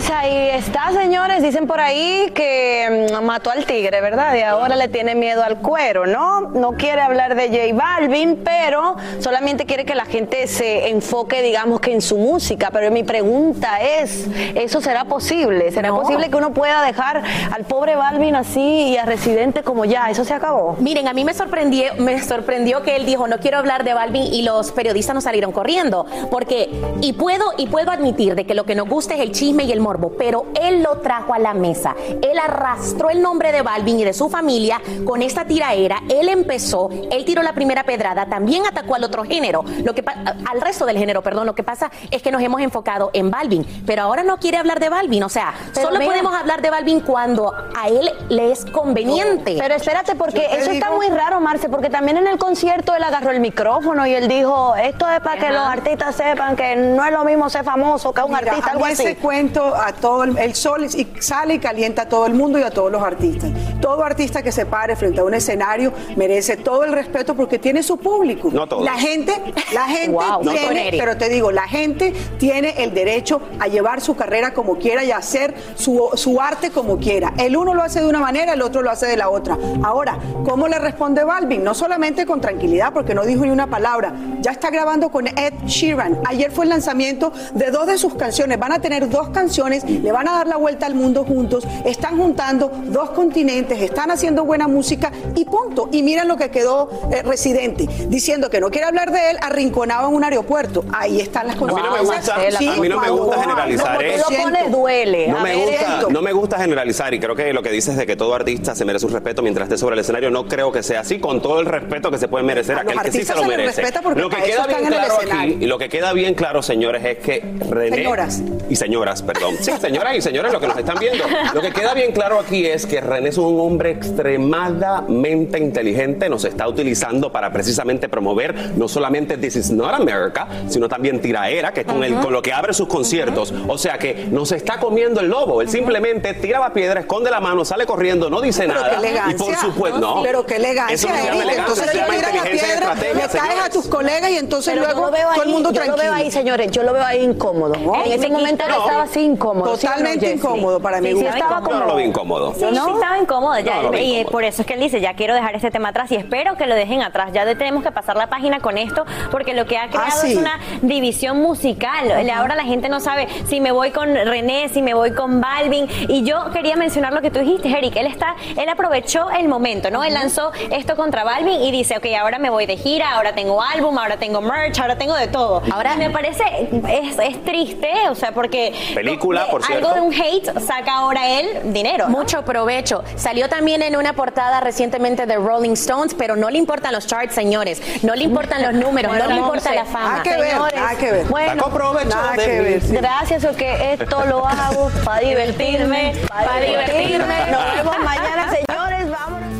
Pues 0.00 0.12
ahí 0.12 0.48
está, 0.54 0.92
señores. 0.92 1.42
Dicen 1.42 1.66
por 1.66 1.78
ahí 1.78 2.32
que 2.34 3.10
mm, 3.12 3.22
mató 3.22 3.50
al 3.50 3.66
tigre, 3.66 4.00
¿verdad? 4.00 4.34
Y 4.34 4.40
ahora 4.40 4.74
le 4.74 4.88
tiene 4.88 5.14
miedo 5.14 5.44
al 5.44 5.58
cuero, 5.58 6.06
¿no? 6.06 6.40
No 6.40 6.72
quiere 6.72 7.02
hablar 7.02 7.34
de 7.34 7.48
J 7.48 7.74
Balvin, 7.74 8.40
pero 8.42 8.96
solamente 9.18 9.66
quiere 9.66 9.84
que 9.84 9.94
la 9.94 10.06
gente 10.06 10.46
se 10.46 10.88
enfoque, 10.88 11.42
digamos, 11.42 11.80
que 11.80 11.92
en 11.92 12.00
su 12.00 12.16
música. 12.16 12.70
Pero 12.72 12.90
mi 12.90 13.04
pregunta 13.04 13.78
es, 13.82 14.26
¿eso 14.54 14.80
será 14.80 15.04
posible? 15.04 15.70
¿Será 15.70 15.88
No. 15.90 16.00
posible 16.00 16.30
que 16.30 16.36
uno 16.36 16.54
pueda 16.54 16.80
dejar 16.82 17.22
al 17.54 17.64
pobre 17.64 17.94
Balvin 17.94 18.36
así 18.36 18.60
y 18.62 18.96
a 18.96 19.04
Residente 19.04 19.62
como 19.62 19.84
ya? 19.84 20.08
¿Eso 20.08 20.24
se 20.24 20.32
acabó? 20.32 20.76
Miren, 20.80 21.08
a 21.08 21.12
mí 21.12 21.26
me 21.26 21.34
sorprendió, 21.34 21.92
me 21.98 22.22
sorprendió 22.22 22.80
que 22.82 22.96
él 22.96 23.04
dijo, 23.04 23.28
no 23.28 23.36
quiero 23.38 23.58
hablar 23.58 23.84
de 23.84 23.92
Balvin 23.92 24.32
y 24.32 24.40
los 24.40 24.72
periodistas 24.72 25.14
no 25.14 25.20
salieron 25.20 25.52
corriendo. 25.52 26.06
Porque, 26.30 26.70
y 27.02 27.12
puedo, 27.12 27.44
y 27.58 27.66
puedo 27.66 27.90
admitir 27.90 28.34
de 28.34 28.46
que 28.46 28.54
lo 28.54 28.64
que 28.64 28.74
nos 28.74 28.88
gusta 28.88 29.12
es 29.12 29.20
el 29.20 29.32
chisme 29.32 29.64
y 29.64 29.72
el 29.72 29.89
morbo, 29.90 30.12
pero 30.16 30.46
él 30.60 30.82
lo 30.84 30.98
trajo 30.98 31.34
a 31.34 31.38
la 31.40 31.52
mesa. 31.52 31.96
Él 32.22 32.38
arrastró 32.38 33.10
el 33.10 33.20
nombre 33.20 33.50
de 33.50 33.62
Balvin 33.62 33.98
y 33.98 34.04
de 34.04 34.12
su 34.12 34.28
familia 34.28 34.80
con 35.04 35.20
esta 35.20 35.44
tiraera. 35.44 35.98
Él 36.08 36.28
empezó, 36.28 36.88
él 37.10 37.24
tiró 37.24 37.42
la 37.42 37.54
primera 37.54 37.82
pedrada, 37.82 38.26
también 38.26 38.64
atacó 38.66 38.94
al 38.94 39.02
otro 39.02 39.24
género, 39.24 39.64
lo 39.84 39.92
que 39.94 40.04
pa- 40.04 40.14
al 40.48 40.60
resto 40.60 40.86
del 40.86 40.96
género, 40.96 41.22
perdón. 41.22 41.46
Lo 41.46 41.54
que 41.56 41.64
pasa 41.64 41.90
es 42.12 42.22
que 42.22 42.30
nos 42.30 42.40
hemos 42.40 42.60
enfocado 42.60 43.10
en 43.14 43.32
Balvin, 43.32 43.66
pero 43.84 44.02
ahora 44.02 44.22
no 44.22 44.36
quiere 44.36 44.58
hablar 44.58 44.78
de 44.78 44.88
Balvin. 44.90 45.24
O 45.24 45.28
sea, 45.28 45.54
Pero 45.74 45.88
solo 45.88 45.98
mira- 45.98 46.12
podemos 46.12 46.34
hablar 46.34 46.62
de 46.62 46.70
Balvin 46.70 47.00
cuando 47.00 47.52
a 47.76 47.88
él 47.88 48.10
le 48.28 48.52
es 48.52 48.64
conveniente. 48.66 49.56
Pero 49.58 49.74
espérate, 49.74 50.14
porque 50.14 50.46
eso 50.52 50.70
está 50.70 50.92
muy 50.92 51.08
raro, 51.08 51.40
Marce, 51.40 51.68
porque 51.68 51.90
también 51.90 52.16
en 52.16 52.28
el 52.28 52.38
concierto 52.38 52.94
él 52.94 53.02
agarró 53.02 53.32
el 53.32 53.40
micrófono 53.40 54.06
y 54.06 54.14
él 54.14 54.28
dijo, 54.28 54.76
esto 54.76 55.08
es 55.10 55.18
para 55.20 55.40
que 55.40 55.48
los 55.50 55.66
artistas 55.66 56.14
sepan 56.14 56.54
que 56.54 56.76
no 56.76 57.04
es 57.04 57.10
lo 57.12 57.24
mismo 57.24 57.50
ser 57.50 57.64
famoso 57.64 58.12
que 58.12 58.20
un 58.22 58.28
Mira, 58.32 58.50
artista, 58.52 58.68
a 58.70 58.72
algo 58.74 58.84
mí 58.86 58.92
así. 58.92 59.02
ese 59.02 59.16
cuento 59.16 59.74
a 59.80 59.92
todo 59.92 60.24
el, 60.24 60.38
El 60.38 60.54
sol 60.54 60.84
y 60.84 61.06
sale 61.20 61.54
y 61.54 61.58
calienta 61.58 62.02
a 62.02 62.08
todo 62.08 62.26
el 62.26 62.34
mundo 62.34 62.58
y 62.58 62.62
a 62.62 62.70
todos 62.70 62.90
los 62.90 63.02
artistas. 63.02 63.50
Todo 63.80 64.02
artista 64.04 64.42
que 64.42 64.52
se 64.52 64.66
pare 64.66 64.96
frente 64.96 65.20
a 65.20 65.24
un 65.24 65.34
escenario 65.34 65.92
merece 66.16 66.56
todo 66.56 66.84
el 66.84 66.92
respeto 66.92 67.34
porque 67.34 67.58
tiene 67.58 67.82
su 67.82 67.96
público. 67.98 68.50
No 68.52 68.66
todos. 68.66 68.84
La 68.84 68.94
gente, 68.94 69.32
la 69.72 69.86
gente 69.86 70.10
Wow. 70.10 70.42
Tiene, 70.42 70.90
pero 70.92 71.16
te 71.16 71.28
digo, 71.28 71.52
la 71.52 71.68
gente 71.68 72.12
tiene 72.38 72.74
el 72.82 72.92
derecho 72.94 73.40
a 73.58 73.68
llevar 73.68 74.00
su 74.00 74.16
carrera 74.16 74.52
como 74.52 74.78
quiera 74.78 75.04
y 75.04 75.10
a 75.10 75.18
hacer 75.18 75.54
su, 75.76 76.10
su 76.14 76.40
arte 76.40 76.70
como 76.70 76.98
quiera. 76.98 77.32
El 77.38 77.56
uno 77.56 77.74
lo 77.74 77.82
hace 77.82 78.00
de 78.00 78.06
una 78.06 78.18
manera, 78.20 78.54
el 78.54 78.62
otro 78.62 78.82
lo 78.82 78.90
hace 78.90 79.06
de 79.06 79.16
la 79.16 79.28
otra. 79.28 79.56
Ahora, 79.82 80.18
¿cómo 80.44 80.68
le 80.68 80.78
responde 80.78 81.24
Balvin? 81.24 81.62
No 81.62 81.74
solamente 81.74 82.26
con 82.26 82.40
tranquilidad, 82.40 82.92
porque 82.92 83.14
no 83.14 83.24
dijo 83.24 83.44
ni 83.44 83.50
una 83.50 83.68
palabra. 83.68 84.12
Ya 84.40 84.50
está 84.50 84.70
grabando 84.70 85.10
con 85.10 85.26
Ed 85.26 85.54
Sheeran. 85.66 86.20
Ayer 86.26 86.50
fue 86.50 86.64
el 86.64 86.70
lanzamiento 86.70 87.32
de 87.54 87.70
dos 87.70 87.86
de 87.86 87.98
sus 87.98 88.14
canciones. 88.14 88.58
Van 88.58 88.72
a 88.72 88.80
tener 88.80 89.08
dos 89.08 89.28
canciones, 89.30 89.59
le 89.68 90.12
van 90.12 90.28
a 90.28 90.32
dar 90.32 90.46
la 90.46 90.56
vuelta 90.56 90.86
al 90.86 90.94
mundo 90.94 91.24
juntos. 91.24 91.66
Están 91.84 92.16
juntando 92.16 92.70
dos 92.86 93.10
continentes, 93.10 93.80
están 93.80 94.10
haciendo 94.10 94.44
buena 94.44 94.68
música 94.68 95.10
y 95.34 95.44
punto. 95.44 95.88
Y 95.92 96.02
miren 96.02 96.28
lo 96.28 96.36
que 96.36 96.50
quedó 96.50 96.90
eh, 97.12 97.22
Residente, 97.22 97.86
diciendo 98.08 98.50
que 98.50 98.60
no 98.60 98.70
quiere 98.70 98.86
hablar 98.86 99.12
de 99.12 99.30
él, 99.30 99.36
arrinconado 99.42 100.08
en 100.08 100.14
un 100.14 100.24
aeropuerto. 100.24 100.84
Ahí 100.92 101.20
están 101.20 101.46
las 101.46 101.56
A 101.56 101.60
mí 101.60 101.66
no 101.66 101.74
me 101.74 101.82
consecuencias. 101.98 102.36
gusta, 102.36 102.58
Sí, 102.58 102.68
a 102.68 102.76
mí 102.80 102.88
no 102.88 103.00
me 103.00 103.10
gusta 103.10 103.40
generalizar, 103.40 103.94
Lo 103.94 104.00
¿eh? 104.00 104.68
duele. 104.70 105.28
No 105.28 105.38
A 105.38 105.42
me, 105.42 105.54
gusta, 105.54 106.06
no 106.10 106.22
me 106.22 106.32
gusta 106.32 106.58
generalizar 106.58 107.12
y 107.14 107.20
creo 107.20 107.34
que 107.34 107.52
lo 107.52 107.62
que 107.62 107.70
dices 107.70 107.96
de 107.96 108.06
que 108.06 108.16
todo 108.16 108.34
artista 108.34 108.74
se 108.74 108.84
merece 108.84 109.06
un 109.06 109.12
respeto 109.12 109.42
mientras 109.42 109.66
esté 109.68 109.78
sobre 109.78 109.94
el 109.94 110.00
escenario, 110.00 110.30
no 110.30 110.46
creo 110.46 110.72
que 110.72 110.82
sea 110.82 111.00
así, 111.00 111.18
con 111.18 111.40
todo 111.40 111.60
el 111.60 111.66
respeto 111.66 112.10
que 112.10 112.18
se 112.18 112.28
puede 112.28 112.44
merecer 112.44 112.76
A 112.76 112.80
aquel 112.82 113.00
que 113.00 113.12
sí 113.12 113.24
se 113.24 113.34
lo 113.34 113.44
merece. 113.44 113.82
Lo 114.16 114.28
que 114.30 114.36
queda 114.42 114.66
bien 114.66 114.86
claro 114.86 115.14
aquí, 115.20 115.56
y 115.60 115.66
lo 115.66 115.78
que 115.78 115.88
queda 115.88 116.12
bien 116.12 116.34
claro, 116.34 116.62
señores, 116.62 117.04
es 117.04 117.18
que 117.18 117.40
René... 117.68 117.96
Señoras. 117.96 118.42
Y 118.68 118.76
señoras, 118.76 119.22
perdón. 119.22 119.49
Sí, 119.60 119.72
señoras 119.80 120.16
y 120.16 120.20
señores, 120.22 120.52
lo 120.52 120.60
que 120.60 120.66
nos 120.68 120.76
están 120.76 120.98
viendo. 120.98 121.24
Lo 121.54 121.60
que 121.60 121.70
queda 121.72 121.94
bien 121.94 122.12
claro 122.12 122.38
aquí 122.38 122.66
es 122.66 122.86
que 122.86 123.00
René 123.00 123.30
es 123.30 123.38
un 123.38 123.58
hombre 123.60 123.90
extremadamente 123.90 125.58
inteligente, 125.58 126.28
nos 126.28 126.44
está 126.44 126.68
utilizando 126.68 127.30
para 127.32 127.52
precisamente 127.52 128.08
promover 128.08 128.54
no 128.76 128.88
solamente 128.88 129.36
This 129.36 129.56
is 129.56 129.70
not 129.70 129.94
America, 129.94 130.46
sino 130.68 130.88
también 130.88 131.20
Tiraera, 131.20 131.72
que 131.72 131.80
es 131.80 131.86
con, 131.86 132.02
el, 132.04 132.14
con 132.16 132.32
lo 132.32 132.42
que 132.42 132.52
abre 132.52 132.72
sus 132.74 132.88
conciertos. 132.88 133.52
O 133.68 133.78
sea 133.78 133.98
que 133.98 134.26
nos 134.30 134.52
está 134.52 134.78
comiendo 134.78 135.20
el 135.20 135.28
lobo. 135.28 135.60
Él 135.62 135.68
simplemente 135.68 136.34
tira 136.34 136.58
la 136.60 136.72
piedra, 136.72 137.00
esconde 137.00 137.30
la 137.30 137.40
mano, 137.40 137.64
sale 137.64 137.86
corriendo, 137.86 138.30
no 138.30 138.40
dice 138.40 138.62
Pero 138.66 138.74
nada. 138.74 138.90
qué 138.90 138.96
elegancia. 138.96 139.34
y 139.34 139.38
por 139.38 139.56
supuesto, 139.56 139.98
no. 140.00 140.22
Pero 140.22 140.44
qué 140.46 140.56
elegancia, 140.56 140.94
Eso 140.94 141.08
no 141.08 141.14
se 141.16 141.22
llama 141.24 141.42
elegancia, 141.42 141.60
Entonces 141.60 141.84
se 141.86 141.90
tú 141.92 141.96
llama 141.98 142.08
la 142.08 142.14
inteligencia 142.20 142.54
y 142.54 142.58
piedra, 142.60 142.92
estrategia, 142.92 143.26
le 143.26 143.48
caes 143.48 143.60
a 143.64 143.70
tus 143.70 143.86
colegas 143.86 144.30
y 144.30 144.36
entonces 144.38 144.74
Pero 144.74 144.86
yo 144.86 144.92
luego 144.92 145.06
lo 145.06 145.12
veo 145.12 145.28
todo 145.28 145.42
el 145.42 145.48
ahí, 145.48 145.52
mundo 145.54 145.68
yo 145.70 145.74
tranquilo. 145.74 145.96
lo 145.96 146.02
veo 146.02 146.12
ahí, 146.14 146.30
señores, 146.30 146.70
yo 146.70 146.82
lo 146.82 146.92
veo 146.92 147.04
ahí 147.04 147.22
incómodo. 147.24 147.74
En 148.04 148.12
ese 148.12 148.28
momento 148.28 148.64
No. 148.68 148.74
estaba 148.84 149.02
así 149.02 149.20
incómodo. 149.40 149.76
¿sí 149.76 149.86
no, 149.86 149.92
Totalmente 149.92 150.32
incómodo 150.34 150.80
para 150.80 150.98
Sí, 150.98 151.02
mi 151.02 151.08
sí, 151.10 151.14
gusto. 151.16 151.30
estaba 151.30 151.62
Yo 151.68 151.78
no 151.80 151.86
lo 151.86 151.96
vi 151.96 152.04
incómodo. 152.04 152.54
Sí, 152.54 152.60
sí, 152.60 152.66
estaba 152.94 153.18
incómodo 153.18 153.58
ya, 153.60 153.82
No, 153.82 153.96
y 153.96 154.02
incómodo. 154.18 154.30
por 154.32 154.44
eso 154.44 154.62
es 154.62 154.66
que 154.68 154.74
él 154.74 154.80
dice, 154.80 155.00
ya 155.00 155.14
quiero 155.14 155.34
dejar 155.34 155.54
este 155.54 155.70
tema 155.70 155.88
atrás 155.90 156.10
y 156.12 156.16
espero 156.16 156.56
que 156.56 156.66
lo 156.66 156.74
dejen 156.74 157.02
atrás. 157.02 157.30
Ya 157.32 157.44
tenemos 157.56 157.82
que 157.82 157.90
pasar 157.90 158.16
la 158.16 158.28
página 158.28 158.60
con 158.60 158.76
esto 158.78 159.04
porque 159.30 159.54
lo 159.54 159.66
que 159.66 159.78
ha 159.78 159.88
creado 159.88 160.20
sí. 160.20 160.32
es 160.32 160.36
una 160.38 160.58
división 160.82 161.40
musical. 161.40 162.28
Ahora 162.30 162.54
la 162.54 162.64
gente 162.64 162.88
no 162.88 163.00
sabe 163.00 163.28
si 163.46 163.60
me 163.60 163.72
voy 163.72 163.90
con 163.90 164.14
René, 164.14 164.68
si 164.68 164.82
me 164.82 164.94
voy 164.94 165.12
con 165.12 165.40
Balvin. 165.40 165.88
Y 166.08 166.22
yo 166.24 166.50
quería 166.52 166.76
mencionar 166.76 167.12
lo 167.12 167.20
que 167.22 167.30
tú 167.30 167.40
dijiste, 167.40 167.68
Eric. 167.68 167.96
Él 167.96 168.06
está, 168.06 168.34
él 168.56 168.68
aprovechó 168.68 169.30
el 169.30 169.48
momento, 169.48 169.90
¿no? 169.90 170.04
Él 170.04 170.14
lanzó 170.14 170.52
esto 170.70 170.96
contra 170.96 171.24
Balvin 171.24 171.60
y 171.62 171.70
dice, 171.70 171.96
ok, 171.96 172.06
ahora 172.20 172.38
me 172.38 172.50
voy 172.50 172.66
de 172.66 172.76
gira, 172.76 173.12
ahora 173.14 173.34
tengo 173.34 173.60
álbum, 173.62 173.96
ahora 173.98 174.16
tengo 174.18 174.40
merch, 174.40 174.78
ahora 174.80 174.96
tengo 174.96 175.14
de 175.14 175.28
todo. 175.28 175.62
Ahora 175.72 175.96
me 175.96 176.10
parece, 176.10 176.42
es, 176.88 177.18
es 177.18 177.44
triste, 177.44 177.88
o 178.10 178.14
sea, 178.14 178.32
porque 178.32 178.72
Película, 178.94 179.29
por 179.50 179.62
algo 179.72 179.94
de 179.94 180.00
un 180.00 180.12
hate 180.12 180.60
saca 180.60 180.94
ahora 180.94 181.28
él 181.40 181.72
dinero. 181.72 182.08
¿no? 182.08 182.18
Mucho 182.18 182.44
provecho. 182.44 183.02
Salió 183.16 183.48
también 183.48 183.82
en 183.82 183.96
una 183.96 184.12
portada 184.14 184.60
recientemente 184.60 185.26
de 185.26 185.36
Rolling 185.36 185.72
Stones, 185.72 186.14
pero 186.14 186.36
no 186.36 186.50
le 186.50 186.58
importan 186.58 186.92
los 186.92 187.06
charts, 187.06 187.34
señores. 187.34 187.80
No 188.02 188.14
le 188.14 188.24
importan 188.24 188.62
los 188.62 188.74
números, 188.74 189.16
no 189.16 189.26
le 189.26 189.36
importa 189.36 189.74
la 189.74 189.84
fama. 189.84 190.10
Nada 190.10 190.22
que 190.22 190.36
ver, 190.36 190.50
Señores, 190.50 190.74
nada 190.80 190.96
que 190.96 191.12
ver. 191.12 191.26
Bueno, 191.26 191.54
Sacó 191.64 191.70
provecho 191.70 192.08
Nada 192.08 192.32
de 192.32 192.44
que 192.44 192.60
ver. 192.60 192.82
sí. 192.82 192.92
Gracias, 192.92 193.44
o 193.44 193.54
que 193.56 193.92
esto 193.94 194.24
lo 194.26 194.46
hago 194.46 194.90
para 195.04 195.20
divertirme, 195.20 196.14
para 196.28 196.60
divertirme. 196.60 197.46
Nos 197.50 197.74
vemos 197.76 197.98
mañana, 198.04 198.48
señores. 198.50 199.10
Vámonos. 199.10 199.59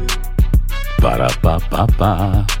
Para, 1.01 1.27
pa, 1.41 1.57
pa, 1.57 1.87
pa. 1.97 2.60